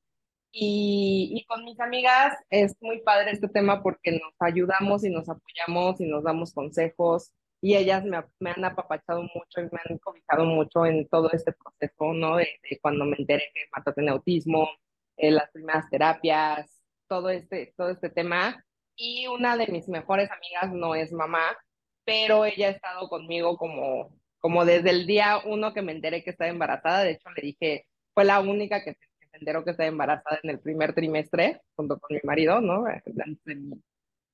Y, 0.60 1.30
y, 1.34 1.44
con 1.44 1.64
mis 1.64 1.78
amigas 1.78 2.36
es 2.50 2.74
muy 2.80 3.00
padre 3.02 3.30
este 3.30 3.48
tema 3.48 3.82
porque 3.82 4.12
nos 4.12 4.34
ayudamos 4.40 5.04
y 5.04 5.10
nos 5.10 5.28
apoyamos 5.28 6.00
y 6.00 6.06
nos 6.06 6.24
damos 6.24 6.52
consejos 6.52 7.32
y 7.60 7.76
ellas 7.76 8.04
me, 8.04 8.22
me 8.38 8.50
han 8.50 8.64
apapachado 8.64 9.22
mucho 9.22 9.60
y 9.60 9.62
me 9.62 9.80
han 9.84 9.98
cobijado 9.98 10.44
mucho 10.44 10.86
en 10.86 11.08
todo 11.08 11.30
este 11.32 11.52
proceso, 11.52 12.12
¿no? 12.14 12.36
De, 12.36 12.48
cuando 12.80 13.04
me 13.04 13.16
enteré 13.18 13.50
que 13.54 13.66
Mata 13.76 13.92
tiene 13.92 14.10
autismo, 14.10 14.68
eh, 15.16 15.30
las 15.30 15.50
primeras 15.50 15.88
terapias, 15.90 16.82
todo 17.08 17.30
este, 17.30 17.74
todo 17.76 17.90
este 17.90 18.10
tema. 18.10 18.64
Y 18.96 19.26
una 19.28 19.56
de 19.56 19.66
mis 19.68 19.88
mejores 19.88 20.30
amigas 20.30 20.72
no 20.72 20.94
es 20.94 21.12
mamá, 21.12 21.56
pero 22.04 22.44
ella 22.44 22.68
ha 22.68 22.70
estado 22.70 23.08
conmigo 23.08 23.56
como, 23.56 24.16
como 24.40 24.64
desde 24.64 24.90
el 24.90 25.06
día 25.06 25.38
uno 25.44 25.72
que 25.74 25.82
me 25.82 25.92
enteré 25.92 26.22
que 26.22 26.30
estaba 26.30 26.50
embarazada. 26.50 27.02
De 27.02 27.12
hecho, 27.12 27.30
le 27.30 27.42
dije, 27.42 27.86
fue 28.14 28.24
la 28.24 28.40
única 28.40 28.82
que, 28.84 28.94
se 28.94 29.07
enteró 29.38 29.64
que 29.64 29.72
estaba 29.72 29.88
embarazada 29.88 30.38
en 30.42 30.50
el 30.50 30.60
primer 30.60 30.94
trimestre, 30.94 31.60
junto 31.76 31.98
con 31.98 32.14
mi 32.16 32.20
marido, 32.24 32.60
¿no? 32.60 32.84
De 32.84 33.54
mi, 33.54 33.82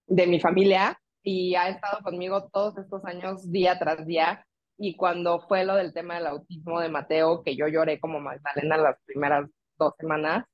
de 0.06 0.26
mi 0.26 0.40
familia. 0.40 0.98
Y 1.22 1.54
ha 1.54 1.68
estado 1.68 2.02
conmigo 2.02 2.48
todos 2.52 2.76
estos 2.78 3.04
años, 3.04 3.50
día 3.50 3.78
tras 3.78 4.06
día. 4.06 4.46
Y 4.76 4.96
cuando 4.96 5.40
fue 5.40 5.64
lo 5.64 5.76
del 5.76 5.94
tema 5.94 6.16
del 6.16 6.26
autismo 6.26 6.80
de 6.80 6.88
Mateo, 6.88 7.42
que 7.42 7.56
yo 7.56 7.68
lloré 7.68 8.00
como 8.00 8.20
Magdalena 8.20 8.76
las 8.76 8.96
primeras 9.06 9.48
dos 9.78 9.94
semanas, 9.98 10.44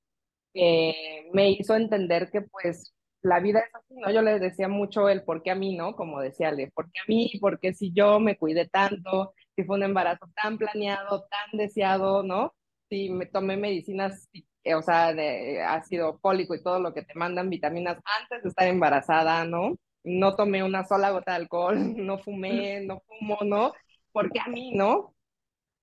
eh, 0.54 1.28
me 1.32 1.50
hizo 1.50 1.74
entender 1.76 2.30
que 2.30 2.42
pues 2.42 2.92
la 3.22 3.40
vida 3.40 3.60
es 3.60 3.74
así, 3.74 3.94
¿no? 3.94 4.10
Yo 4.10 4.22
le 4.22 4.38
decía 4.38 4.68
mucho 4.68 5.08
el 5.08 5.22
por 5.22 5.42
qué 5.42 5.50
a 5.50 5.54
mí, 5.54 5.76
¿no? 5.76 5.94
Como 5.94 6.20
decía 6.20 6.50
Le, 6.52 6.70
¿por 6.70 6.90
qué 6.90 7.00
a 7.00 7.04
mí? 7.08 7.32
¿Por 7.40 7.60
qué 7.60 7.74
si 7.74 7.92
yo 7.92 8.18
me 8.20 8.36
cuidé 8.36 8.66
tanto? 8.68 9.34
Si 9.56 9.64
fue 9.64 9.76
un 9.76 9.82
embarazo 9.84 10.26
tan 10.34 10.58
planeado, 10.58 11.26
tan 11.28 11.58
deseado, 11.58 12.22
¿no? 12.22 12.54
Si 12.90 13.10
me 13.10 13.26
tomé 13.26 13.56
medicinas, 13.56 14.28
eh, 14.64 14.74
o 14.74 14.82
sea, 14.82 15.14
de 15.14 15.62
ácido 15.62 16.18
fólico 16.20 16.54
y 16.54 16.62
todo 16.62 16.80
lo 16.80 16.92
que 16.94 17.02
te 17.02 17.14
mandan, 17.14 17.50
vitaminas 17.50 17.98
antes 18.20 18.42
de 18.42 18.48
estar 18.50 18.68
embarazada, 18.68 19.44
¿no? 19.44 19.76
No 20.04 20.36
tomé 20.36 20.64
una 20.64 20.84
sola 20.84 21.10
gota 21.10 21.32
de 21.32 21.38
alcohol, 21.38 21.76
no 21.96 22.18
fumé, 22.18 22.80
no 22.86 23.00
fumo, 23.06 23.38
¿no? 23.44 23.72
¿Por 24.12 24.30
qué 24.32 24.40
a 24.40 24.48
mí, 24.48 24.72
no? 24.74 25.14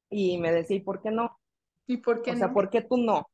Y 0.10 0.38
me 0.40 0.52
decía, 0.52 0.78
¿y 0.78 0.82
por 0.82 1.02
qué 1.02 1.12
no? 1.12 1.40
¿Y 1.88 1.98
por 1.98 2.22
qué 2.22 2.32
o 2.32 2.36
no? 2.36 2.40
sea, 2.40 2.54
¿por 2.54 2.70
qué 2.70 2.82
tú 2.82 2.98
no? 2.98 3.30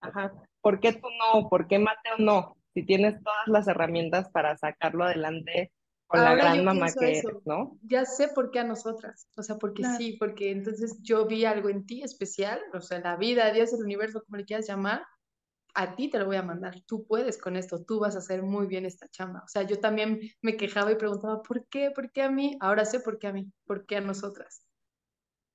Ajá. 0.00 0.32
¿Por 0.60 0.80
qué 0.80 0.92
tú 0.92 1.08
no? 1.10 1.48
¿Por 1.48 1.66
qué 1.66 1.78
Mateo 1.78 2.16
no? 2.18 2.56
si 2.74 2.84
tienes 2.84 3.22
todas 3.22 3.46
las 3.46 3.68
herramientas 3.68 4.28
para 4.30 4.56
sacarlo 4.56 5.04
adelante 5.04 5.72
con 6.14 6.24
la 6.24 6.34
gran 6.34 6.64
mamá 6.64 6.86
que 6.92 7.18
eres, 7.18 7.24
¿no? 7.44 7.78
Ya 7.82 8.04
sé 8.04 8.28
por 8.28 8.50
qué 8.50 8.60
a 8.60 8.64
nosotras, 8.64 9.28
o 9.36 9.42
sea, 9.42 9.56
porque 9.56 9.82
sí, 9.96 10.16
porque 10.18 10.50
entonces 10.50 10.98
yo 11.02 11.26
vi 11.26 11.44
algo 11.44 11.68
en 11.68 11.86
ti 11.86 12.02
especial, 12.02 12.60
o 12.72 12.80
sea, 12.80 13.00
la 13.00 13.16
vida, 13.16 13.50
Dios, 13.52 13.72
el 13.72 13.84
universo, 13.84 14.22
como 14.24 14.38
le 14.38 14.44
quieras 14.44 14.66
llamar, 14.66 15.04
a 15.74 15.96
ti 15.96 16.08
te 16.08 16.18
lo 16.18 16.26
voy 16.26 16.36
a 16.36 16.42
mandar, 16.42 16.80
tú 16.86 17.04
puedes 17.06 17.36
con 17.36 17.56
esto, 17.56 17.84
tú 17.84 17.98
vas 17.98 18.14
a 18.14 18.18
hacer 18.18 18.42
muy 18.42 18.66
bien 18.66 18.86
esta 18.86 19.08
chamba. 19.08 19.42
O 19.44 19.48
sea, 19.48 19.62
yo 19.62 19.80
también 19.80 20.20
me 20.40 20.56
quejaba 20.56 20.92
y 20.92 20.96
preguntaba, 20.96 21.42
¿por 21.42 21.66
qué? 21.66 21.90
¿Por 21.90 22.12
qué 22.12 22.22
a 22.22 22.30
mí? 22.30 22.56
Ahora 22.60 22.84
sé 22.84 23.00
por 23.00 23.18
qué 23.18 23.26
a 23.26 23.32
mí, 23.32 23.50
por 23.66 23.84
qué 23.84 23.96
a 23.96 24.00
nosotras. 24.00 24.64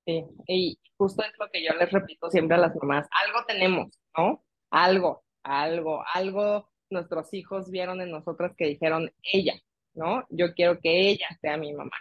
Sí, 0.06 0.26
y 0.48 0.80
justo 0.98 1.24
es 1.24 1.32
lo 1.40 1.50
que 1.50 1.64
yo 1.64 1.74
les 1.74 1.90
repito 1.92 2.30
siempre 2.30 2.58
a 2.58 2.60
las 2.60 2.76
mamás, 2.76 3.08
algo 3.26 3.46
tenemos, 3.48 3.98
¿no? 4.18 4.44
Algo, 4.72 5.24
algo, 5.44 6.04
algo 6.14 6.70
nuestros 6.90 7.34
hijos 7.34 7.70
vieron 7.70 8.02
en 8.02 8.12
nosotras 8.12 8.54
que 8.58 8.66
dijeron 8.66 9.12
ella, 9.22 9.54
¿no? 9.94 10.24
Yo 10.30 10.54
quiero 10.54 10.80
que 10.80 11.10
ella 11.10 11.28
sea 11.42 11.58
mi 11.58 11.74
mamá. 11.74 11.96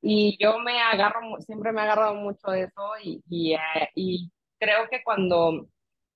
Y 0.00 0.36
yo 0.42 0.58
me 0.60 0.80
agarro, 0.80 1.20
siempre 1.40 1.72
me 1.72 1.80
he 1.80 1.84
agarrado 1.84 2.14
mucho 2.14 2.50
de 2.50 2.62
eso 2.64 2.92
y, 3.02 3.22
y, 3.28 3.54
eh, 3.54 4.30
creo 4.58 4.88
que 4.90 5.02
cuando 5.02 5.68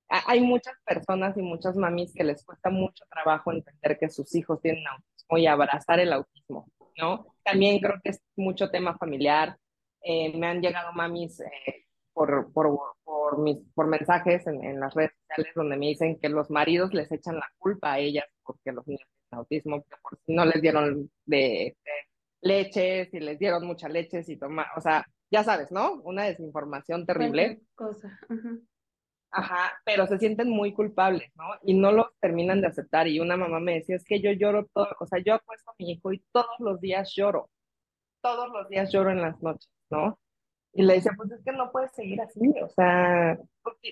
hay 0.08 0.40
muchas 0.40 0.74
personas 0.84 1.36
y 1.36 1.42
muchas 1.42 1.76
mamis 1.76 2.12
que 2.14 2.24
les 2.24 2.44
cuesta 2.44 2.70
mucho 2.70 3.04
trabajo 3.10 3.50
entender 3.52 3.98
que 3.98 4.10
sus 4.10 4.34
hijos 4.34 4.60
tienen 4.60 4.86
autismo 4.86 5.38
y 5.38 5.46
abrazar 5.46 6.00
el 6.00 6.12
autismo, 6.12 6.68
¿no? 6.98 7.34
También 7.44 7.80
creo 7.80 8.00
que 8.02 8.10
es 8.10 8.22
mucho 8.36 8.70
tema 8.70 8.96
familiar. 8.98 9.56
Eh, 10.02 10.36
me 10.36 10.48
han 10.48 10.60
llegado 10.60 10.92
mamis 10.92 11.40
eh, 11.40 11.86
por, 12.12 12.52
por, 12.52 12.78
por, 13.04 13.38
mis, 13.38 13.58
por 13.74 13.86
mensajes 13.86 14.46
en, 14.46 14.62
en, 14.64 14.80
las 14.80 14.94
redes 14.94 15.12
sociales 15.28 15.52
donde 15.54 15.76
me 15.76 15.86
dicen 15.86 16.18
que 16.20 16.28
los 16.28 16.50
maridos 16.50 16.92
les 16.92 17.10
echan 17.10 17.36
la 17.36 17.48
culpa 17.58 17.92
a 17.94 17.98
ellas 17.98 18.26
porque 18.44 18.72
los 18.72 18.86
niños 18.86 19.08
autismo, 19.32 19.82
que 19.82 19.96
por 20.02 20.18
si 20.24 20.34
no 20.34 20.44
les 20.44 20.60
dieron 20.60 21.10
de, 21.26 21.76
leche, 22.42 23.08
si 23.10 23.20
les 23.20 23.38
dieron 23.38 23.66
mucha 23.66 23.88
leche, 23.88 24.22
si 24.22 24.36
toma, 24.36 24.66
o 24.76 24.80
sea, 24.80 25.06
ya 25.30 25.42
sabes, 25.44 25.72
¿no? 25.72 25.94
Una 26.02 26.24
desinformación 26.24 27.06
terrible. 27.06 27.62
Cosa. 27.74 28.18
Ajá, 29.30 29.80
pero 29.84 30.06
se 30.06 30.18
sienten 30.18 30.50
muy 30.50 30.74
culpables, 30.74 31.30
¿no? 31.36 31.44
Y 31.62 31.72
no 31.72 31.90
los 31.90 32.08
terminan 32.20 32.60
de 32.60 32.66
aceptar. 32.66 33.08
Y 33.08 33.18
una 33.18 33.36
mamá 33.36 33.60
me 33.60 33.74
decía, 33.76 33.96
es 33.96 34.04
que 34.04 34.20
yo 34.20 34.30
lloro 34.32 34.66
todo, 34.74 34.88
o 35.00 35.06
sea, 35.06 35.20
yo 35.24 35.34
apuesto 35.34 35.70
a 35.70 35.74
mi 35.78 35.92
hijo 35.92 36.12
y 36.12 36.22
todos 36.32 36.58
los 36.58 36.80
días 36.80 37.14
lloro, 37.14 37.48
todos 38.20 38.50
los 38.50 38.68
días 38.68 38.92
lloro 38.92 39.10
en 39.10 39.22
las 39.22 39.40
noches, 39.42 39.70
¿no? 39.90 40.18
Y 40.74 40.82
le 40.82 40.94
decía, 40.94 41.12
pues 41.16 41.30
es 41.30 41.42
que 41.44 41.52
no 41.52 41.70
puedes 41.70 41.92
seguir 41.92 42.20
así, 42.20 42.40
o 42.62 42.68
sea, 42.70 43.38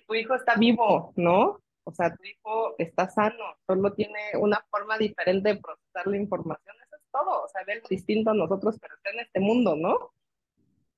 tu, 0.06 0.14
hijo 0.14 0.34
está 0.34 0.56
vivo, 0.56 1.12
¿no? 1.16 1.60
O 1.90 1.94
sea, 1.94 2.14
tu 2.14 2.22
hijo 2.24 2.74
está 2.78 3.10
sano, 3.10 3.44
solo 3.66 3.92
tiene 3.92 4.20
una 4.38 4.64
forma 4.70 4.96
diferente 4.96 5.54
de 5.54 5.60
procesar 5.60 6.06
la 6.06 6.16
información, 6.16 6.76
eso 6.84 6.96
es 6.96 7.02
todo, 7.10 7.42
o 7.42 7.48
sea, 7.48 7.64
ve 7.66 7.82
distinto 7.90 8.30
a 8.30 8.34
nosotros, 8.34 8.78
pero 8.80 8.94
está 8.94 9.10
en 9.10 9.20
este 9.20 9.40
mundo, 9.40 9.74
¿no? 9.74 10.12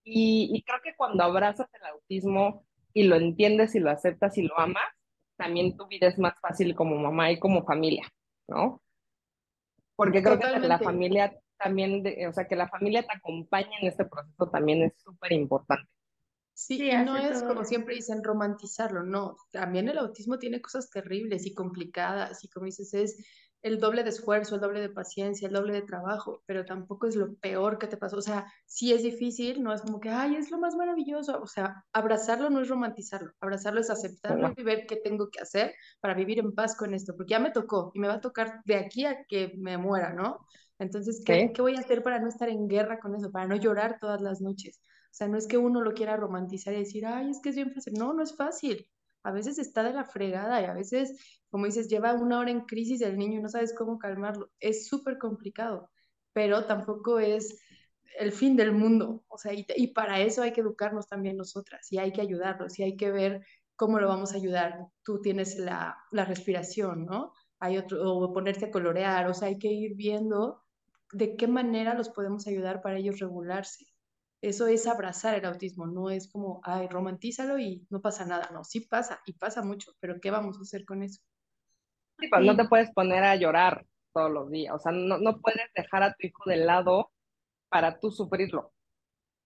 Y, 0.05 0.51
y 0.53 0.63
creo 0.63 0.81
que 0.83 0.95
cuando 0.97 1.25
abrazas 1.25 1.69
el 1.73 1.87
autismo 1.87 2.67
y 2.93 3.05
lo 3.05 3.17
entiendes 3.17 3.75
y 3.75 3.81
lo 3.81 3.91
aceptas 3.91 4.37
y 4.37 4.43
lo 4.43 4.59
amas, 4.59 4.85
también 5.37 5.77
tu 5.77 5.87
vida 5.87 6.09
es 6.09 6.19
más 6.19 6.39
fácil 6.41 6.75
como 6.75 6.97
mamá 6.97 7.31
y 7.31 7.39
como 7.39 7.65
familia, 7.65 8.07
¿no? 8.49 8.83
Porque 9.97 10.23
creo 10.23 10.39
que 10.39 10.59
la 10.61 10.79
familia 10.79 11.39
también, 11.59 12.05
o 12.29 12.33
sea, 12.33 12.47
que 12.47 12.57
la 12.57 12.69
familia 12.69 13.03
te 13.03 13.17
acompañe 13.17 13.71
en 13.81 13.89
este 13.89 14.05
proceso 14.05 14.51
también 14.51 14.83
es 14.83 14.93
súper 15.03 15.33
importante. 15.33 15.89
Sí, 16.55 16.93
no 17.05 17.17
es 17.17 17.43
como 17.43 17.65
siempre 17.65 17.95
dicen 17.95 18.23
romantizarlo, 18.23 19.03
no, 19.03 19.37
también 19.51 19.89
el 19.89 19.99
autismo 19.99 20.39
tiene 20.39 20.61
cosas 20.61 20.91
terribles 20.91 21.47
y 21.47 21.55
complicadas 21.55 22.45
y 22.45 22.49
como 22.49 22.67
dices, 22.67 22.93
es 22.95 23.17
el 23.63 23.79
doble 23.79 24.03
de 24.03 24.11
esfuerzo, 24.11 24.57
el 24.57 24.61
doble 24.61 24.81
de 24.81 24.91
paciencia, 24.91 25.47
el 25.49 25.55
doble 25.55 25.73
de 25.73 25.83
trabajo, 25.83 26.43
pero 26.47 26.65
tampoco 26.65 27.07
es 27.07 27.17
lo 27.17 27.35
peor 27.37 27.79
que 27.79 27.87
te 27.87 27.97
pasó, 27.97 28.17
o 28.19 28.23
sea, 28.23 28.45
sí 28.67 28.93
es 28.93 29.03
difícil, 29.03 29.63
no 29.63 29.73
es 29.73 29.81
como 29.83 30.01
que, 30.01 30.11
ay, 30.11 30.35
es 30.37 30.51
lo 30.51 30.59
más 30.59 30.75
maravilloso, 30.75 31.41
o 31.41 31.47
sea, 31.47 31.85
abrazarlo 31.93 32.51
no 32.51 32.61
es 32.61 32.69
romantizarlo, 32.69 33.33
abrazarlo 33.41 33.81
es 33.81 33.89
aceptarlo 33.89 34.53
y 34.57 34.63
ver 34.63 34.87
qué 34.87 34.97
tengo 34.97 35.31
que 35.31 35.41
hacer 35.41 35.75
para 36.01 36.15
vivir 36.15 36.39
en 36.41 36.55
paz 36.55 36.77
con 36.77 36.93
esto, 36.93 37.15
porque 37.17 37.31
ya 37.31 37.39
me 37.41 37.51
tocó 37.53 37.93
y 37.95 38.01
me 38.01 38.09
va 38.09 38.15
a 38.15 38.21
tocar 38.21 38.61
de 38.65 38.77
aquí 38.77 39.07
a 39.07 39.25
que 39.27 39.53
me 39.57 39.79
muera, 39.79 40.13
¿no? 40.13 40.41
Entonces, 40.79 41.23
¿qué, 41.25 41.53
¿qué 41.55 41.63
voy 41.63 41.77
a 41.77 41.81
hacer 41.81 42.03
para 42.03 42.19
no 42.19 42.29
estar 42.29 42.49
en 42.49 42.67
guerra 42.69 42.99
con 42.99 43.15
eso, 43.15 43.31
para 43.31 43.47
no 43.47 43.57
llorar 43.57 43.99
todas 44.01 44.21
las 44.21 44.41
noches? 44.41 44.81
O 45.13 45.15
sea, 45.15 45.29
no 45.29 45.37
es 45.37 45.47
que 45.47 45.59
uno 45.59 45.83
lo 45.83 45.93
quiera 45.93 46.17
romantizar 46.17 46.73
y 46.75 46.79
decir, 46.79 47.05
ay, 47.07 47.31
es 47.31 47.41
que 47.43 47.51
es 47.51 47.57
bien 47.57 47.73
fácil. 47.73 47.93
No, 47.99 48.15
no 48.15 48.23
es 48.23 48.35
fácil. 48.35 48.89
A 49.23 49.31
veces 49.31 49.59
está 49.59 49.83
de 49.83 49.93
la 49.93 50.05
fregada 50.07 50.63
y 50.63 50.65
a 50.65 50.73
veces, 50.73 51.19
como 51.51 51.67
dices, 51.67 51.89
lleva 51.89 52.15
una 52.15 52.39
hora 52.39 52.51
en 52.51 52.63
crisis 52.63 53.03
el 53.03 53.19
niño 53.19 53.39
y 53.39 53.43
no 53.43 53.51
sabes 53.51 53.75
cómo 53.77 53.99
calmarlo. 53.99 54.51
Es 54.59 54.89
súper 54.89 55.19
complicado, 55.19 55.91
pero 56.33 56.65
tampoco 56.65 57.19
es 57.19 57.61
el 58.19 58.33
fin 58.33 58.57
del 58.57 58.73
mundo. 58.73 59.23
O 59.29 59.37
sea, 59.37 59.53
y, 59.53 59.67
y, 59.77 59.89
para 59.89 60.21
eso 60.21 60.43
hay 60.43 60.53
que 60.55 60.63
educarnos 60.63 61.07
también 61.09 61.37
nosotras 61.37 61.93
y 61.93 61.99
hay 61.99 62.13
que 62.13 62.23
ayudarlos 62.23 62.79
y 62.79 62.83
hay 62.85 62.97
que 62.97 63.11
ver 63.11 63.45
cómo 63.77 63.99
lo 64.01 64.09
vamos 64.09 64.33
a 64.33 64.37
ayudar. 64.37 64.79
Tú 65.03 65.21
tienes 65.21 65.59
la, 65.59 65.97
la 66.11 66.25
respiración, 66.25 67.05
¿no? 67.05 67.33
Hay 67.59 67.77
otro, 67.79 68.03
o 68.03 68.33
ponerte 68.33 68.67
a 68.67 68.71
colorear, 68.71 69.29
o 69.29 69.35
sea, 69.35 69.49
hay 69.49 69.59
que 69.59 69.69
ir 69.69 69.95
viendo 69.95 70.63
de 71.13 71.37
qué 71.37 71.47
manera 71.47 71.95
los 71.95 72.09
podemos 72.09 72.47
ayudar 72.47 72.81
para 72.83 72.99
ellos 72.99 73.21
regularse. 73.21 73.92
Eso 74.43 74.67
es 74.67 74.89
abrazar 74.89 75.37
el 75.37 75.45
autismo, 75.45 75.87
no 75.87 76.11
es 76.11 76.29
como, 76.31 76.61
ay, 76.65 76.89
romantízalo 76.89 77.59
y 77.59 77.87
no 77.91 78.01
pasa 78.01 78.27
nada. 78.27 78.51
No, 78.53 78.65
sí 78.65 78.81
pasa 78.81 79.21
y 79.25 79.35
pasa 79.35 79.63
mucho, 79.63 79.93
pero 80.01 80.21
¿qué 80.21 80.31
vamos 80.31 80.59
a 80.59 80.63
hacer 80.63 80.85
con 80.85 81.03
eso? 81.03 81.23
Sí, 82.19 82.29
pues 82.29 82.45
no 82.45 82.57
te 82.57 82.69
puedes 82.69 82.91
poner 82.93 83.23
a 83.23 83.37
llorar 83.37 83.87
todos 84.13 84.31
los 84.31 84.51
días, 84.51 84.75
o 84.75 84.79
sea, 84.79 84.93
no, 84.93 85.19
no 85.19 85.41
puedes 85.41 85.73
dejar 85.75 86.03
a 86.03 86.15
tu 86.15 86.27
hijo 86.27 86.43
de 86.47 86.57
lado 86.57 87.11
para 87.71 87.99
tú 87.99 88.11
sufrirlo. 88.11 88.73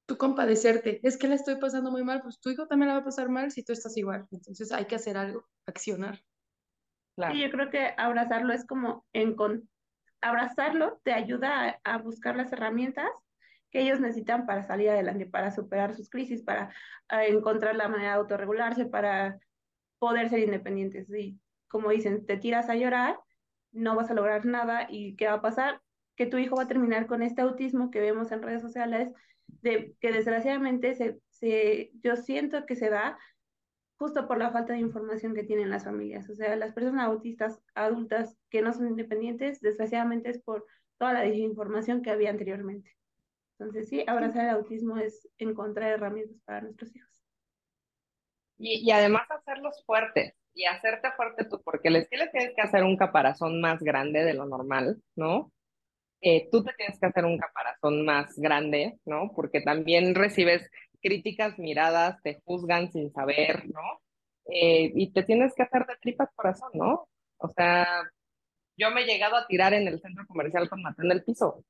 Tú 0.07 0.17
compadecerte, 0.17 1.01
es 1.07 1.17
que 1.17 1.29
le 1.29 1.35
estoy 1.35 1.57
pasando 1.57 1.91
muy 1.91 2.03
mal, 2.03 2.23
pues 2.23 2.41
tu 2.41 2.51
hijo 2.51 2.67
también 2.67 2.89
la 2.89 2.95
va 2.95 3.01
a 3.01 3.05
pasar 3.05 3.29
mal 3.29 3.51
si 3.51 3.65
tú 3.65 3.73
estás 3.73 3.97
igual. 3.97 4.27
Entonces 4.31 4.73
hay 4.73 4.87
que 4.87 4.95
hacer 4.95 5.17
algo, 5.17 5.47
accionar. 5.67 6.21
Claro. 7.17 7.35
Y 7.35 7.43
yo 7.43 7.51
creo 7.51 7.71
que 7.71 7.95
abrazarlo 7.97 8.53
es 8.53 8.67
como 8.67 9.05
en, 9.13 9.37
abrazarlo 10.21 11.01
te 11.03 11.13
ayuda 11.13 11.81
a, 11.85 11.99
buscar 11.99 12.37
las 12.37 12.53
herramientas 12.53 13.09
que 13.71 13.81
ellos 13.81 14.01
necesitan 14.01 14.47
para 14.47 14.63
salir 14.63 14.91
adelante, 14.91 15.27
para 15.27 15.51
superar 15.51 15.95
sus 15.95 16.09
crisis, 16.09 16.43
para 16.43 16.73
encontrar 17.29 17.77
la 17.77 17.89
manera 17.89 18.11
de 18.11 18.17
autorregularse, 18.19 18.87
para 18.87 19.39
poder 19.99 20.29
ser 20.29 20.41
independientes. 20.41 21.09
Y 21.11 21.39
como 21.69 21.91
dicen, 21.91 22.27
te 22.27 22.37
tiras 22.37 22.69
a 22.69 22.77
llorar, 22.77 23.19
no 23.73 23.95
vas 23.95 24.11
a 24.11 24.15
lograr 24.15 24.47
nada 24.47 24.87
y 24.89 25.17
¿qué 25.17 25.27
va 25.27 25.35
a 25.35 25.43
pasar? 25.43 25.83
Que 26.17 26.27
tu 26.27 26.39
hijo 26.39 26.57
va 26.57 26.63
a 26.63 26.69
terminar 26.69 27.07
con 27.07 27.23
este 27.23 27.43
autismo 27.43 27.91
que 27.91 28.01
vemos 28.01 28.33
en 28.33 28.43
redes 28.43 28.63
sociales 28.63 29.11
de, 29.47 29.95
que 30.01 30.13
desgraciadamente 30.13 30.95
se, 30.95 31.21
se, 31.31 31.91
yo 32.03 32.17
siento 32.17 32.67
que 32.67 32.77
se 32.77 32.91
da 32.91 33.19
justo 33.99 34.27
por 34.29 34.39
la 34.39 34.51
falta 34.51 34.75
de 34.75 34.81
información 34.81 35.35
que 35.35 35.43
tienen 35.43 35.71
las 35.71 35.85
familias. 35.85 36.29
O 36.29 36.35
sea, 36.35 36.55
las 36.57 36.73
personas 36.73 37.07
autistas 37.07 37.61
adultas 37.75 38.37
que 38.51 38.63
no 38.63 38.73
son 38.73 38.89
independientes, 38.89 39.61
desgraciadamente 39.61 40.31
es 40.31 40.43
por 40.43 40.67
toda 40.99 41.15
la 41.15 41.21
desinformación 41.21 42.03
que 42.03 42.11
había 42.11 42.31
anteriormente. 42.31 42.97
Entonces, 43.59 43.89
sí, 43.89 44.05
abrazar 44.07 44.45
el 44.45 44.57
autismo 44.57 44.99
es 44.99 45.29
encontrar 45.39 45.93
herramientas 45.93 46.39
para 46.45 46.63
nuestros 46.63 46.95
hijos. 46.95 47.11
Y, 48.59 48.87
y 48.87 48.91
además 48.91 49.31
hacerlos 49.31 49.83
fuertes 49.85 50.35
y 50.57 50.65
hacerte 50.65 51.13
fuerte 51.13 51.45
tú, 51.45 51.63
porque 51.63 51.91
les, 51.91 52.09
tienes 52.09 52.31
que 52.33 52.63
hacer 52.63 52.83
un 52.83 52.97
caparazón 52.97 53.61
más 53.61 53.83
grande 53.83 54.25
de 54.25 54.35
lo 54.35 54.47
normal, 54.47 55.03
¿no? 55.15 55.53
Eh, 56.23 56.49
tú 56.51 56.65
te 56.65 56.73
tienes 56.73 56.99
que 56.99 57.07
hacer 57.07 57.27
un 57.27 57.39
caparazón 57.39 58.05
más 58.05 58.35
grande, 58.39 58.99
¿no? 59.05 59.33
Porque 59.35 59.61
también 59.61 60.15
recibes 60.15 60.71
críticas, 61.03 61.59
miradas, 61.59 62.21
te 62.23 62.41
juzgan 62.45 62.91
sin 62.91 63.13
saber, 63.13 63.69
¿no? 63.69 63.83
Eh, 64.47 64.93
y 64.95 65.13
te 65.13 65.23
tienes 65.25 65.55
que 65.55 65.63
hacer 65.63 65.87
de 65.87 65.97
tripas 66.01 66.31
corazón, 66.35 66.71
¿no? 66.73 67.09
O 67.37 67.49
sea, 67.51 67.87
yo 68.79 68.91
me 68.91 69.03
he 69.03 69.07
llegado 69.07 69.37
a 69.37 69.47
tirar 69.47 69.75
en 69.75 69.87
el 69.89 70.01
centro 70.01 70.27
comercial 70.27 70.71
con 70.71 70.83
Mateo 70.83 71.05
en 71.05 71.13
el 71.13 71.25
piso, 71.25 71.63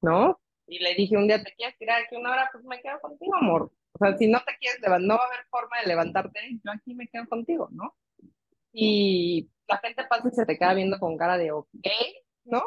¿no? 0.00 0.40
Y 0.66 0.78
le 0.80 0.94
dije 0.94 1.16
un 1.16 1.28
día, 1.28 1.42
¿te 1.42 1.52
quieres 1.54 1.76
tirar 1.78 2.02
aquí 2.02 2.16
una 2.16 2.32
hora? 2.32 2.48
Pues 2.52 2.64
me 2.64 2.80
quedo 2.80 3.00
contigo, 3.00 3.34
amor. 3.36 3.72
O 3.92 3.98
sea, 3.98 4.16
si 4.16 4.28
no 4.28 4.40
te 4.44 4.56
quieres 4.58 4.80
levantar, 4.80 5.08
no 5.08 5.16
va 5.16 5.24
a 5.24 5.26
haber 5.26 5.46
forma 5.50 5.80
de 5.80 5.88
levantarte, 5.88 6.40
yo 6.64 6.72
aquí 6.72 6.94
me 6.94 7.08
quedo 7.08 7.26
contigo, 7.28 7.68
¿no? 7.72 7.94
Y 8.72 9.50
la 9.68 9.78
gente 9.78 10.04
pasa 10.08 10.28
y 10.28 10.34
se 10.34 10.46
te 10.46 10.58
queda 10.58 10.74
viendo 10.74 10.98
con 10.98 11.16
cara 11.16 11.38
de, 11.38 11.52
ok, 11.52 11.68
¿no? 12.44 12.62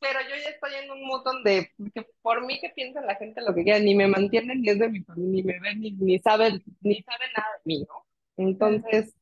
pero 0.00 0.20
yo 0.22 0.36
ya 0.42 0.50
estoy 0.50 0.72
en 0.82 0.90
un 0.90 1.06
montón 1.06 1.44
de, 1.44 1.70
que 1.94 2.06
por 2.22 2.44
mí 2.46 2.58
que 2.60 2.70
piensa 2.70 3.00
la 3.02 3.16
gente 3.16 3.42
lo 3.42 3.54
que 3.54 3.64
quiera, 3.64 3.78
ni 3.78 3.94
me 3.94 4.08
mantienen 4.08 4.62
ni 4.62 4.70
es 4.70 4.78
de 4.78 4.88
mi 4.88 5.02
familia, 5.04 5.30
ni 5.30 5.42
me 5.42 5.60
ven, 5.60 5.80
ni, 5.80 5.92
ni 5.92 6.18
saben, 6.18 6.62
ni 6.80 7.02
saben 7.02 7.28
nada 7.36 7.48
de 7.56 7.62
mí, 7.64 7.86
¿no? 7.86 8.06
Entonces, 8.36 9.14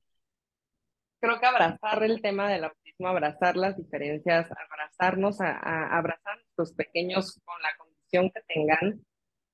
creo 1.20 1.40
que 1.40 1.46
abrazar 1.46 2.02
el 2.02 2.20
tema 2.22 2.48
del 2.50 2.64
autismo, 2.64 3.08
abrazar 3.08 3.56
las 3.56 3.76
diferencias, 3.76 4.48
abrazarnos, 4.50 5.40
a, 5.40 5.50
a 5.52 5.98
abrazar 5.98 6.38
los 6.58 6.72
pequeños 6.72 7.40
con 7.44 7.62
la 7.62 7.70
condición 7.78 8.30
que 8.30 8.42
tengan, 8.52 9.00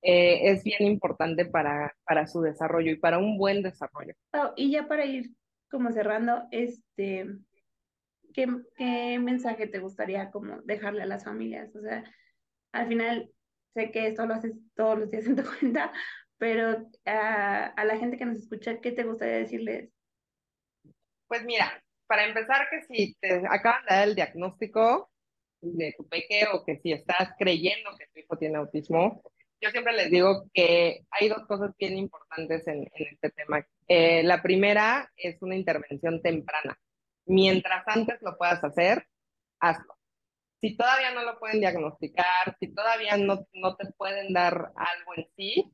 eh, 0.03 0.51
es 0.51 0.65
bien 0.65 0.85
importante 0.85 1.45
para, 1.47 1.95
para 2.05 2.27
su 2.27 2.41
desarrollo 2.41 2.91
y 2.91 2.97
para 2.97 3.19
un 3.19 3.39
buen 3.39 3.63
desarrollo. 3.63 4.15
Oh, 4.33 4.53
y 4.57 4.73
ya 4.73 4.89
para 4.89 5.05
ir 5.05 5.31
como 5.71 5.93
cerrando, 5.93 6.47
este, 6.51 7.27
¿qué, 8.33 8.47
mensaje 9.19 9.67
te 9.67 9.79
gustaría 9.79 10.31
como 10.31 10.61
dejarle 10.63 11.03
a 11.03 11.07
las 11.07 11.25
familias? 11.25 11.75
O 11.77 11.81
sea, 11.81 12.05
al 12.73 12.89
final 12.89 13.31
sé 13.75 13.91
que 13.91 14.09
esto 14.09 14.27
lo 14.27 14.35
haces 14.35 14.55
todos 14.75 14.99
los 14.99 15.11
días 15.11 15.27
en 15.27 15.37
tu 15.37 15.43
cuenta, 15.61 15.93
pero 16.39 16.89
a, 17.05 17.67
a 17.67 17.85
la 17.85 17.97
gente 17.97 18.19
que 18.19 18.27
nos 18.27 18.39
escucha, 18.39 18.81
¿qué 18.81 18.93
te 18.93 19.05
gustaría 19.05 19.37
decirles? 19.37 19.91
Pues 21.29 21.45
mira, 21.45 21.83
para 22.07 22.27
empezar, 22.27 22.69
que 22.71 22.83
si 22.83 23.15
te 23.21 23.43
acaban 23.49 23.85
de 23.89 23.95
dar 23.95 24.09
el 24.09 24.15
diagnóstico 24.15 25.11
de 25.65 25.95
tu 25.97 26.07
peque 26.09 26.47
o 26.53 26.65
que 26.65 26.79
si 26.79 26.93
estás 26.93 27.31
creyendo 27.39 27.91
que 27.99 28.07
tu 28.07 28.21
hijo 28.21 28.37
tiene 28.37 28.59
autismo, 28.59 29.23
yo 29.61 29.71
siempre 29.71 29.95
les 29.95 30.11
digo 30.11 30.45
que 30.53 31.05
hay 31.11 31.29
dos 31.29 31.47
cosas 31.47 31.75
bien 31.79 31.97
importantes 31.97 32.67
en, 32.67 32.81
en 32.95 33.07
este 33.13 33.31
tema. 33.31 33.67
Eh, 33.89 34.23
la 34.23 34.43
primera 34.43 35.11
es 35.17 35.41
una 35.41 35.57
intervención 35.57 36.21
temprana 36.21 36.79
mientras 37.27 37.87
antes 37.87 38.21
lo 38.23 38.37
puedas 38.37 38.63
hacer, 38.63 39.07
hazlo. 39.61 39.97
Si 40.61 40.77
todavía 40.77 41.13
no 41.13 41.23
lo 41.23 41.39
pueden 41.39 41.61
diagnosticar, 41.61 42.57
si 42.59 42.69
todavía 42.69 43.17
no, 43.17 43.47
no 43.53 43.77
te 43.77 43.91
pueden 43.93 44.33
dar 44.33 44.73
algo 44.77 45.13
en 45.17 45.27
sí, 45.37 45.73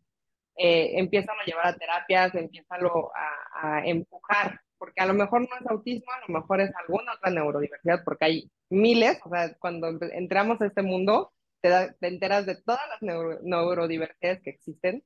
eh, 0.57 0.99
empiezan 0.99 1.37
a 1.39 1.45
llevar 1.45 1.67
a 1.69 1.77
terapias, 1.77 2.35
empiezan 2.35 2.81
a, 2.85 3.79
a 3.79 3.87
empujar, 3.87 4.61
porque 4.81 5.03
a 5.03 5.07
lo 5.07 5.13
mejor 5.13 5.43
no 5.43 5.57
es 5.61 5.67
autismo, 5.67 6.11
a 6.11 6.27
lo 6.27 6.41
mejor 6.41 6.63
es 6.63 6.73
alguna 6.75 7.13
otra 7.13 7.31
neurodiversidad, 7.31 8.03
porque 8.03 8.25
hay 8.25 8.51
miles, 8.71 9.21
o 9.25 9.29
sea, 9.29 9.55
cuando 9.59 9.89
entramos 10.13 10.59
a 10.63 10.67
este 10.67 10.81
mundo, 10.81 11.33
te, 11.61 11.69
te 12.01 12.09
enteras 12.09 12.47
de 12.47 12.57
todas 12.57 12.81
las 12.89 13.03
neurodiversidades 13.43 14.41
que 14.41 14.51
existen, 14.51 15.05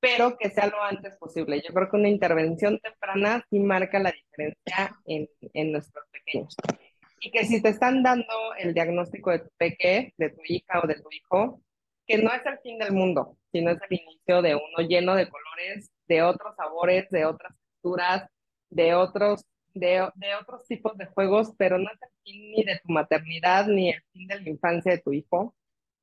pero 0.00 0.38
que 0.38 0.48
sea 0.48 0.68
lo 0.68 0.82
antes 0.82 1.16
posible. 1.18 1.62
Yo 1.66 1.74
creo 1.74 1.90
que 1.90 1.96
una 1.96 2.08
intervención 2.08 2.78
temprana 2.80 3.44
sí 3.50 3.58
marca 3.60 3.98
la 3.98 4.10
diferencia 4.10 4.98
en, 5.04 5.28
en 5.52 5.72
nuestros 5.72 6.06
pequeños. 6.10 6.56
Y 7.20 7.30
que 7.30 7.44
si 7.44 7.60
te 7.60 7.68
están 7.68 8.02
dando 8.02 8.54
el 8.58 8.72
diagnóstico 8.72 9.32
de 9.32 9.40
tu 9.40 9.50
peque, 9.58 10.14
de 10.16 10.30
tu 10.30 10.40
hija 10.46 10.80
o 10.82 10.86
de 10.86 10.94
tu 10.94 11.08
hijo, 11.10 11.60
que 12.06 12.18
no 12.18 12.32
es 12.32 12.44
el 12.46 12.58
fin 12.60 12.78
del 12.78 12.92
mundo, 12.92 13.36
sino 13.52 13.70
es 13.70 13.78
el 13.88 13.98
inicio 14.00 14.40
de 14.40 14.54
uno 14.54 14.88
lleno 14.88 15.14
de 15.14 15.28
colores, 15.28 15.90
de 16.06 16.22
otros 16.22 16.54
sabores, 16.56 17.08
de 17.10 17.24
otras 17.26 17.54
texturas, 17.56 18.28
de 18.74 18.94
otros, 18.94 19.44
de, 19.72 20.08
de 20.16 20.34
otros 20.40 20.66
tipos 20.66 20.96
de 20.98 21.06
juegos, 21.06 21.52
pero 21.56 21.78
no 21.78 21.90
es 21.90 22.02
el 22.02 22.08
fin 22.24 22.50
ni 22.50 22.64
de 22.64 22.80
tu 22.84 22.92
maternidad 22.92 23.66
ni 23.66 23.90
el 23.90 24.02
fin 24.12 24.26
de 24.26 24.40
la 24.40 24.50
infancia 24.50 24.92
de 24.92 24.98
tu 24.98 25.12
hijo, 25.12 25.54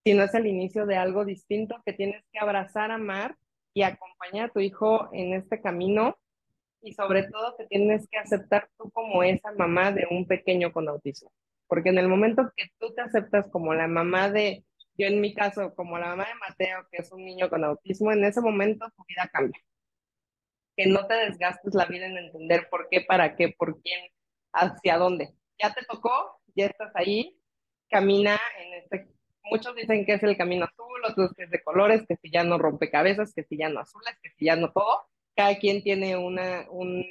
sino 0.04 0.24
es 0.24 0.34
el 0.34 0.48
inicio 0.48 0.86
de 0.86 0.98
algo 0.98 1.26
distinto 1.26 1.82
que 1.86 1.94
tienes 1.94 2.24
que 2.32 2.40
abrazar, 2.40 2.92
amar 2.92 3.36
y 3.74 3.84
acompañar 3.84 4.50
a 4.50 4.54
tu 4.54 4.60
hijo 4.60 5.10
en 5.14 5.34
este 5.34 5.62
camino 5.62 6.18
y 6.82 6.94
sobre 6.94 7.24
todo 7.24 7.56
te 7.56 7.68
tienes 7.68 8.08
que 8.10 8.18
aceptar 8.18 8.70
tú 8.78 8.90
como 8.92 9.22
esa 9.22 9.52
mamá 9.52 9.92
de 9.92 10.08
un 10.10 10.26
pequeño 10.26 10.74
con 10.74 10.88
autismo. 10.88 11.32
Porque 11.68 11.90
en 11.90 12.00
el 12.00 12.08
momento 12.08 12.52
que 12.56 12.66
tú 12.80 12.94
te 12.94 13.02
aceptas 13.02 13.48
como 13.52 13.74
la 13.74 13.88
mamá 13.88 14.30
de, 14.30 14.66
yo 14.98 15.08
en 15.08 15.22
mi 15.22 15.34
caso, 15.34 15.76
como 15.76 15.98
la 16.00 16.08
mamá 16.08 16.26
de 16.26 16.36
Mateo, 16.36 16.88
que 16.92 17.02
es 17.02 17.12
un 17.12 17.24
niño 17.24 17.50
con 17.50 17.64
autismo, 17.64 18.12
en 18.12 18.24
ese 18.26 18.42
momento 18.42 18.88
tu 18.96 19.04
vida 19.08 19.30
cambia. 19.32 19.60
Que 20.76 20.88
no 20.88 21.08
te 21.08 21.16
desgastes 21.16 21.74
la 21.74 21.86
vida 21.86 22.06
en 22.06 22.18
entender 22.18 22.68
por 22.70 22.88
qué, 22.90 23.02
para 23.02 23.36
qué, 23.36 23.50
por 23.50 23.82
quién, 23.82 24.00
hacia 24.54 24.98
dónde. 24.98 25.34
Ya 25.62 25.74
te 25.74 25.86
tocó, 25.86 26.40
ya 26.56 26.66
estás 26.66 26.92
ahí, 26.96 27.38
camina 27.90 28.40
en 28.60 28.74
este 28.76 29.12
muchos 29.52 29.76
dicen 29.76 30.06
que 30.06 30.14
es 30.14 30.24
el 30.24 30.38
camino 30.38 30.66
azul, 30.66 31.02
otros 31.08 31.34
que 31.36 31.44
es 31.44 31.52
de 31.52 31.64
colores, 31.64 32.06
que 32.08 32.16
si 32.18 32.32
ya 32.32 32.44
no 32.44 32.58
rompecabezas, 32.58 33.34
que 33.34 33.44
si 33.44 33.58
ya 33.58 33.70
no 33.70 33.80
azules, 33.82 34.18
que 34.22 34.30
si 34.32 34.46
ya 34.46 34.56
no 34.56 34.72
todo. 34.72 35.08
Cada 35.36 35.58
quien 35.58 35.84
tiene 35.84 36.18
una, 36.18 36.66
un, 36.70 37.06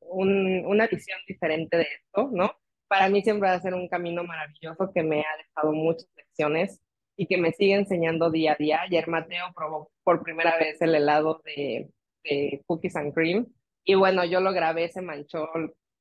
un, 0.00 0.66
una 0.66 0.86
visión 0.86 1.18
diferente 1.26 1.76
de 1.76 1.84
esto, 1.84 2.30
¿no? 2.32 2.52
Para 2.88 3.08
mí 3.08 3.22
siempre 3.22 3.48
va 3.48 3.54
a 3.54 3.60
ser 3.60 3.74
un 3.74 3.88
camino 3.88 4.24
maravilloso 4.24 4.92
que 4.94 5.02
me 5.02 5.20
ha 5.20 5.36
dejado 5.36 5.72
muchas 5.72 6.08
lecciones 6.16 6.80
y 7.16 7.26
que 7.26 7.38
me 7.38 7.52
sigue 7.52 7.74
enseñando 7.74 8.30
día 8.30 8.52
a 8.52 8.56
día. 8.56 8.82
Ayer 8.82 9.08
Mateo 9.08 9.46
probó 9.54 9.90
por 10.04 10.22
primera 10.22 10.56
vez 10.58 10.80
el 10.80 10.94
helado 10.94 11.40
de, 11.44 11.90
de 12.28 12.62
cookies 12.66 12.96
and 12.96 13.14
cream 13.14 13.46
y 13.84 13.94
bueno, 13.94 14.24
yo 14.24 14.40
lo 14.40 14.52
grabé, 14.52 14.88
se 14.88 15.00
manchó 15.00 15.48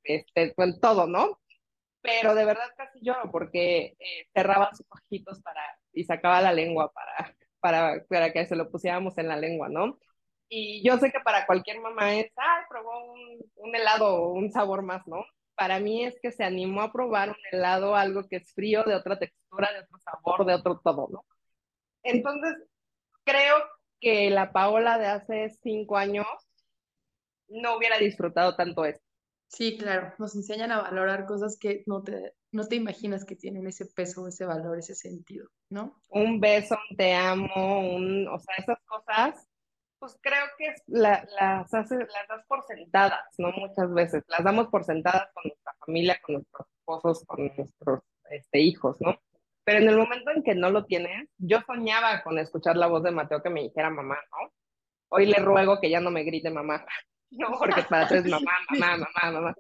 este, 0.04 0.54
con 0.54 0.80
todo, 0.80 1.08
¿no? 1.08 1.40
pero 2.06 2.36
de 2.36 2.46
verdad 2.46 2.70
casi 2.78 3.00
lloro 3.02 3.32
porque 3.32 3.96
eh, 4.00 4.28
cerraba 4.34 4.74
sus 4.74 4.86
ojitos 4.90 5.42
para, 5.42 5.62
y 5.92 6.04
sacaba 6.04 6.42
la 6.42 6.54
lengua 6.54 6.92
para, 6.92 7.36
para, 7.60 8.06
para 8.08 8.32
que 8.32 8.46
se 8.46 8.56
lo 8.56 8.70
pusiéramos 8.70 9.18
en 9.18 9.28
la 9.28 9.38
lengua, 9.38 9.70
¿no? 9.70 9.98
Y 10.48 10.88
yo 10.88 10.98
sé 10.98 11.12
que 11.12 11.20
para 11.22 11.48
cualquier 11.48 11.80
mamá 11.80 12.14
es, 12.16 12.32
ay, 12.36 12.64
probó 12.70 13.14
un, 13.14 13.40
un 13.56 13.76
helado, 13.76 14.30
un 14.30 14.52
sabor 14.52 14.84
más, 14.84 15.08
¿no? 15.08 15.26
Para 15.56 15.80
mí 15.80 16.06
es 16.06 16.20
que 16.22 16.32
se 16.32 16.44
animó 16.44 16.82
a 16.82 16.92
probar 16.92 17.30
un 17.30 17.38
helado, 17.52 17.96
algo 17.96 18.28
que 18.28 18.38
es 18.38 18.54
frío, 18.54 18.84
de 18.84 18.94
otra 18.94 19.18
textura, 19.18 19.72
de 19.74 19.80
otro 19.80 19.98
sabor, 20.00 20.46
de 20.46 20.54
otro 20.54 20.80
todo, 20.84 21.08
¿no? 21.12 21.26
Entonces, 22.04 22.56
creo 23.24 23.56
que 24.00 24.30
la 24.30 24.52
Paola 24.52 24.98
de 24.98 25.08
hace 25.08 25.50
cinco 25.62 25.98
años 25.98 26.26
no 27.48 27.78
hubiera 27.78 27.98
disfrutado 27.98 28.56
tanto 28.56 28.86
esto. 28.86 29.04
Sí, 29.48 29.78
claro, 29.78 30.14
nos 30.18 30.36
enseñan 30.36 30.72
a 30.72 30.82
valorar 30.82 31.26
cosas 31.26 31.58
que 31.60 31.84
no 31.86 32.04
te, 32.04 32.34
no 32.52 32.68
te 32.68 32.76
imaginas 32.76 33.24
que 33.26 33.36
tienen 33.36 33.68
ese 33.68 33.86
peso, 33.86 34.28
ese 34.28 34.46
valor, 34.46 34.78
ese 34.78 34.96
sentido, 34.96 35.48
¿no? 35.70 36.02
Un 36.10 36.40
beso, 36.40 36.78
un 36.90 36.98
te 36.98 37.14
amo, 37.14 37.96
un, 37.96 38.28
o 38.28 38.40
sea, 38.40 38.56
esas 38.58 38.80
cosas, 38.86 39.48
pues 40.00 40.18
creo 40.22 40.46
que 40.58 40.74
la, 40.88 41.26
las, 41.40 41.74
hace, 41.74 41.98
las 41.98 42.28
das 42.28 42.46
por 42.48 42.64
sentadas, 42.66 43.24
¿no? 43.38 43.52
Muchas 43.52 43.94
veces, 43.94 44.24
las 44.28 44.44
damos 44.44 44.68
por 44.68 44.84
sentadas 44.84 45.30
con 45.34 45.44
nuestra 45.46 45.74
familia, 45.86 46.20
con 46.22 46.36
nuestros 46.36 46.68
esposos, 46.80 47.26
con 47.26 47.46
nuestros 47.56 48.02
este, 48.32 48.60
hijos, 48.60 48.98
¿no? 49.00 49.18
Pero 49.66 49.80
en 49.80 49.90
el 49.90 49.98
momento 49.98 50.32
en 50.32 50.44
que 50.44 50.56
no 50.56 50.70
lo 50.70 50.86
tienes, 50.86 51.28
yo 51.38 51.60
soñaba 51.68 52.24
con 52.24 52.40
escuchar 52.40 52.78
la 52.78 52.88
voz 52.88 53.04
de 53.04 53.12
Mateo 53.12 53.42
que 53.44 53.50
me 53.50 53.64
dijera 53.64 53.90
mamá, 53.90 54.16
¿no? 54.32 54.54
Hoy 55.10 55.26
le 55.26 55.40
ruego 55.40 55.82
que 55.82 55.90
ya 55.90 56.00
no 56.00 56.12
me 56.12 56.24
grite 56.24 56.50
mamá. 56.50 56.86
¿no? 57.32 57.58
Porque 57.58 57.84
para 57.84 58.08
es 58.08 58.26
mamá, 58.26 58.52
mamá, 58.70 58.98
mamá, 58.98 59.32
mamá. 59.32 59.56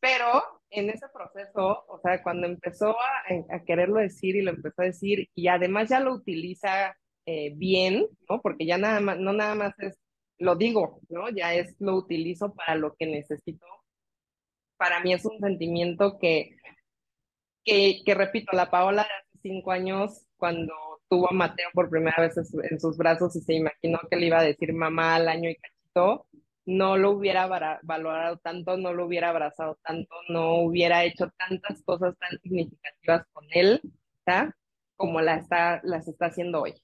Pero 0.00 0.42
en 0.70 0.90
ese 0.90 1.06
proceso, 1.08 1.84
o 1.88 2.00
sea, 2.02 2.22
cuando 2.22 2.46
empezó 2.46 2.90
a, 3.00 3.54
a 3.54 3.64
quererlo 3.64 4.00
decir 4.00 4.36
y 4.36 4.42
lo 4.42 4.50
empezó 4.50 4.82
a 4.82 4.86
decir, 4.86 5.28
y 5.34 5.48
además 5.48 5.88
ya 5.88 6.00
lo 6.00 6.12
utiliza 6.12 6.96
eh, 7.26 7.52
bien, 7.54 8.06
¿no? 8.28 8.40
Porque 8.42 8.66
ya 8.66 8.76
nada 8.78 9.00
más, 9.00 9.18
no 9.18 9.32
nada 9.32 9.54
más 9.54 9.78
es, 9.78 9.98
lo 10.38 10.56
digo, 10.56 11.00
¿no? 11.08 11.30
Ya 11.30 11.54
es, 11.54 11.74
lo 11.78 11.94
utilizo 11.96 12.54
para 12.54 12.74
lo 12.74 12.94
que 12.96 13.06
necesito. 13.06 13.64
Para 14.76 15.00
mí 15.00 15.12
es 15.12 15.24
un 15.24 15.38
sentimiento 15.40 16.18
que, 16.18 16.56
que, 17.64 18.14
repito, 18.14 18.56
la 18.56 18.70
Paola 18.70 19.02
de 19.02 19.08
hace 19.08 19.38
cinco 19.42 19.72
años, 19.72 20.26
cuando 20.36 20.74
tuvo 21.08 21.30
a 21.30 21.34
Mateo 21.34 21.68
por 21.72 21.90
primera 21.90 22.20
vez 22.20 22.36
en 22.36 22.80
sus 22.80 22.96
brazos 22.96 23.34
y 23.36 23.40
se 23.40 23.54
imaginó 23.54 24.00
que 24.10 24.16
le 24.16 24.26
iba 24.26 24.38
a 24.38 24.44
decir 24.44 24.72
mamá 24.72 25.14
al 25.16 25.28
año 25.28 25.50
y 25.50 25.56
cachito, 25.56 26.26
no 26.66 26.96
lo 26.96 27.10
hubiera 27.10 27.46
valorado 27.82 28.38
tanto, 28.38 28.76
no 28.76 28.92
lo 28.92 29.06
hubiera 29.06 29.28
abrazado 29.28 29.78
tanto, 29.82 30.14
no 30.28 30.60
hubiera 30.60 31.04
hecho 31.04 31.30
tantas 31.36 31.82
cosas 31.82 32.16
tan 32.18 32.38
significativas 32.40 33.26
con 33.32 33.44
él, 33.50 33.82
como 34.96 35.20
la 35.20 35.36
está, 35.36 35.80
las 35.84 36.08
está 36.08 36.26
haciendo 36.26 36.62
hoy. 36.62 36.74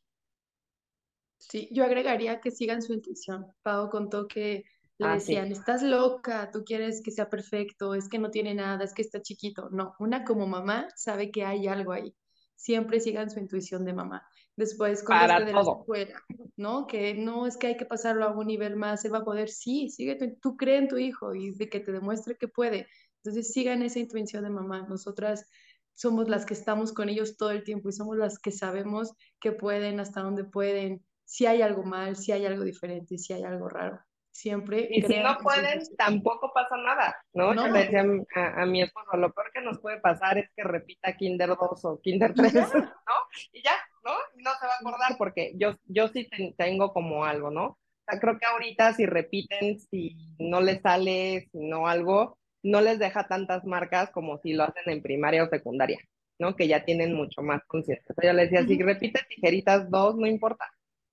Sí, 1.39 1.69
yo 1.73 1.85
agregaría 1.85 2.41
que 2.41 2.51
sigan 2.51 2.83
su 2.83 2.93
intuición. 2.93 3.47
Pau 3.63 3.89
contó 3.89 4.29
que 4.29 4.65
le 5.01 5.07
ah, 5.07 5.15
decían, 5.15 5.51
estás 5.51 5.83
loca, 5.83 6.51
tú 6.53 6.63
quieres 6.63 7.03
que 7.03 7.11
sea 7.11 7.31
perfecto, 7.31 7.95
es 7.95 8.09
que 8.09 8.19
no 8.19 8.31
tiene 8.31 8.55
nada, 8.55 8.85
es 8.85 8.93
que 8.93 9.01
está 9.01 9.23
chiquito. 9.23 9.71
No, 9.71 9.95
una 9.99 10.25
como 10.25 10.47
mamá 10.47 10.89
sabe 10.95 11.31
que 11.31 11.45
hay 11.45 11.67
algo 11.69 11.93
ahí. 11.93 12.15
Siempre 12.55 13.01
sigan 13.01 13.31
su 13.31 13.39
intuición 13.39 13.87
de 13.87 13.95
mamá. 13.95 14.23
Después 14.57 15.03
con 15.03 15.17
este 15.17 15.45
de 15.47 15.53
la 15.55 15.61
escuela, 15.63 16.23
¿no? 16.57 16.87
Que 16.87 17.15
no 17.15 17.47
es 17.47 17.57
que 17.57 17.69
hay 17.69 17.77
que 17.79 17.87
pasarlo 17.87 18.27
a 18.27 18.37
un 18.37 18.47
nivel 18.47 18.77
más, 18.77 19.03
él 19.07 19.15
va 19.15 19.19
a 19.19 19.25
poder, 19.25 19.49
sí, 19.49 19.89
sigue, 19.89 20.17
tu, 20.17 20.37
tú 20.39 20.57
cree 20.59 20.77
en 20.77 20.89
tu 20.89 20.99
hijo 20.99 21.35
y 21.35 21.53
de 21.53 21.71
que 21.71 21.81
te 21.81 21.93
demuestre 21.93 22.37
que 22.37 22.49
puede. 22.49 22.87
Entonces 23.25 23.53
sigan 23.53 23.83
esa 23.83 24.01
intuición 24.01 24.45
de 24.45 24.51
mamá. 24.51 24.87
Nosotras 24.87 25.47
somos 25.95 26.29
las 26.29 26.45
que 26.45 26.53
estamos 26.53 26.93
con 26.93 27.09
ellos 27.09 27.39
todo 27.39 27.53
el 27.53 27.65
tiempo 27.65 27.89
y 27.89 27.93
somos 27.93 28.19
las 28.19 28.39
que 28.39 28.53
sabemos 28.53 29.15
que 29.41 29.53
pueden, 29.53 29.99
hasta 29.99 30.21
dónde 30.21 30.45
pueden, 30.45 31.03
si 31.25 31.47
hay 31.47 31.63
algo 31.63 31.85
mal, 31.85 32.17
si 32.17 32.33
hay 32.33 32.45
algo 32.45 32.65
diferente, 32.65 33.17
si 33.17 33.33
hay 33.33 33.45
algo 33.45 33.69
raro. 33.69 34.01
Siempre. 34.41 34.89
Y 34.91 35.03
si 35.03 35.21
no 35.21 35.37
pueden, 35.37 35.83
tampoco 35.99 36.51
pasa 36.55 36.75
nada, 36.79 37.15
¿no? 37.35 37.55
Yo 37.55 37.67
le 37.67 37.81
decía 37.81 38.03
a, 38.35 38.65
mi 38.65 38.81
esposo, 38.81 39.15
lo 39.19 39.31
peor 39.35 39.51
que 39.53 39.61
nos 39.61 39.79
puede 39.81 40.01
pasar 40.01 40.39
es 40.39 40.49
que 40.57 40.65
repita 40.65 41.15
Kinder 41.15 41.51
2 41.51 41.85
o 41.85 42.01
Kinder 42.01 42.33
3, 42.33 42.55
¿no? 42.75 43.15
Y 43.53 43.63
ya, 43.63 43.75
¿no? 44.03 44.13
No 44.37 44.51
se 44.59 44.67
va 44.67 44.73
a 44.73 44.81
acordar 44.81 45.19
porque 45.19 45.53
yo, 45.57 45.77
yo 45.85 46.09
sí 46.09 46.27
tengo 46.57 46.95
como 46.95 47.27
algo, 47.27 47.51
¿no? 47.51 47.67
O 47.67 47.79
sea, 48.09 48.19
creo 48.19 48.39
que 48.39 48.47
ahorita 48.47 48.95
si 48.95 49.05
repiten, 49.05 49.79
si 49.79 50.17
no 50.39 50.63
les 50.63 50.81
sale, 50.81 51.47
si 51.53 51.59
no 51.59 51.87
algo, 51.87 52.39
no 52.63 52.81
les 52.81 52.99
deja 52.99 53.29
tantas 53.29 53.67
marcas 53.67 54.09
como 54.09 54.39
si 54.39 54.55
lo 54.55 54.65
hacen 54.65 54.85
en 54.87 55.03
primaria 55.03 55.45
o 55.45 55.51
secundaria, 55.51 55.99
¿no? 56.39 56.57
Que 56.57 56.67
ya 56.67 56.83
tienen 56.87 57.13
mucho 57.13 57.43
más 57.43 57.63
conciencia. 57.67 58.15
Yo 58.23 58.33
le 58.33 58.45
decía, 58.45 58.67
si 58.67 58.83
repite 58.83 59.21
tijeritas 59.29 59.91
dos, 59.91 60.17
no 60.17 60.27
importa, 60.27 60.65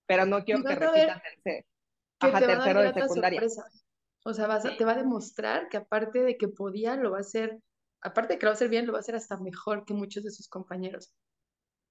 pero 0.05 0.25
no 0.25 0.45
quiero 0.45 0.63
que 0.63 0.75
repita 0.75 1.21
tercero 1.21 1.67
que 2.19 2.31
te 2.31 2.45
tercero 2.45 2.81
de 2.81 2.93
secundaria. 2.93 3.41
O 4.23 4.33
sea, 4.33 4.59
te 4.59 4.85
va 4.85 4.91
a 4.91 4.97
demostrar 4.97 5.69
que 5.69 5.77
aparte 5.77 6.21
de 6.21 6.37
que 6.37 6.47
podía, 6.47 6.95
lo 6.95 7.11
va 7.11 7.17
a 7.17 7.21
hacer, 7.21 7.61
aparte 8.01 8.33
de 8.33 8.39
que 8.39 8.45
lo 8.45 8.49
va 8.49 8.53
a 8.53 8.55
hacer 8.55 8.69
bien, 8.69 8.85
lo 8.85 8.93
va 8.93 8.99
a 8.99 9.01
hacer 9.01 9.15
hasta 9.15 9.37
mejor 9.37 9.85
que 9.85 9.93
muchos 9.93 10.23
de 10.23 10.31
sus 10.31 10.49
compañeros. 10.49 11.13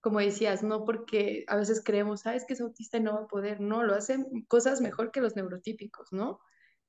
Como 0.03 0.21
decías, 0.21 0.63
no 0.63 0.85
porque 0.85 1.45
a 1.49 1.57
veces 1.57 1.83
creemos, 1.83 2.27
ah, 2.27 2.35
es 2.35 2.45
que 2.45 2.53
es 2.53 2.61
autista 2.61 2.99
y 2.99 3.01
no 3.01 3.15
va 3.15 3.21
a 3.23 3.27
poder, 3.27 3.61
no, 3.61 3.83
lo 3.83 3.95
hacen 3.95 4.27
cosas 4.49 4.81
mejor 4.81 5.11
que 5.11 5.21
los 5.21 5.35
neurotípicos, 5.35 6.13
¿no? 6.13 6.41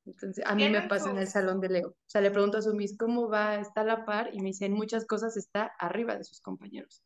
Entonces, 0.05 0.45
a 0.45 0.55
mí 0.55 0.69
me 0.69 0.87
pasa 0.87 1.11
en 1.11 1.17
el 1.17 1.27
salón 1.27 1.59
de 1.59 1.69
Leo. 1.69 1.89
O 1.89 2.09
sea, 2.09 2.21
le 2.21 2.31
pregunto 2.31 2.57
a 2.57 2.61
su 2.61 2.73
mis 2.73 2.97
¿cómo 2.97 3.29
va? 3.29 3.55
¿Está 3.55 3.81
a 3.81 3.85
la 3.85 4.05
par? 4.05 4.29
Y 4.33 4.39
me 4.39 4.49
dicen, 4.49 4.73
muchas 4.73 5.05
cosas 5.05 5.35
está 5.35 5.71
arriba 5.79 6.17
de 6.17 6.23
sus 6.23 6.39
compañeros. 6.39 7.03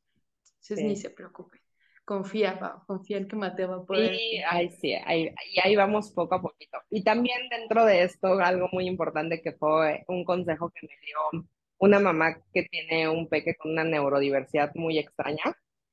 Entonces, 0.61 0.85
ni 0.85 0.95
se 0.95 1.09
preocupe 1.09 1.61
confía, 2.05 2.59
confía 2.87 3.17
en 3.17 3.27
que 3.27 3.35
Mateo 3.35 3.69
va 3.69 3.75
a 3.77 3.85
poder. 3.85 4.15
Sí, 4.15 4.41
ahí 4.49 4.69
sí, 4.69 4.93
ahí, 4.93 5.33
y 5.53 5.59
ahí 5.59 5.75
vamos 5.75 6.11
poco 6.11 6.35
a 6.35 6.41
poquito. 6.41 6.77
Y 6.89 7.03
también 7.03 7.49
dentro 7.49 7.85
de 7.85 8.03
esto, 8.03 8.39
algo 8.39 8.69
muy 8.71 8.87
importante 8.87 9.41
que 9.41 9.53
fue 9.53 10.03
un 10.07 10.23
consejo 10.25 10.69
que 10.71 10.87
me 10.87 10.93
dio 11.05 11.45
una 11.77 11.99
mamá 11.99 12.37
que 12.53 12.63
tiene 12.63 13.09
un 13.09 13.27
peque 13.27 13.55
con 13.55 13.71
una 13.71 13.83
neurodiversidad 13.83 14.71
muy 14.75 14.99
extraña, 14.99 15.43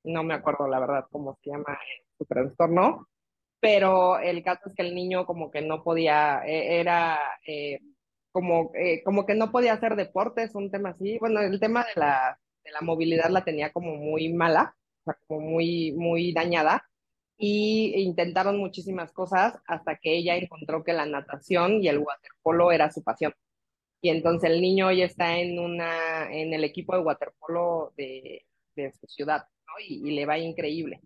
no 0.04 0.22
me 0.22 0.34
acuerdo 0.34 0.68
la 0.68 0.80
verdad 0.80 1.06
cómo 1.10 1.38
se 1.42 1.50
llama 1.50 1.78
su 2.18 2.24
trastorno, 2.26 3.08
pero 3.60 4.18
el 4.18 4.42
caso 4.42 4.68
es 4.68 4.74
que 4.74 4.82
el 4.82 4.94
niño 4.94 5.26
como 5.26 5.50
que 5.50 5.62
no 5.62 5.82
podía, 5.82 6.42
e, 6.46 6.80
era 6.80 7.18
eh, 7.46 7.80
como, 8.32 8.70
eh, 8.74 9.02
como 9.02 9.24
que 9.26 9.34
no 9.34 9.50
podía 9.50 9.74
hacer 9.74 9.96
deportes, 9.96 10.54
un 10.54 10.70
tema 10.70 10.90
así, 10.90 11.18
bueno, 11.18 11.40
el 11.40 11.58
tema 11.58 11.84
de 11.84 12.00
la, 12.00 12.38
de 12.64 12.70
la 12.70 12.80
movilidad 12.82 13.30
la 13.30 13.44
tenía 13.44 13.72
como 13.72 13.96
muy 13.96 14.32
mala 14.32 14.76
como 15.26 15.40
muy, 15.40 15.92
muy 15.92 16.32
dañada. 16.32 16.84
Y 17.38 17.94
intentaron 18.02 18.58
muchísimas 18.58 19.12
cosas 19.12 19.58
hasta 19.66 19.96
que 19.96 20.16
ella 20.16 20.36
encontró 20.36 20.82
que 20.84 20.92
la 20.92 21.06
natación 21.06 21.82
y 21.82 21.88
el 21.88 21.98
waterpolo 21.98 22.72
era 22.72 22.90
su 22.90 23.02
pasión. 23.02 23.32
Y 24.00 24.10
entonces 24.10 24.50
el 24.50 24.60
niño 24.60 24.88
hoy 24.88 25.02
está 25.02 25.38
en, 25.38 25.58
una, 25.58 26.32
en 26.32 26.54
el 26.54 26.64
equipo 26.64 26.94
de 26.94 27.02
waterpolo 27.02 27.92
de, 27.96 28.44
su 29.00 29.06
ciudad, 29.08 29.44
¿no? 29.66 29.72
y, 29.86 30.10
le 30.12 30.26
va 30.26 30.38
increíble. 30.38 31.00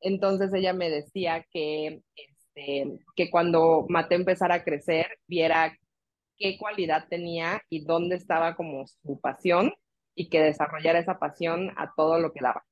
Entonces 0.00 0.52
ella 0.54 0.72
me 0.72 0.90
decía 0.90 1.46
que, 1.50 2.02
este, 2.16 3.00
que 3.16 3.30
cuando 3.30 3.86
Mateo 3.88 4.18
empezara 4.18 4.56
a 4.56 4.64
crecer, 4.64 5.06
viera 5.26 5.76
qué 6.38 6.56
cualidad 6.58 7.06
tenía 7.08 7.62
y 7.68 7.84
dónde 7.84 8.16
estaba 8.16 8.56
como 8.56 8.86
su 8.86 9.20
pasión 9.20 9.74
y 10.14 10.30
que 10.30 10.40
desarrollara 10.40 10.98
esa 10.98 11.18
pasión 11.18 11.72
a 11.76 11.92
todo 11.94 12.18
lo 12.18 12.32
que 12.32 12.40
daba 12.42 12.64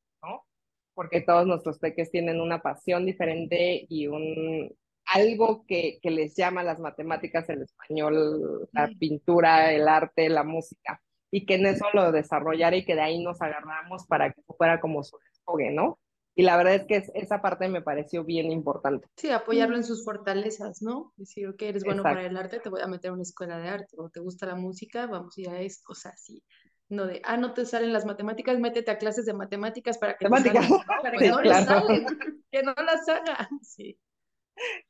porque 0.98 1.20
todos 1.20 1.46
nuestros 1.46 1.78
peques 1.78 2.10
tienen 2.10 2.40
una 2.40 2.60
pasión 2.60 3.06
diferente 3.06 3.86
y 3.88 4.08
un 4.08 4.68
algo 5.06 5.64
que, 5.64 6.00
que 6.02 6.10
les 6.10 6.34
llama 6.34 6.64
las 6.64 6.80
matemáticas, 6.80 7.48
el 7.50 7.62
español, 7.62 8.68
la 8.72 8.90
pintura, 8.98 9.70
el 9.72 9.86
arte, 9.86 10.28
la 10.28 10.42
música, 10.42 11.00
y 11.30 11.46
que 11.46 11.54
en 11.54 11.66
eso 11.66 11.86
lo 11.94 12.10
desarrollara 12.10 12.74
y 12.74 12.84
que 12.84 12.96
de 12.96 13.02
ahí 13.02 13.22
nos 13.22 13.40
agarramos 13.40 14.08
para 14.08 14.32
que 14.32 14.42
fuera 14.56 14.80
como 14.80 15.04
su 15.04 15.16
desfogue, 15.18 15.70
¿no? 15.70 16.00
Y 16.34 16.42
la 16.42 16.56
verdad 16.56 16.74
es 16.74 16.84
que 16.86 17.04
esa 17.14 17.40
parte 17.40 17.68
me 17.68 17.80
pareció 17.80 18.24
bien 18.24 18.50
importante. 18.50 19.06
Sí, 19.16 19.30
apoyarlo 19.30 19.76
en 19.76 19.84
sus 19.84 20.04
fortalezas, 20.04 20.82
¿no? 20.82 21.12
Decir, 21.16 21.46
ok, 21.46 21.62
eres 21.62 21.84
bueno 21.84 22.02
para 22.02 22.26
el 22.26 22.36
arte, 22.36 22.58
te 22.58 22.70
voy 22.70 22.80
a 22.80 22.88
meter 22.88 23.10
a 23.10 23.14
una 23.14 23.22
escuela 23.22 23.56
de 23.58 23.68
arte, 23.68 23.94
o 23.98 24.10
te 24.10 24.18
gusta 24.18 24.46
la 24.46 24.56
música, 24.56 25.06
vamos 25.06 25.38
a 25.38 25.40
ir 25.40 25.48
a 25.48 25.60
esto, 25.60 25.92
o 25.92 25.94
sea, 25.94 26.16
sí, 26.16 26.42
no 26.88 27.06
de, 27.06 27.20
ah, 27.24 27.36
no 27.36 27.52
te 27.52 27.66
salen 27.66 27.92
las 27.92 28.06
matemáticas, 28.06 28.58
métete 28.58 28.90
a 28.90 28.98
clases 28.98 29.26
de 29.26 29.34
matemáticas 29.34 29.98
para 29.98 30.16
que, 30.16 30.24
que 30.24 31.28
no 31.28 31.42
las 31.42 31.66
salen, 31.66 32.06
que 32.50 32.62
no 32.62 32.74
las 32.74 33.08
hagan. 33.08 33.48
Sí. 33.62 33.98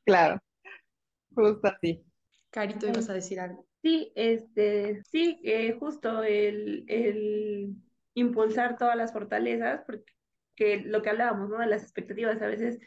Claro, 0.05 0.41
justo 1.35 1.69
así. 1.69 2.03
Carito, 2.51 2.87
ibas 2.87 3.11
a 3.11 3.15
decir 3.15 3.41
algo. 3.41 3.67
Sí, 3.83 4.13
este, 4.15 5.03
sí, 5.05 5.41
justo 5.79 6.23
el, 6.23 6.85
el 6.89 7.77
impulsar 8.15 8.79
todas 8.79 8.97
las 8.97 9.13
fortalezas, 9.13 9.83
porque 9.85 10.83
lo 10.85 11.03
que 11.03 11.11
hablábamos, 11.11 11.51
¿no? 11.51 11.59
De 11.59 11.67
las 11.67 11.83
expectativas, 11.83 12.41
a 12.41 12.47
veces, 12.47 12.79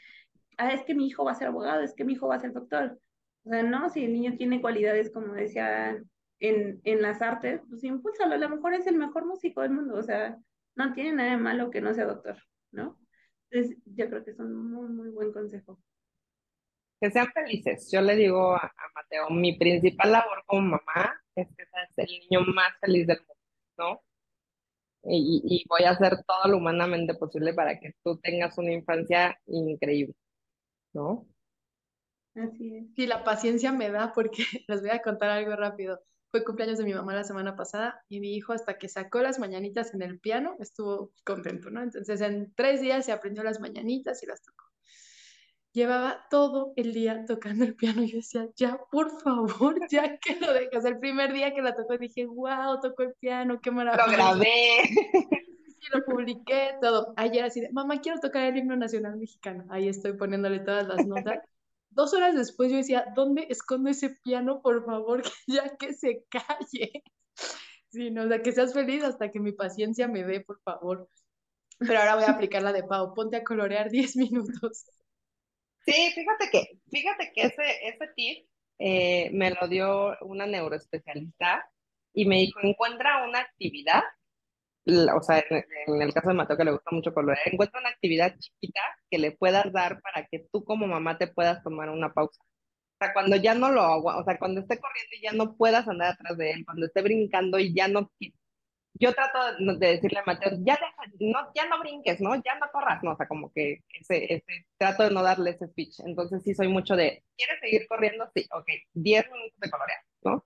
ah, 0.58 0.74
es 0.74 0.84
que 0.84 0.96
mi 0.96 1.08
hijo 1.08 1.24
va 1.24 1.32
a 1.34 1.36
ser 1.36 1.48
abogado, 1.48 1.82
es 1.82 1.94
que 1.94 2.04
mi 2.04 2.14
hijo 2.14 2.28
va 2.28 2.36
a 2.36 2.40
ser 2.40 2.54
doctor. 2.54 3.00
O 3.44 3.50
sea, 3.50 3.64
no, 3.64 3.90
si 3.90 4.04
el 4.06 4.14
niño 4.14 4.36
tiene 4.38 4.62
cualidades, 4.62 5.12
como 5.12 5.34
decía 5.34 6.02
en, 6.42 6.82
en 6.84 7.02
las 7.02 7.22
artes, 7.22 7.62
pues 7.70 7.84
impúlsalo, 7.84 8.34
a 8.34 8.38
lo 8.38 8.50
mejor 8.50 8.74
es 8.74 8.88
el 8.88 8.98
mejor 8.98 9.26
músico 9.26 9.62
del 9.62 9.72
mundo, 9.72 9.96
o 9.96 10.04
sea, 10.04 10.38
no 10.76 10.94
tiene 10.94 11.14
nada 11.14 11.32
de 11.32 11.38
malo 11.38 11.70
que 11.70 11.82
no 11.82 11.94
sea 11.94 12.06
doctor, 12.06 12.38
¿no? 12.72 13.00
Entonces, 13.50 13.78
yo 13.86 14.10
creo 14.10 14.24
que 14.26 14.32
es 14.32 14.40
un 14.40 14.72
muy, 14.72 14.90
muy 14.90 15.10
buen 15.10 15.32
consejo. 15.32 15.80
Que 17.00 17.12
sean 17.12 17.28
felices. 17.34 17.90
Yo 17.92 18.02
le 18.02 18.16
digo 18.16 18.56
a, 18.56 18.72
Mateo, 18.96 19.30
mi 19.30 19.58
principal 19.58 20.12
labor 20.12 20.44
como 20.46 20.62
mamá 20.62 21.22
es 21.36 21.48
que 21.56 21.66
seas 21.66 21.98
el 21.98 22.20
niño 22.20 22.42
más 22.54 22.74
feliz 22.80 23.06
del 23.08 23.20
mundo, 23.20 23.36
¿no? 23.78 24.04
Y, 25.04 25.42
y, 25.44 25.66
voy 25.68 25.84
a 25.84 25.92
hacer 25.92 26.24
todo 26.26 26.52
lo 26.52 26.58
humanamente 26.58 27.16
posible 27.16 27.54
para 27.54 27.80
que 27.80 27.96
tú 28.04 28.20
tengas 28.20 28.58
una 28.58 28.72
infancia 28.72 29.40
increíble, 29.48 30.16
¿no? 30.94 31.28
Así 32.36 32.76
es. 32.76 32.86
Sí, 32.96 33.08
la 33.08 33.24
paciencia 33.24 33.72
me 33.72 33.90
da 33.90 34.14
porque 34.14 34.44
les 34.68 34.82
voy 34.82 34.92
a 34.92 35.02
contar 35.02 35.32
algo 35.32 35.56
rápido 35.56 36.02
fue 36.32 36.46
cumpleaños 36.46 36.78
de 36.78 36.86
mi 36.86 36.94
mamá 36.94 37.14
la 37.14 37.26
semana 37.26 37.56
pasada 37.58 38.04
y 38.08 38.22
mi 38.22 38.34
hijo 38.36 38.54
hasta 38.54 38.78
que 38.78 38.88
sacó 38.88 39.22
las 39.22 39.38
mañanitas 39.38 39.94
en 39.94 40.02
el 40.02 40.20
piano 40.20 40.56
estuvo 40.60 41.12
contento, 41.26 41.70
¿no? 41.70 41.84
Entonces 41.84 42.22
en 42.22 42.54
tres 42.56 42.80
días 42.82 43.06
se 43.06 43.12
aprendió 43.12 43.44
las 43.44 43.60
mañanitas 43.60 44.24
y 44.24 44.28
las 44.28 44.42
tocó. 44.42 44.66
Llevaba 45.74 46.26
todo 46.30 46.74
el 46.78 46.94
día 46.94 47.26
tocando 47.26 47.66
el 47.66 47.76
piano 47.76 48.04
y 48.04 48.12
yo 48.12 48.18
decía, 48.18 48.48
ya, 48.56 48.80
por 48.92 49.22
favor, 49.22 49.76
ya 49.92 50.18
que 50.18 50.38
lo 50.40 50.54
dejas. 50.54 50.86
El 50.86 51.00
primer 51.00 51.34
día 51.34 51.54
que 51.54 51.62
la 51.62 51.76
tocó 51.76 51.98
dije, 51.98 52.26
wow, 52.26 52.80
tocó 52.82 53.04
el 53.04 53.14
piano, 53.20 53.60
qué 53.62 53.72
maravilla. 53.72 54.06
Lo 54.06 54.12
grabé. 54.12 54.50
Sí, 55.82 55.88
lo 55.94 56.06
publiqué, 56.06 56.76
todo. 56.82 57.14
Ayer 57.18 57.44
así 57.44 57.60
de, 57.60 57.72
mamá, 57.72 58.00
quiero 58.02 58.20
tocar 58.20 58.44
el 58.44 58.58
himno 58.58 58.76
nacional 58.76 59.18
mexicano. 59.18 59.66
Ahí 59.70 59.88
estoy 59.88 60.14
poniéndole 60.14 60.60
todas 60.60 60.88
las 60.88 61.06
notas. 61.08 61.40
Dos 61.92 62.14
horas 62.14 62.36
después 62.36 62.72
yo 62.72 62.78
decía, 62.78 63.06
¿dónde 63.16 63.48
escondo 63.50 63.90
ese 63.90 64.10
piano? 64.24 64.62
Por 64.62 64.86
favor, 64.86 65.22
ya 65.48 65.76
que 65.78 65.94
se 65.94 66.26
calle. 66.30 67.04
Sí, 67.90 68.10
no, 68.10 68.24
o 68.24 68.28
sea, 68.28 68.42
que 68.42 68.54
seas 68.54 68.74
feliz 68.74 69.04
hasta 69.04 69.30
que 69.32 69.40
mi 69.40 69.52
paciencia 69.52 70.08
me 70.08 70.24
dé, 70.24 70.42
por 70.42 70.62
favor. 70.62 71.10
Pero 71.80 72.00
ahora 72.00 72.16
voy 72.16 72.24
a 72.24 72.32
aplicar 72.32 72.62
la 72.62 72.72
de 72.72 72.84
Pau, 72.84 73.14
ponte 73.14 73.38
a 73.38 73.44
colorear 73.44 73.90
10 73.90 74.16
minutos. 74.16 74.86
Sí, 75.86 76.12
fíjate 76.14 76.50
que, 76.52 76.80
fíjate 76.90 77.32
que 77.34 77.42
ese, 77.42 77.88
ese 77.88 78.08
tip 78.16 78.48
eh, 78.78 79.30
me 79.34 79.52
lo 79.52 79.68
dio 79.68 80.16
una 80.22 80.46
neuroespecialista 80.46 81.70
y 82.14 82.26
me 82.26 82.38
dijo, 82.38 82.60
encuentra 82.64 83.24
una 83.28 83.40
actividad 83.40 84.04
o 84.86 85.22
sea, 85.22 85.44
en, 85.50 86.02
el 86.02 86.14
caso 86.14 86.30
de 86.30 86.36
Mateo 86.36 86.58
que 86.58 86.66
le 86.66 86.72
gusta 86.72 86.92
mucho 86.92 87.14
colorear, 87.14 87.48
encuentra 87.52 87.80
una 87.80 87.90
actividad 87.90 88.36
chiquita 88.38 88.82
que 89.10 89.20
le 89.20 89.32
puedas 89.32 89.72
dar 89.72 90.02
para 90.02 90.26
que 90.28 90.48
tú 90.52 90.64
como 90.64 90.88
mamá 90.88 91.18
te 91.18 91.28
puedas 91.28 91.64
tomar 91.64 91.90
una 91.90 92.14
pausa. 92.14 92.42
O 92.42 93.06
sea, 93.06 93.14
cuando 93.14 93.36
ya 93.36 93.56
no 93.56 93.72
lo 93.72 93.82
hago, 93.82 94.10
o 94.10 94.24
sea, 94.24 94.38
cuando 94.38 94.62
esté 94.62 94.80
corriendo 94.80 95.16
y 95.18 95.22
ya 95.24 95.32
no 95.34 95.56
puedas 95.56 95.88
andar 95.88 96.14
atrás 96.14 96.38
de 96.38 96.52
él, 96.52 96.66
cuando 96.66 96.86
esté 96.86 97.02
brincando 97.02 97.60
y 97.60 97.74
ya 97.74 97.88
no 97.88 98.12
yo 99.02 99.14
trato 99.14 99.40
de 99.58 99.88
decirle 99.88 100.20
a 100.20 100.24
Mateo, 100.26 100.52
ya, 100.62 100.78
no, 101.20 101.40
ya 101.56 101.66
no 101.68 101.80
brinques, 101.80 102.22
¿no? 102.22 102.36
Ya 102.36 102.56
no 102.60 102.70
corras, 102.72 103.02
¿no? 103.04 103.14
O 103.14 103.18
sea, 103.18 103.28
como 103.28 103.52
que 103.52 103.80
ese, 104.00 104.34
ese, 104.34 104.68
trato 104.78 105.04
de 105.04 105.12
no 105.12 105.24
darle 105.24 105.52
ese 105.52 105.68
speech. 105.68 106.02
Entonces 106.06 106.44
sí 106.44 106.54
soy 106.54 106.68
mucho 106.68 106.96
de, 106.96 107.24
¿quieres 107.36 107.60
seguir 107.62 107.88
corriendo? 107.88 108.30
Sí, 108.36 108.48
ok, 108.52 108.68
10 108.94 109.32
minutos 109.32 109.60
de 109.60 109.70
colorear, 109.72 110.00
¿no? 110.24 110.46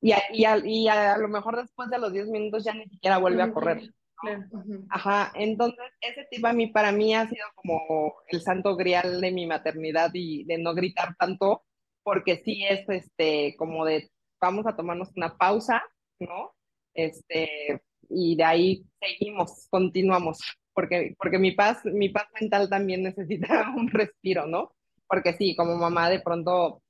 Y 0.00 0.12
a, 0.12 0.22
y, 0.32 0.44
a, 0.44 0.58
y 0.58 0.88
a, 0.88 1.16
lo 1.18 1.28
mejor 1.28 1.56
después 1.56 1.88
de 1.90 1.98
los 1.98 2.12
10 2.12 2.28
minutos 2.28 2.64
ya 2.64 2.74
ni 2.74 2.86
siquiera 2.86 3.18
vuelve 3.18 3.42
a 3.42 3.52
correr. 3.52 3.90
Ajá, 4.90 5.32
entonces 5.34 5.84
ese 6.00 6.26
tipo 6.30 6.46
a 6.46 6.52
mí, 6.52 6.68
para 6.68 6.92
mí 6.92 7.14
ha 7.14 7.28
sido 7.28 7.46
como 7.54 8.14
el 8.28 8.40
santo 8.40 8.76
grial 8.76 9.20
de 9.20 9.30
mi 9.30 9.46
maternidad 9.46 10.10
y 10.14 10.44
de 10.44 10.58
no 10.58 10.74
gritar 10.74 11.14
tanto, 11.16 11.64
porque 12.02 12.38
sí 12.38 12.64
es 12.64 12.88
este, 12.88 13.54
como 13.56 13.84
de, 13.84 14.10
vamos 14.40 14.66
a 14.66 14.76
tomarnos 14.76 15.10
una 15.16 15.36
pausa, 15.36 15.82
¿no? 16.18 16.54
Este, 16.94 17.82
y 18.08 18.36
de 18.36 18.44
ahí 18.44 18.86
seguimos, 19.00 19.66
continuamos, 19.70 20.38
porque, 20.72 21.14
porque 21.18 21.38
mi, 21.38 21.52
paz, 21.52 21.84
mi 21.84 22.08
paz 22.08 22.26
mental 22.40 22.68
también 22.68 23.02
necesita 23.02 23.70
un 23.76 23.88
respiro, 23.88 24.46
¿no? 24.46 24.74
Porque 25.06 25.34
sí, 25.34 25.54
como 25.54 25.76
mamá 25.76 26.08
de 26.10 26.20
pronto, 26.20 26.82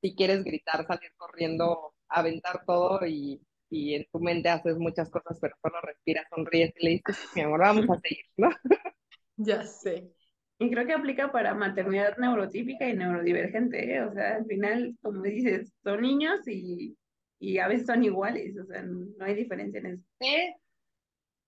si 0.00 0.14
quieres 0.14 0.42
gritar, 0.42 0.86
salir 0.86 1.12
corriendo, 1.16 1.94
aventar 2.08 2.64
todo 2.66 3.06
y, 3.06 3.40
y 3.70 3.94
en 3.94 4.06
tu 4.12 4.20
mente 4.20 4.48
haces 4.48 4.76
muchas 4.78 5.10
cosas, 5.10 5.38
pero 5.40 5.56
solo 5.62 5.80
respiras, 5.82 6.26
sonríes 6.30 6.72
y 6.78 6.84
le 6.84 6.90
dices, 6.92 7.18
mi 7.34 7.42
amor, 7.42 7.60
vamos 7.60 7.86
a 7.90 8.00
seguir, 8.00 8.24
¿no? 8.36 8.50
Ya 9.38 9.62
sé. 9.64 10.10
Y 10.58 10.70
creo 10.70 10.86
que 10.86 10.94
aplica 10.94 11.30
para 11.30 11.54
maternidad 11.54 12.16
neurotípica 12.16 12.88
y 12.88 12.96
neurodivergente, 12.96 13.94
¿eh? 13.94 14.00
o 14.00 14.10
sea, 14.14 14.36
al 14.36 14.46
final, 14.46 14.96
como 15.02 15.20
dices, 15.20 15.74
son 15.84 16.00
niños 16.00 16.48
y 16.48 16.96
y 17.38 17.58
a 17.58 17.68
veces 17.68 17.86
son 17.86 18.02
iguales, 18.02 18.56
o 18.58 18.64
sea, 18.66 18.82
no 18.82 19.24
hay 19.24 19.34
diferencia 19.34 19.80
en 19.80 19.86
eso. 19.86 20.02
Sí, 20.20 20.54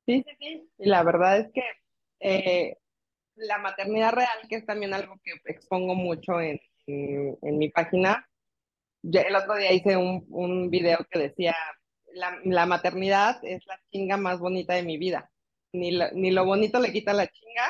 sí, 0.07 0.25
sí, 0.27 0.37
sí. 0.39 0.71
Y 0.79 0.89
la 0.89 1.03
verdad 1.03 1.39
es 1.39 1.53
que 1.53 1.63
eh, 2.21 2.77
la 3.37 3.59
maternidad 3.59 4.13
real, 4.13 4.39
que 4.49 4.57
es 4.57 4.67
también 4.67 4.93
algo 4.93 5.19
que 5.25 5.33
expongo 5.47 5.95
mucho 5.95 6.41
en, 6.41 6.61
en, 6.87 7.59
mi 7.59 7.71
página, 7.71 8.28
el 9.13 9.37
otro 9.37 9.57
día 9.57 9.73
hice 9.73 9.97
un, 9.97 10.27
un 10.31 10.71
video 10.71 10.99
que 11.11 11.19
decía, 11.19 11.55
la, 12.15 12.39
la, 12.45 12.67
maternidad 12.67 13.39
es 13.43 13.65
la 13.67 13.81
chinga 13.91 14.17
más 14.17 14.39
bonita 14.39 14.75
de 14.75 14.83
mi 14.83 14.99
vida. 14.99 15.31
Ni, 15.73 15.99
ni 16.15 16.31
lo 16.31 16.45
bonito 16.45 16.81
le 16.81 16.93
quita 16.93 17.13
la 17.13 17.27
chinga, 17.27 17.67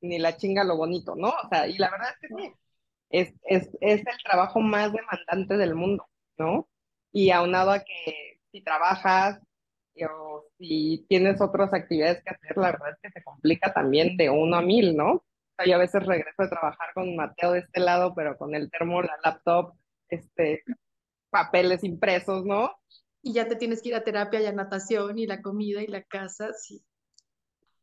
ni 0.00 0.18
la 0.18 0.36
chinga 0.36 0.64
lo 0.64 0.76
bonito, 0.76 1.14
¿no? 1.16 1.28
O 1.28 1.48
sea, 1.50 1.66
y 1.66 1.78
la 1.78 1.90
verdad 1.90 2.10
es 2.10 2.28
que 2.28 2.34
sí, 2.36 2.52
es, 3.10 3.34
es, 3.44 3.68
es 3.80 4.00
el 4.00 4.22
trabajo 4.24 4.60
más 4.60 4.92
demandante 4.92 5.56
del 5.56 5.74
mundo, 5.74 6.06
¿no? 6.38 6.68
y 7.12 7.30
aunado 7.30 7.70
a 7.70 7.80
que 7.80 8.40
si 8.50 8.62
trabajas 8.62 9.40
o 10.10 10.44
si 10.58 11.04
tienes 11.08 11.40
otras 11.40 11.72
actividades 11.74 12.22
que 12.24 12.30
hacer, 12.30 12.56
la 12.56 12.72
verdad 12.72 12.90
es 12.92 12.98
que 13.02 13.10
se 13.10 13.22
complica 13.22 13.72
también 13.72 14.16
de 14.16 14.30
uno 14.30 14.56
a 14.56 14.62
mil, 14.62 14.96
¿no? 14.96 15.12
O 15.12 15.24
sea, 15.56 15.66
yo 15.66 15.74
a 15.76 15.78
veces 15.78 16.04
regreso 16.06 16.42
de 16.42 16.48
trabajar 16.48 16.88
con 16.94 17.14
Mateo 17.14 17.52
de 17.52 17.60
este 17.60 17.80
lado, 17.80 18.14
pero 18.14 18.36
con 18.38 18.54
el 18.54 18.70
termo, 18.70 19.02
la 19.02 19.18
laptop, 19.22 19.74
este, 20.12 20.62
papeles 21.30 21.82
impresos, 21.84 22.44
¿no? 22.44 22.70
Y 23.22 23.34
ya 23.34 23.48
te 23.48 23.56
tienes 23.56 23.82
que 23.82 23.90
ir 23.90 23.94
a 23.94 24.04
terapia 24.04 24.40
y 24.40 24.46
a 24.46 24.52
natación 24.52 25.18
y 25.18 25.26
la 25.26 25.42
comida 25.42 25.82
y 25.82 25.86
la 25.86 26.02
casa, 26.02 26.52
sí. 26.52 26.84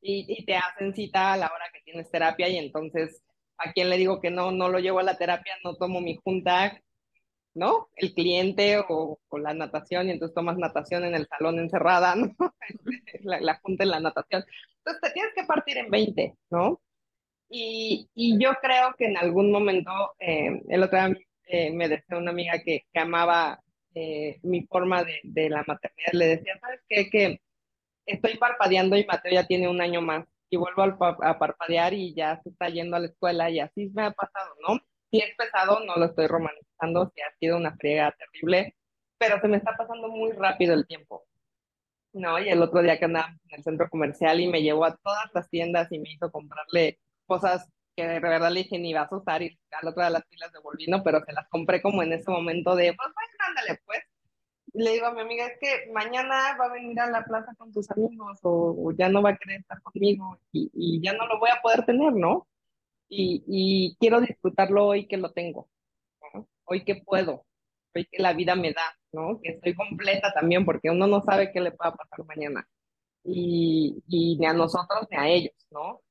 Y, 0.02 0.26
y 0.28 0.46
te 0.46 0.56
hacen 0.56 0.94
cita 0.94 1.34
a 1.34 1.38
la 1.38 1.48
hora 1.48 1.66
que 1.74 1.82
tienes 1.82 2.10
terapia 2.10 2.48
y 2.48 2.58
entonces, 2.58 3.22
¿a 3.58 3.72
quién 3.74 3.90
le 3.90 3.98
digo 3.98 4.22
que 4.22 4.32
no? 4.32 4.52
No 4.52 4.70
lo 4.70 4.80
llevo 4.80 5.00
a 5.00 5.04
la 5.04 5.18
terapia, 5.18 5.54
no 5.64 5.76
tomo 5.76 6.02
mi 6.02 6.18
junta, 6.24 6.82
¿no? 7.54 7.90
El 7.96 8.14
cliente 8.14 8.78
o, 8.88 9.20
con 9.28 9.44
la 9.44 9.54
natación 9.54 10.08
y 10.08 10.12
entonces 10.12 10.36
tomas 10.36 10.58
natación 10.58 11.04
en 11.06 11.16
el 11.16 11.28
salón 11.28 11.60
encerrada, 11.60 12.16
¿no? 12.16 12.36
la, 13.22 13.42
la, 13.42 13.60
junta 13.60 13.84
en 13.84 13.90
la 13.90 14.00
natación. 14.00 14.46
Entonces 14.78 15.02
te 15.02 15.12
tienes 15.12 15.34
que 15.34 15.44
partir 15.46 15.78
en 15.78 15.90
20, 15.90 16.36
¿no? 16.52 16.82
Y, 17.50 18.08
y 18.14 18.42
yo 18.42 18.52
creo 18.62 18.94
que 18.98 19.06
en 19.06 19.18
algún 19.18 19.52
momento, 19.52 19.92
eh, 20.20 20.62
el 20.70 20.84
otro 20.84 21.00
día 21.00 21.18
eh, 21.50 21.72
me 21.72 21.90
decía 21.90 22.18
una 22.18 22.32
amiga 22.32 22.62
que, 22.64 22.86
que 22.94 23.00
amaba 23.00 23.60
eh, 23.96 24.40
mi 24.44 24.66
forma 24.68 25.04
de, 25.04 25.20
de, 25.24 25.50
la 25.50 25.64
maternidad, 25.68 26.14
le 26.14 26.28
decía, 26.28 26.58
¿sabes 26.62 26.82
qué? 26.88 27.10
Que 27.10 27.42
estoy 28.06 28.38
parpadeando 28.38 28.96
y 28.96 29.06
Mateo 29.06 29.34
ya 29.34 29.48
tiene 29.48 29.68
un 29.68 29.82
año 29.82 30.02
más 30.02 30.26
y 30.50 30.58
vuelvo 30.58 30.84
a, 30.84 31.18
a 31.22 31.40
parpadear 31.40 31.94
y 31.94 32.14
ya 32.14 32.40
se 32.44 32.50
está 32.50 32.70
yendo 32.70 32.96
a 32.98 33.00
la 33.00 33.08
escuela 33.08 33.50
y 33.50 33.60
así 33.60 33.90
me 33.96 34.04
ha 34.04 34.12
pasado, 34.12 34.54
¿no? 34.68 34.80
Si 35.12 35.20
es 35.20 35.36
pesado, 35.36 35.80
no 35.86 35.96
lo 35.96 36.06
estoy 36.06 36.28
romanizando, 36.28 37.12
si 37.16 37.22
ha 37.22 37.32
sido 37.40 37.58
una 37.58 37.76
friega 37.78 38.16
terrible, 38.18 38.76
pero 39.18 39.40
se 39.42 39.48
me 39.48 39.58
está 39.58 39.76
pasando 39.76 40.08
muy 40.10 40.32
rápido 40.34 40.76
el 40.76 40.86
tiempo. 40.86 41.26
No, 42.14 42.40
y 42.40 42.50
el 42.50 42.62
otro 42.62 42.82
día 42.82 42.98
que 43.00 43.06
andaba 43.06 43.30
en 43.30 43.58
el 43.58 43.64
centro 43.64 43.90
comercial 43.90 44.40
y 44.40 44.48
me 44.48 44.62
llevó 44.62 44.86
a 44.86 44.96
todas 44.98 45.30
las 45.34 45.50
tiendas 45.50 45.92
y 45.92 46.00
me 46.00 46.12
hizo 46.12 46.32
comprarle 46.32 47.00
cosas 47.28 47.70
que 48.00 48.08
de 48.08 48.20
verdad 48.22 48.50
le 48.50 48.64
dije 48.64 48.80
ni 48.80 48.94
vas 48.94 49.12
a 49.12 49.18
usar 49.18 49.42
y 49.42 49.60
al 49.72 49.88
otro 49.90 50.04
de 50.04 50.10
las 50.10 50.26
filas 50.30 50.52
de 50.54 50.60
Volvino, 50.60 51.04
pero 51.04 51.22
se 51.26 51.34
las 51.34 51.50
compré 51.50 51.82
como 51.82 52.02
en 52.02 52.14
ese 52.14 52.32
momento 52.32 52.76
de, 52.76 52.94
pues 52.94 53.10
pues 53.14 53.28
ándale 53.40 53.82
pues. 53.86 54.00
Y 54.72 54.84
le 54.84 54.92
digo 54.92 55.08
a 55.08 55.14
mi 55.14 55.22
amiga, 55.22 55.48
es 55.48 55.58
que 55.60 55.92
mañana 55.92 56.56
va 56.58 56.66
a 56.66 56.74
venir 56.74 56.98
a 57.00 57.10
la 57.10 57.26
plaza 57.26 57.54
con 57.58 57.74
tus 57.74 57.90
amigos 57.92 58.40
o, 58.44 58.92
ya 58.98 59.10
no 59.10 59.22
va 59.22 59.32
a 59.32 59.38
querer 59.38 59.60
estar 59.62 59.82
conmigo 59.82 60.40
y, 60.54 60.70
y, 60.74 61.02
ya 61.02 61.14
no 61.14 61.28
lo 61.28 61.40
voy 61.40 61.50
a 61.50 61.62
poder 61.62 61.86
tener, 61.86 62.14
¿no? 62.14 62.48
y, 63.10 63.98
quiero 64.00 64.22
disfrutarlo 64.22 64.86
hoy 64.86 65.08
que 65.08 65.18
lo 65.18 65.32
tengo, 65.32 65.68
hoy 66.66 66.86
que 66.86 66.96
puedo, 66.96 67.46
hoy 67.96 68.06
que 68.06 68.22
la 68.22 68.34
vida 68.34 68.56
me 68.56 68.72
da, 68.72 68.96
¿no? 69.12 69.40
Que 69.42 69.54
estoy 69.54 69.74
completa 69.76 70.32
también, 70.34 70.66
porque 70.66 70.90
uno 70.90 71.08
no 71.08 71.22
sabe 71.22 71.52
qué 71.52 71.60
le 71.60 71.72
pueda 71.72 71.96
pasar 71.96 72.26
mañana. 72.26 72.68
Y, 73.24 74.02
y 74.08 74.38
ni 74.38 74.46
a 74.46 74.54
nosotros 74.54 75.08
ni 75.12 75.18
a 75.18 75.28
ellos, 75.28 75.56
¿no? 75.72 76.02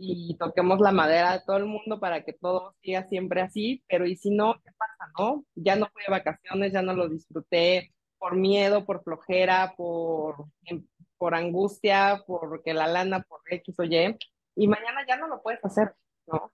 Y 0.00 0.36
toquemos 0.38 0.78
la 0.80 0.92
madera 0.92 1.32
de 1.32 1.44
todo 1.44 1.56
el 1.56 1.66
mundo 1.66 1.98
para 1.98 2.24
que 2.24 2.32
todo 2.32 2.74
siga 2.80 3.08
siempre 3.08 3.40
así, 3.40 3.82
pero 3.88 4.06
¿y 4.06 4.14
si 4.16 4.30
no, 4.30 4.54
qué 4.64 4.70
pasa, 4.78 5.12
no? 5.18 5.44
Ya 5.56 5.74
no 5.74 5.88
fui 5.92 6.02
de 6.06 6.12
vacaciones, 6.12 6.72
ya 6.72 6.82
no 6.82 6.94
lo 6.94 7.08
disfruté 7.08 7.92
por 8.18 8.36
miedo, 8.36 8.84
por 8.84 9.02
flojera, 9.02 9.74
por, 9.76 10.46
por 11.16 11.34
angustia, 11.34 12.22
porque 12.26 12.74
la 12.74 12.86
lana, 12.86 13.22
por 13.22 13.40
X 13.50 13.74
o 13.78 13.84
Y, 13.84 14.16
y 14.56 14.68
mañana 14.68 15.04
ya 15.06 15.16
no 15.16 15.28
lo 15.28 15.42
puedes 15.42 15.64
hacer, 15.64 15.94
¿no? 16.26 16.52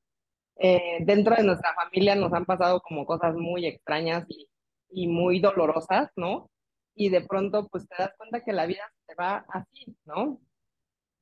Eh, 0.56 0.98
dentro 1.00 1.34
de 1.34 1.42
nuestra 1.42 1.74
familia 1.74 2.14
nos 2.14 2.32
han 2.32 2.44
pasado 2.44 2.80
como 2.80 3.06
cosas 3.06 3.34
muy 3.34 3.66
extrañas 3.66 4.24
y, 4.28 4.48
y, 4.90 5.08
muy 5.08 5.40
dolorosas, 5.40 6.10
¿no? 6.16 6.50
Y 6.94 7.08
de 7.08 7.22
pronto, 7.22 7.66
pues 7.68 7.88
te 7.88 7.96
das 7.98 8.14
cuenta 8.16 8.44
que 8.44 8.52
la 8.52 8.66
vida 8.66 8.82
se 9.06 9.14
va 9.14 9.44
así, 9.48 9.96
¿no? 10.04 10.40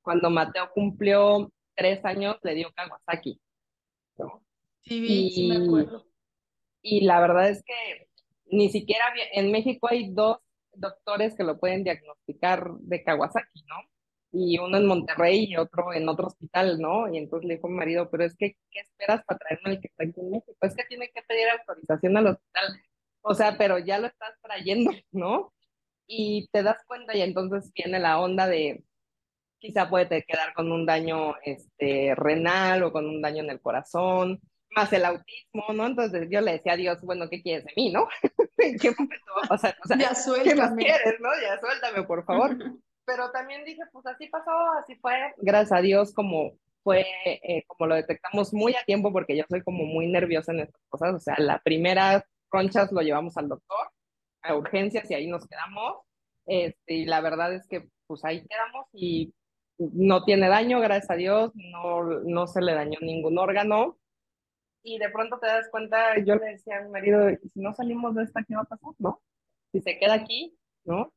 Cuando 0.02 0.28
Mateo 0.30 0.70
cumplió 0.74 1.50
tres 1.74 2.04
años, 2.04 2.36
le 2.42 2.54
dio 2.54 2.72
Kawasaki, 2.74 3.40
¿no? 4.18 4.44
Sí, 4.82 5.04
y, 5.06 5.30
sí 5.30 5.48
me 5.48 5.64
acuerdo. 5.64 6.06
Y 6.82 7.02
la 7.02 7.20
verdad 7.20 7.48
es 7.50 7.62
que 7.62 8.08
ni 8.46 8.70
siquiera 8.70 9.04
en 9.32 9.52
México 9.52 9.88
hay 9.88 10.12
dos 10.12 10.38
doctores 10.74 11.34
que 11.36 11.44
lo 11.44 11.58
pueden 11.58 11.84
diagnosticar 11.84 12.72
de 12.80 13.02
Kawasaki, 13.04 13.64
¿no? 13.68 13.76
y 14.32 14.58
uno 14.58 14.78
en 14.78 14.86
Monterrey 14.86 15.44
y 15.44 15.56
otro 15.56 15.92
en 15.92 16.08
otro 16.08 16.28
hospital, 16.28 16.80
¿no? 16.80 17.12
Y 17.12 17.18
entonces 17.18 17.46
le 17.46 17.56
dijo 17.56 17.68
mi 17.68 17.76
marido, 17.76 18.10
pero 18.10 18.24
es 18.24 18.34
que, 18.34 18.56
¿qué 18.70 18.80
esperas 18.80 19.22
para 19.24 19.38
traerme 19.38 19.72
el 19.72 19.80
que 19.80 19.88
está 19.88 20.04
aquí 20.04 20.20
en 20.20 20.30
México? 20.30 20.56
Es 20.62 20.74
que 20.74 20.84
tiene 20.84 21.10
que 21.14 21.22
pedir 21.22 21.48
autorización 21.50 22.16
al 22.16 22.26
hospital. 22.28 22.82
O 23.20 23.34
sea, 23.34 23.58
pero 23.58 23.78
ya 23.78 23.98
lo 23.98 24.06
estás 24.06 24.34
trayendo, 24.40 24.90
¿no? 25.12 25.52
Y 26.06 26.48
te 26.50 26.62
das 26.62 26.82
cuenta 26.86 27.16
y 27.16 27.20
entonces 27.20 27.70
viene 27.74 28.00
la 28.00 28.18
onda 28.20 28.46
de, 28.48 28.82
quizá 29.62 29.88
puede 29.88 30.24
quedar 30.24 30.52
con 30.54 30.70
un 30.72 30.84
daño 30.84 31.36
este, 31.42 32.14
renal 32.16 32.82
o 32.82 32.92
con 32.92 33.06
un 33.06 33.22
daño 33.22 33.42
en 33.44 33.50
el 33.50 33.60
corazón, 33.60 34.40
más 34.70 34.92
el 34.92 35.04
autismo, 35.04 35.72
¿no? 35.72 35.86
Entonces 35.86 36.28
yo 36.30 36.40
le 36.40 36.52
decía 36.52 36.72
a 36.72 36.76
Dios, 36.76 37.00
bueno, 37.02 37.28
¿qué 37.30 37.40
quieres 37.40 37.64
de 37.64 37.72
mí, 37.76 37.90
no? 37.92 38.08
¿En 38.58 38.78
qué 38.78 38.90
momento 38.98 39.32
va 39.36 39.44
a 39.44 39.48
pasar? 39.48 39.76
O 39.84 39.88
sea, 39.88 39.96
ya 39.96 40.14
suéltame. 40.14 40.50
¿qué 40.50 40.56
más 40.56 40.74
quieres, 40.74 41.20
no? 41.20 41.28
Ya 41.40 41.60
suéltame, 41.60 42.02
por 42.02 42.24
favor 42.24 42.56
pero 43.04 43.30
también 43.30 43.64
dije, 43.64 43.82
pues 43.92 44.06
así 44.06 44.28
pasó, 44.28 44.50
así 44.78 44.94
fue. 44.96 45.34
Gracias 45.38 45.72
a 45.72 45.82
Dios, 45.82 46.12
como 46.14 46.52
fue, 46.82 47.04
eh, 47.24 47.64
como 47.66 47.88
lo 47.88 47.94
detectamos 47.94 48.52
muy 48.52 48.74
a 48.74 48.84
tiempo, 48.84 49.12
porque 49.12 49.36
yo 49.36 49.44
soy 49.48 49.62
como 49.62 49.84
muy 49.84 50.06
nerviosa 50.06 50.52
en 50.52 50.60
estas 50.60 50.82
cosas. 50.88 51.14
O 51.14 51.20
sea, 51.20 51.34
la 51.38 51.60
primera 51.60 52.24
conchas 52.48 52.92
lo 52.92 53.00
llevamos 53.00 53.36
al 53.36 53.48
doctor, 53.48 53.90
a 54.42 54.54
urgencias, 54.54 55.10
y 55.10 55.14
ahí 55.14 55.26
nos 55.26 55.46
quedamos. 55.46 56.02
Este, 56.46 56.94
y 56.94 57.04
la 57.04 57.20
verdad 57.20 57.54
es 57.54 57.66
que, 57.66 57.88
pues 58.06 58.24
ahí 58.24 58.46
quedamos 58.46 58.86
y 58.92 59.34
no 59.78 60.24
tiene 60.24 60.48
daño, 60.48 60.80
gracias 60.80 61.10
a 61.10 61.14
Dios, 61.14 61.52
no, 61.54 62.02
no 62.02 62.46
se 62.46 62.60
le 62.60 62.74
dañó 62.74 62.98
ningún 63.00 63.38
órgano. 63.38 63.98
Y 64.82 64.98
de 64.98 65.10
pronto 65.10 65.38
te 65.38 65.46
das 65.46 65.68
cuenta, 65.70 66.18
yo 66.24 66.34
le 66.36 66.46
decía 66.46 66.78
a 66.78 66.82
mi 66.82 66.90
marido, 66.90 67.28
si 67.52 67.60
no 67.60 67.72
salimos 67.74 68.14
de 68.14 68.24
esta, 68.24 68.42
¿qué 68.42 68.54
va 68.54 68.62
a 68.62 68.64
pasar? 68.64 68.94
¿No? 68.98 69.22
Si 69.70 69.80
se 69.80 69.98
queda 69.98 70.14
aquí, 70.14 70.56
¿no? 70.84 71.12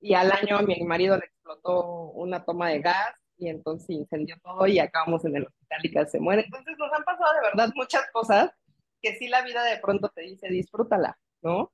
y 0.00 0.14
al 0.14 0.30
año 0.32 0.58
a 0.58 0.62
mi 0.62 0.80
marido 0.84 1.16
le 1.16 1.26
explotó 1.26 2.10
una 2.12 2.44
toma 2.44 2.68
de 2.70 2.80
gas 2.80 3.14
y 3.36 3.48
entonces 3.48 3.90
incendió 3.90 4.36
todo 4.42 4.66
y 4.66 4.78
acabamos 4.78 5.24
en 5.24 5.36
el 5.36 5.46
hospital 5.46 5.80
y 5.82 5.92
casi 5.92 6.12
se 6.12 6.20
muere. 6.20 6.42
Entonces 6.44 6.76
nos 6.78 6.92
han 6.92 7.04
pasado 7.04 7.32
de 7.34 7.40
verdad 7.40 7.72
muchas 7.74 8.10
cosas 8.12 8.50
que 9.00 9.16
sí 9.16 9.28
la 9.28 9.42
vida 9.42 9.64
de 9.64 9.78
pronto 9.78 10.08
te 10.08 10.22
dice, 10.22 10.48
disfrútala, 10.48 11.16
¿no? 11.42 11.72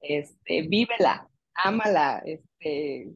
Este, 0.00 0.62
vívela, 0.62 1.28
ámala, 1.54 2.22
este, 2.24 3.14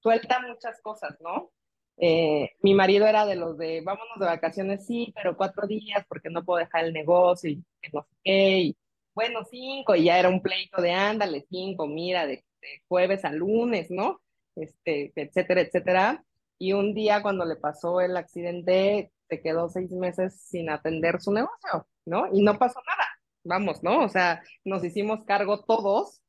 suelta 0.00 0.40
muchas 0.40 0.80
cosas, 0.82 1.16
¿no? 1.20 1.50
Eh, 1.98 2.50
mi 2.60 2.74
marido 2.74 3.06
era 3.06 3.24
de 3.26 3.36
los 3.36 3.56
de, 3.56 3.80
vámonos 3.82 4.18
de 4.18 4.26
vacaciones, 4.26 4.86
sí, 4.86 5.12
pero 5.14 5.36
cuatro 5.36 5.66
días 5.66 6.04
porque 6.08 6.28
no 6.30 6.44
puedo 6.44 6.58
dejar 6.58 6.84
el 6.84 6.92
negocio 6.92 7.50
y 7.50 7.64
que 7.80 7.90
no 7.92 8.02
sé 8.02 8.16
qué, 8.22 8.60
y 8.60 8.76
bueno, 9.14 9.40
cinco, 9.50 9.94
y 9.96 10.04
ya 10.04 10.18
era 10.18 10.28
un 10.28 10.42
pleito 10.42 10.82
de 10.82 10.92
ándale, 10.92 11.46
cinco, 11.48 11.86
mira, 11.86 12.26
de, 12.26 12.44
jueves 12.88 13.24
a 13.24 13.32
lunes, 13.32 13.90
¿no? 13.90 14.20
Este, 14.56 15.12
etcétera, 15.16 15.60
etcétera. 15.62 16.24
Y 16.58 16.72
un 16.72 16.94
día 16.94 17.22
cuando 17.22 17.44
le 17.44 17.56
pasó 17.56 18.00
el 18.00 18.16
accidente, 18.16 19.12
se 19.28 19.40
quedó 19.40 19.68
seis 19.68 19.90
meses 19.92 20.40
sin 20.40 20.70
atender 20.70 21.20
su 21.20 21.32
negocio, 21.32 21.86
¿no? 22.04 22.28
Y 22.32 22.42
no 22.42 22.58
pasó 22.58 22.80
nada, 22.86 23.06
vamos, 23.44 23.82
¿no? 23.82 24.04
O 24.04 24.08
sea, 24.08 24.42
nos 24.64 24.84
hicimos 24.84 25.24
cargo 25.24 25.64
todos 25.64 26.20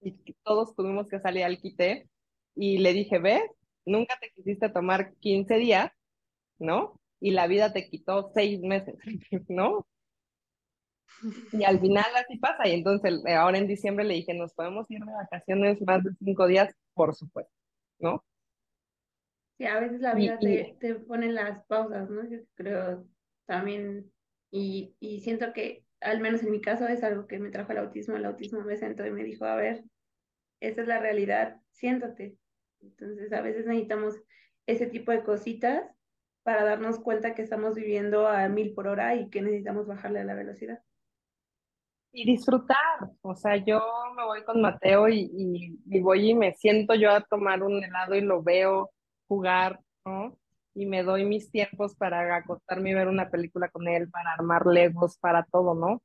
y 0.00 0.12
todos 0.44 0.74
tuvimos 0.74 1.08
que 1.08 1.20
salir 1.20 1.44
al 1.44 1.58
quite 1.60 2.08
y 2.54 2.78
le 2.78 2.92
dije, 2.92 3.18
ve, 3.18 3.42
nunca 3.86 4.16
te 4.20 4.30
quisiste 4.32 4.68
tomar 4.70 5.14
15 5.16 5.56
días, 5.56 5.92
¿no? 6.58 7.00
Y 7.20 7.32
la 7.32 7.46
vida 7.48 7.72
te 7.72 7.88
quitó 7.90 8.30
seis 8.34 8.60
meses, 8.62 8.96
¿no? 9.48 9.86
Y 11.52 11.64
al 11.64 11.80
final 11.80 12.04
así 12.16 12.38
pasa. 12.38 12.68
Y 12.68 12.72
entonces 12.74 13.22
ahora 13.26 13.58
en 13.58 13.66
diciembre 13.66 14.04
le 14.04 14.14
dije, 14.14 14.34
¿nos 14.34 14.54
podemos 14.54 14.90
ir 14.90 15.00
de 15.04 15.12
vacaciones 15.12 15.80
más 15.86 16.04
de 16.04 16.10
cinco 16.18 16.46
días? 16.46 16.74
Por 16.94 17.14
supuesto, 17.14 17.52
¿no? 17.98 18.24
Sí, 19.58 19.64
a 19.64 19.80
veces 19.80 20.00
la 20.00 20.14
vida 20.14 20.42
te, 20.42 20.76
te 20.80 20.94
pone 20.96 21.32
las 21.32 21.64
pausas, 21.64 22.10
¿no? 22.10 22.28
Yo 22.28 22.40
creo 22.54 23.08
también, 23.46 24.12
y, 24.50 24.94
y 25.00 25.20
siento 25.22 25.52
que, 25.54 25.84
al 26.00 26.20
menos 26.20 26.42
en 26.42 26.50
mi 26.50 26.60
caso, 26.60 26.86
es 26.88 27.02
algo 27.02 27.26
que 27.26 27.38
me 27.38 27.50
trajo 27.50 27.72
el 27.72 27.78
autismo. 27.78 28.16
El 28.16 28.26
autismo 28.26 28.60
me 28.62 28.76
sentó 28.76 29.06
y 29.06 29.10
me 29.10 29.24
dijo, 29.24 29.46
a 29.46 29.56
ver, 29.56 29.84
esta 30.60 30.82
es 30.82 30.88
la 30.88 31.00
realidad, 31.00 31.60
siéntate. 31.70 32.36
Entonces, 32.86 33.32
a 33.32 33.40
veces 33.40 33.66
necesitamos 33.66 34.14
ese 34.66 34.86
tipo 34.86 35.12
de 35.12 35.22
cositas 35.22 35.84
para 36.42 36.64
darnos 36.64 37.00
cuenta 37.00 37.34
que 37.34 37.42
estamos 37.42 37.74
viviendo 37.74 38.28
a 38.28 38.48
mil 38.48 38.72
por 38.72 38.86
hora 38.86 39.16
y 39.16 39.28
que 39.30 39.42
necesitamos 39.42 39.86
bajarle 39.86 40.24
la 40.24 40.34
velocidad. 40.34 40.80
Y 42.12 42.24
disfrutar, 42.24 43.10
o 43.20 43.34
sea, 43.34 43.56
yo 43.56 43.82
me 44.16 44.24
voy 44.24 44.44
con 44.44 44.62
Mateo 44.62 45.08
y, 45.08 45.28
y, 45.84 46.00
voy 46.00 46.30
y 46.30 46.34
me 46.34 46.54
siento 46.54 46.94
yo 46.94 47.10
a 47.10 47.20
tomar 47.20 47.62
un 47.62 47.82
helado 47.82 48.14
y 48.14 48.20
lo 48.20 48.42
veo 48.42 48.90
jugar, 49.28 49.80
¿no? 50.04 50.38
Y 50.74 50.86
me 50.86 51.02
doy 51.02 51.24
mis 51.24 51.50
tiempos 51.50 51.96
para 51.96 52.36
acostarme 52.36 52.90
y 52.90 52.94
ver 52.94 53.08
una 53.08 53.28
película 53.28 53.68
con 53.68 53.88
él, 53.88 54.08
para 54.08 54.32
armar 54.32 54.66
legos, 54.66 55.18
para 55.18 55.44
todo, 55.44 55.74
¿no? 55.74 56.00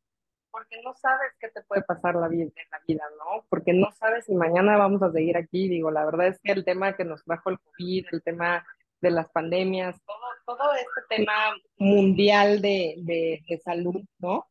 Porque 0.51 0.81
no 0.83 0.93
sabes 0.93 1.31
qué 1.39 1.49
te 1.49 1.61
puede 1.63 1.81
pasar 1.83 2.15
la 2.15 2.27
vida, 2.27 2.43
en 2.43 2.69
la 2.71 2.79
vida, 2.87 3.03
¿no? 3.17 3.45
Porque 3.49 3.73
no 3.73 3.91
sabes 3.91 4.25
si 4.25 4.35
mañana 4.35 4.77
vamos 4.77 5.01
a 5.01 5.11
seguir 5.11 5.37
aquí. 5.37 5.69
Digo, 5.69 5.91
la 5.91 6.05
verdad 6.05 6.27
es 6.27 6.39
que 6.43 6.51
el 6.51 6.65
tema 6.65 6.95
que 6.95 7.05
nos 7.05 7.23
trajo 7.23 7.49
el 7.49 7.59
COVID, 7.59 8.05
el 8.11 8.21
tema 8.21 8.65
de 9.01 9.11
las 9.11 9.29
pandemias, 9.29 9.99
todo, 10.05 10.57
todo 10.57 10.73
este 10.73 11.15
tema 11.15 11.55
mundial 11.77 12.61
de, 12.61 12.95
de, 12.99 13.41
de 13.47 13.57
salud, 13.59 14.03
¿no? 14.19 14.47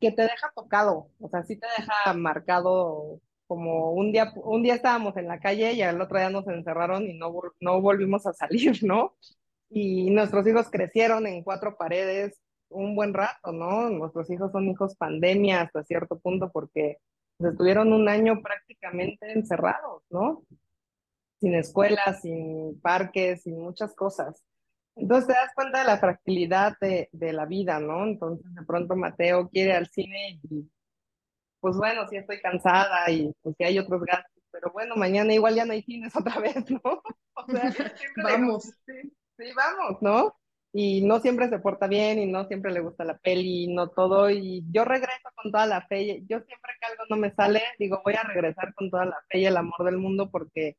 Que 0.00 0.12
te 0.12 0.22
deja 0.22 0.52
tocado, 0.54 1.08
o 1.20 1.28
sea, 1.28 1.42
sí 1.44 1.58
te 1.58 1.66
deja 1.78 2.12
marcado 2.12 3.20
como 3.46 3.92
un 3.92 4.12
día, 4.12 4.32
un 4.36 4.62
día 4.62 4.74
estábamos 4.74 5.16
en 5.16 5.28
la 5.28 5.40
calle 5.40 5.72
y 5.72 5.82
al 5.82 6.00
otro 6.00 6.18
día 6.18 6.30
nos 6.30 6.46
encerraron 6.48 7.08
y 7.08 7.14
no, 7.14 7.32
no 7.60 7.80
volvimos 7.80 8.26
a 8.26 8.32
salir, 8.32 8.78
¿no? 8.82 9.16
Y 9.70 10.10
nuestros 10.10 10.46
hijos 10.46 10.68
crecieron 10.70 11.26
en 11.26 11.42
cuatro 11.42 11.76
paredes 11.76 12.40
un 12.70 12.94
buen 12.96 13.14
rato, 13.14 13.52
¿no? 13.52 13.90
Nuestros 13.90 14.30
hijos 14.30 14.52
son 14.52 14.68
hijos 14.68 14.96
pandemia 14.96 15.62
hasta 15.62 15.84
cierto 15.84 16.18
punto 16.18 16.50
porque 16.52 16.98
pues, 17.36 17.52
estuvieron 17.52 17.92
un 17.92 18.08
año 18.08 18.42
prácticamente 18.42 19.32
encerrados, 19.32 20.02
¿no? 20.10 20.44
Sin 21.40 21.54
escuelas, 21.54 22.22
sin 22.22 22.80
parques, 22.80 23.42
sin 23.42 23.60
muchas 23.60 23.94
cosas. 23.94 24.42
Entonces 24.96 25.26
te 25.26 25.34
das 25.34 25.52
cuenta 25.54 25.80
de 25.80 25.84
la 25.84 25.98
fragilidad 25.98 26.76
de, 26.80 27.08
de 27.12 27.32
la 27.32 27.44
vida, 27.44 27.78
¿no? 27.78 28.04
Entonces 28.04 28.54
de 28.54 28.62
pronto 28.64 28.96
Mateo 28.96 29.48
quiere 29.50 29.74
al 29.74 29.86
cine 29.88 30.40
y 30.42 30.70
pues 31.60 31.76
bueno, 31.76 32.06
sí 32.08 32.16
estoy 32.16 32.40
cansada 32.40 33.10
y 33.10 33.32
pues 33.42 33.56
sí 33.58 33.64
hay 33.64 33.78
otros 33.78 34.02
gastos, 34.04 34.42
pero 34.52 34.70
bueno, 34.72 34.94
mañana 34.96 35.34
igual 35.34 35.54
ya 35.54 35.64
no 35.64 35.72
hay 35.72 35.82
cines 35.82 36.14
otra 36.16 36.38
vez, 36.40 36.70
¿no? 36.70 36.80
O 37.34 37.46
sea, 37.46 37.72
vamos. 38.22 38.64
sí, 38.86 39.12
sí, 39.36 39.44
vamos, 39.54 40.00
¿no? 40.00 40.34
Y 40.76 41.02
no 41.02 41.20
siempre 41.20 41.48
se 41.48 41.58
porta 41.58 41.86
bien 41.86 42.18
y 42.18 42.26
no 42.26 42.46
siempre 42.46 42.72
le 42.72 42.80
gusta 42.80 43.04
la 43.04 43.18
peli, 43.18 43.68
no 43.68 43.88
todo, 43.90 44.30
y 44.30 44.64
yo 44.70 44.84
regreso 44.84 45.30
con 45.34 45.50
toda 45.52 45.66
la 45.66 45.86
fe, 45.86 46.22
yo 46.28 46.40
siempre 46.40 46.72
que 46.80 46.86
algo 46.86 47.04
no 47.08 47.16
me 47.16 47.32
sale, 47.34 47.62
digo, 47.78 48.02
voy 48.04 48.14
a 48.14 48.24
regresar 48.24 48.74
con 48.74 48.90
toda 48.90 49.06
la 49.06 49.16
fe 49.30 49.38
y 49.38 49.46
el 49.46 49.56
amor 49.56 49.84
del 49.84 49.96
mundo 49.98 50.30
porque 50.30 50.76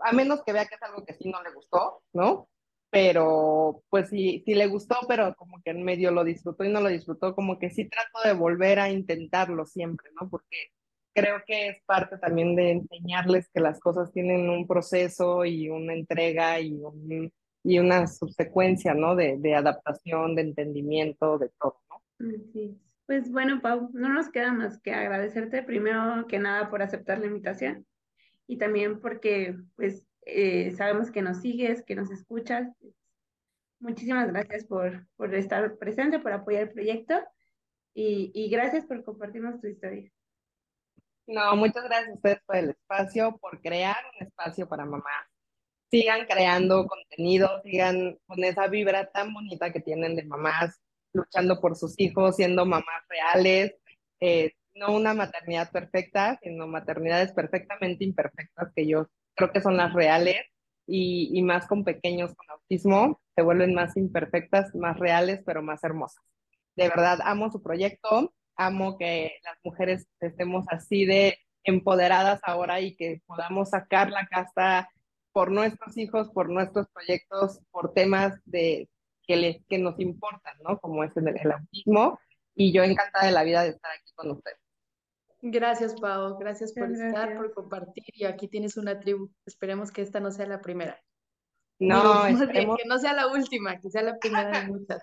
a 0.00 0.12
menos 0.12 0.42
que 0.44 0.52
vea 0.52 0.66
que 0.66 0.74
es 0.76 0.82
algo 0.82 1.04
que 1.04 1.14
sí 1.14 1.30
no 1.30 1.42
le 1.42 1.52
gustó, 1.52 2.02
¿no? 2.12 2.48
pero 2.90 3.82
pues 3.90 4.08
sí, 4.08 4.42
sí 4.46 4.54
le 4.54 4.66
gustó, 4.68 4.96
pero 5.06 5.34
como 5.36 5.60
que 5.62 5.70
en 5.72 5.82
medio 5.82 6.10
lo 6.10 6.24
disfrutó 6.24 6.64
y 6.64 6.70
no 6.70 6.80
lo 6.80 6.88
disfrutó, 6.88 7.34
como 7.34 7.58
que 7.58 7.70
sí 7.70 7.88
trato 7.88 8.26
de 8.26 8.32
volver 8.34 8.78
a 8.80 8.90
intentarlo 8.90 9.66
siempre, 9.66 10.10
¿no? 10.20 10.30
Porque 10.30 10.70
creo 11.14 11.42
que 11.46 11.68
es 11.68 11.82
parte 11.84 12.18
también 12.18 12.56
de 12.56 12.70
enseñarles 12.72 13.48
que 13.52 13.60
las 13.60 13.80
cosas 13.80 14.12
tienen 14.12 14.48
un 14.48 14.66
proceso 14.66 15.44
y 15.44 15.68
una 15.68 15.94
entrega 15.94 16.60
y, 16.60 16.80
y 17.66 17.80
una 17.80 18.06
subsecuencia, 18.06 18.94
¿no? 18.94 19.16
De, 19.16 19.36
de, 19.38 19.54
adaptación, 19.56 20.36
de 20.36 20.42
entendimiento, 20.42 21.36
de 21.36 21.50
todo, 21.60 21.82
¿no? 21.90 22.30
Sí. 22.52 22.80
Pues 23.06 23.30
bueno, 23.30 23.60
Pau, 23.60 23.90
no 23.92 24.08
nos 24.08 24.30
queda 24.30 24.52
más 24.52 24.80
que 24.80 24.92
agradecerte 24.92 25.62
primero 25.62 26.26
que 26.28 26.38
nada 26.38 26.70
por 26.70 26.82
aceptar 26.82 27.18
la 27.18 27.26
invitación 27.26 27.86
y 28.46 28.58
también 28.58 29.00
porque 29.00 29.56
pues 29.74 30.06
eh, 30.22 30.72
sabemos 30.72 31.10
que 31.10 31.22
nos 31.22 31.40
sigues, 31.40 31.82
que 31.84 31.96
nos 31.96 32.10
escuchas. 32.10 32.68
Muchísimas 33.80 34.28
gracias 34.28 34.64
por, 34.64 35.06
por 35.16 35.34
estar 35.34 35.76
presente, 35.76 36.18
por 36.20 36.32
apoyar 36.32 36.62
el 36.62 36.72
proyecto 36.72 37.14
y, 37.94 38.30
y 38.32 38.48
gracias 38.48 38.86
por 38.86 39.04
compartirnos 39.04 39.60
tu 39.60 39.66
historia. 39.66 40.10
No, 41.26 41.56
muchas 41.56 41.84
gracias 41.84 42.10
a 42.10 42.14
ustedes 42.14 42.40
por 42.46 42.56
el 42.56 42.70
espacio, 42.70 43.36
por 43.38 43.60
crear 43.60 43.96
un 44.14 44.26
espacio 44.26 44.68
para 44.68 44.84
mamás. 44.84 45.35
Sigan 45.96 46.26
creando 46.26 46.86
contenido, 46.86 47.62
sigan 47.62 48.18
con 48.26 48.44
esa 48.44 48.66
vibra 48.68 49.06
tan 49.06 49.32
bonita 49.32 49.72
que 49.72 49.80
tienen 49.80 50.14
de 50.14 50.24
mamás, 50.24 50.78
luchando 51.14 51.58
por 51.58 51.74
sus 51.74 51.98
hijos, 51.98 52.36
siendo 52.36 52.66
mamás 52.66 53.02
reales, 53.08 53.74
eh, 54.20 54.52
no 54.74 54.94
una 54.94 55.14
maternidad 55.14 55.70
perfecta, 55.70 56.38
sino 56.42 56.66
maternidades 56.66 57.32
perfectamente 57.32 58.04
imperfectas 58.04 58.72
que 58.76 58.86
yo 58.86 59.08
creo 59.34 59.50
que 59.52 59.62
son 59.62 59.78
las 59.78 59.94
reales 59.94 60.36
y, 60.86 61.30
y, 61.32 61.40
más 61.40 61.66
con 61.66 61.82
pequeños 61.82 62.34
con 62.34 62.50
autismo, 62.50 63.18
se 63.34 63.40
vuelven 63.42 63.72
más 63.72 63.96
imperfectas, 63.96 64.74
más 64.74 64.98
reales, 64.98 65.40
pero 65.46 65.62
más 65.62 65.82
hermosas. 65.82 66.22
De 66.74 66.90
verdad, 66.90 67.20
amo 67.24 67.50
su 67.50 67.62
proyecto, 67.62 68.34
amo 68.54 68.98
que 68.98 69.38
las 69.44 69.56
mujeres 69.64 70.06
estemos 70.20 70.66
así 70.68 71.06
de 71.06 71.38
empoderadas 71.64 72.40
ahora 72.44 72.82
y 72.82 72.94
que 72.96 73.22
podamos 73.26 73.70
sacar 73.70 74.10
la 74.10 74.26
casta 74.26 74.90
por 75.36 75.50
nuestros 75.50 75.98
hijos, 75.98 76.30
por 76.30 76.48
nuestros 76.48 76.86
proyectos, 76.94 77.60
por 77.70 77.92
temas 77.92 78.40
de, 78.46 78.88
que, 79.26 79.36
les, 79.36 79.62
que 79.68 79.76
nos 79.76 80.00
importan, 80.00 80.56
¿no? 80.66 80.78
Como 80.78 81.04
es 81.04 81.14
el, 81.14 81.28
el 81.28 81.52
autismo. 81.52 82.18
Y 82.54 82.72
yo 82.72 82.82
encantada 82.82 83.26
de 83.26 83.32
la 83.32 83.42
vida 83.42 83.62
de 83.62 83.68
estar 83.68 83.90
aquí 83.90 84.10
con 84.14 84.30
ustedes. 84.30 84.56
Gracias, 85.42 85.94
Pau. 86.00 86.38
Gracias 86.38 86.72
por 86.72 86.90
estar, 86.90 87.36
por 87.36 87.52
compartir. 87.52 88.04
Y 88.14 88.24
aquí 88.24 88.48
tienes 88.48 88.78
una 88.78 88.98
tribu. 88.98 89.30
Esperemos 89.44 89.92
que 89.92 90.00
esta 90.00 90.20
no 90.20 90.30
sea 90.30 90.46
la 90.46 90.62
primera. 90.62 90.98
No, 91.78 92.26
esperemos... 92.26 92.78
que 92.78 92.88
no 92.88 92.98
sea 92.98 93.12
la 93.12 93.26
última, 93.26 93.78
que 93.78 93.90
sea 93.90 94.04
la 94.04 94.16
primera 94.18 94.58
de 94.58 94.68
muchas. 94.68 95.02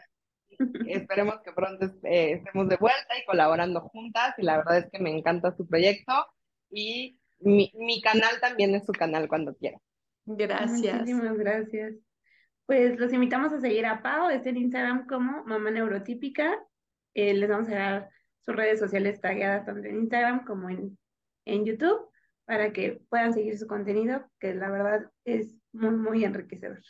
esperemos 0.88 1.42
que 1.46 1.52
pronto 1.52 1.86
eh, 2.06 2.42
estemos 2.42 2.70
de 2.70 2.78
vuelta 2.78 3.20
y 3.22 3.26
colaborando 3.26 3.82
juntas. 3.82 4.34
Y 4.40 4.42
la 4.42 4.58
verdad 4.58 4.80
es 4.80 4.90
que 4.90 4.98
me 4.98 5.16
encanta 5.16 5.56
su 5.56 5.68
proyecto. 5.68 6.12
Y 6.72 7.20
mi, 7.38 7.72
mi 7.76 8.02
canal 8.02 8.42
también 8.42 8.74
es 8.74 8.84
su 8.84 8.94
canal 8.94 9.28
cuando 9.28 9.54
quiera. 9.54 9.78
Gracias. 10.26 11.00
Muchísimas 11.02 11.38
gracias. 11.38 11.96
Pues 12.66 12.98
los 13.00 13.12
invitamos 13.12 13.52
a 13.52 13.60
seguir 13.60 13.86
a 13.86 14.02
Pau, 14.02 14.30
es 14.30 14.46
en 14.46 14.58
Instagram 14.58 15.06
como 15.08 15.44
Mamá 15.44 15.72
Neurotípica. 15.72 16.58
Eh, 17.14 17.34
les 17.34 17.50
vamos 17.50 17.70
a 17.70 17.76
dar 17.76 18.10
sus 18.40 18.56
redes 18.56 18.80
sociales 18.80 19.20
tagueadas 19.20 19.66
tanto 19.66 19.88
en 19.88 19.98
Instagram 19.98 20.46
como 20.46 20.70
en, 20.70 20.98
en 21.46 21.66
YouTube 21.66 22.10
para 22.46 22.72
que 22.72 23.02
puedan 23.10 23.34
seguir 23.34 23.58
su 23.58 23.68
contenido, 23.68 24.26
que 24.40 24.54
la 24.54 24.70
verdad 24.70 25.12
es 25.26 25.56
muy, 25.72 25.92
muy 25.92 26.24
enriquecedor. 26.24 26.82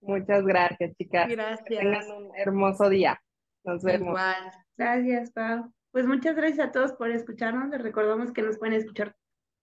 Muchas 0.00 0.44
gracias, 0.44 0.94
chicas. 0.96 1.28
Gracias. 1.28 1.64
Que 1.66 1.76
tengan 1.76 2.10
un 2.10 2.36
hermoso 2.36 2.88
día. 2.88 3.20
Nos 3.64 3.82
vemos. 3.82 4.08
Igual. 4.08 4.52
Gracias, 4.76 5.30
Pau. 5.32 5.72
Pues 5.92 6.06
muchas 6.06 6.36
gracias 6.36 6.68
a 6.68 6.72
todos 6.72 6.92
por 6.92 7.10
escucharnos. 7.10 7.70
Les 7.70 7.80
recordamos 7.80 8.32
que 8.32 8.42
nos 8.42 8.58
pueden 8.58 8.74
escuchar 8.74 9.16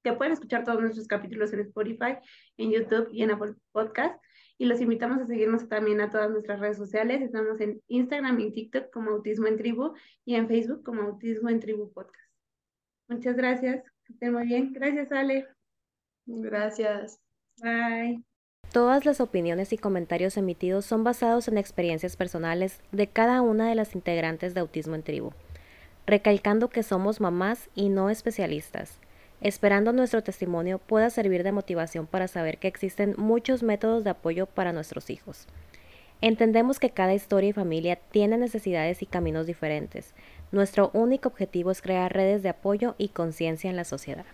que 0.03 0.13
pueden 0.13 0.33
escuchar 0.33 0.63
todos 0.63 0.81
nuestros 0.81 1.07
capítulos 1.07 1.53
en 1.53 1.61
Spotify, 1.61 2.17
en 2.57 2.71
YouTube 2.71 3.09
y 3.11 3.23
en 3.23 3.31
Apple 3.31 3.55
Podcast. 3.71 4.21
Y 4.57 4.65
los 4.65 4.79
invitamos 4.79 5.19
a 5.19 5.25
seguirnos 5.25 5.67
también 5.67 6.01
a 6.01 6.09
todas 6.09 6.29
nuestras 6.29 6.59
redes 6.59 6.77
sociales. 6.77 7.21
Estamos 7.21 7.59
en 7.61 7.81
Instagram 7.87 8.39
y 8.39 8.51
TikTok 8.51 8.91
como 8.91 9.11
Autismo 9.11 9.47
en 9.47 9.57
Tribu 9.57 9.93
y 10.23 10.35
en 10.35 10.47
Facebook 10.47 10.83
como 10.83 11.01
Autismo 11.01 11.49
en 11.49 11.59
Tribu 11.59 11.91
Podcast. 11.91 12.31
Muchas 13.07 13.35
gracias. 13.35 13.83
Que 14.05 14.13
estén 14.13 14.33
muy 14.33 14.45
bien. 14.45 14.71
Gracias, 14.73 15.11
Ale. 15.11 15.47
Gracias. 16.25 17.19
Bye. 17.57 18.23
Todas 18.71 19.03
las 19.03 19.19
opiniones 19.19 19.73
y 19.73 19.77
comentarios 19.77 20.37
emitidos 20.37 20.85
son 20.85 21.03
basados 21.03 21.49
en 21.49 21.57
experiencias 21.57 22.15
personales 22.15 22.79
de 22.93 23.07
cada 23.07 23.41
una 23.41 23.67
de 23.67 23.75
las 23.75 23.95
integrantes 23.95 24.53
de 24.53 24.61
Autismo 24.61 24.95
en 24.95 25.03
Tribu, 25.03 25.31
recalcando 26.05 26.69
que 26.69 26.81
somos 26.81 27.19
mamás 27.19 27.69
y 27.75 27.89
no 27.89 28.09
especialistas, 28.09 29.00
esperando 29.41 29.91
nuestro 29.91 30.23
testimonio 30.23 30.79
pueda 30.79 31.09
servir 31.09 31.43
de 31.43 31.51
motivación 31.51 32.07
para 32.07 32.27
saber 32.27 32.57
que 32.57 32.67
existen 32.67 33.15
muchos 33.17 33.63
métodos 33.63 34.03
de 34.03 34.11
apoyo 34.11 34.45
para 34.45 34.71
nuestros 34.71 35.09
hijos. 35.09 35.47
Entendemos 36.21 36.79
que 36.79 36.91
cada 36.91 37.15
historia 37.15 37.49
y 37.49 37.53
familia 37.53 37.95
tiene 37.95 38.37
necesidades 38.37 39.01
y 39.01 39.07
caminos 39.07 39.47
diferentes. 39.47 40.13
Nuestro 40.51 40.91
único 40.93 41.29
objetivo 41.29 41.71
es 41.71 41.81
crear 41.81 42.13
redes 42.13 42.43
de 42.43 42.49
apoyo 42.49 42.93
y 42.99 43.09
conciencia 43.09 43.69
en 43.71 43.75
la 43.75 43.85
sociedad. 43.85 44.25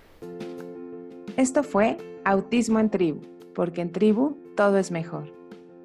Esto 1.38 1.64
fue 1.64 1.98
Autismo 2.26 2.80
en 2.80 2.90
Tribu, 2.90 3.22
porque 3.56 3.82
en 3.82 3.94
tribu 3.94 4.38
todo 4.58 4.78
es 4.78 4.92
mejor. 4.92 5.32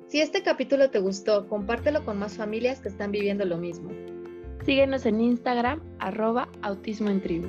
Si 0.08 0.20
este 0.20 0.42
capítulo 0.42 0.90
te 0.90 0.98
gustó, 0.98 1.48
compártelo 1.48 2.04
con 2.04 2.18
más 2.18 2.36
familias 2.36 2.80
que 2.80 2.88
están 2.88 3.12
viviendo 3.12 3.44
lo 3.44 3.56
mismo. 3.56 3.90
Síguenos 4.64 5.06
en 5.06 5.20
Instagram, 5.20 5.80
arroba 5.98 6.48
autismo 6.62 7.10
en 7.10 7.22
tribu. 7.22 7.48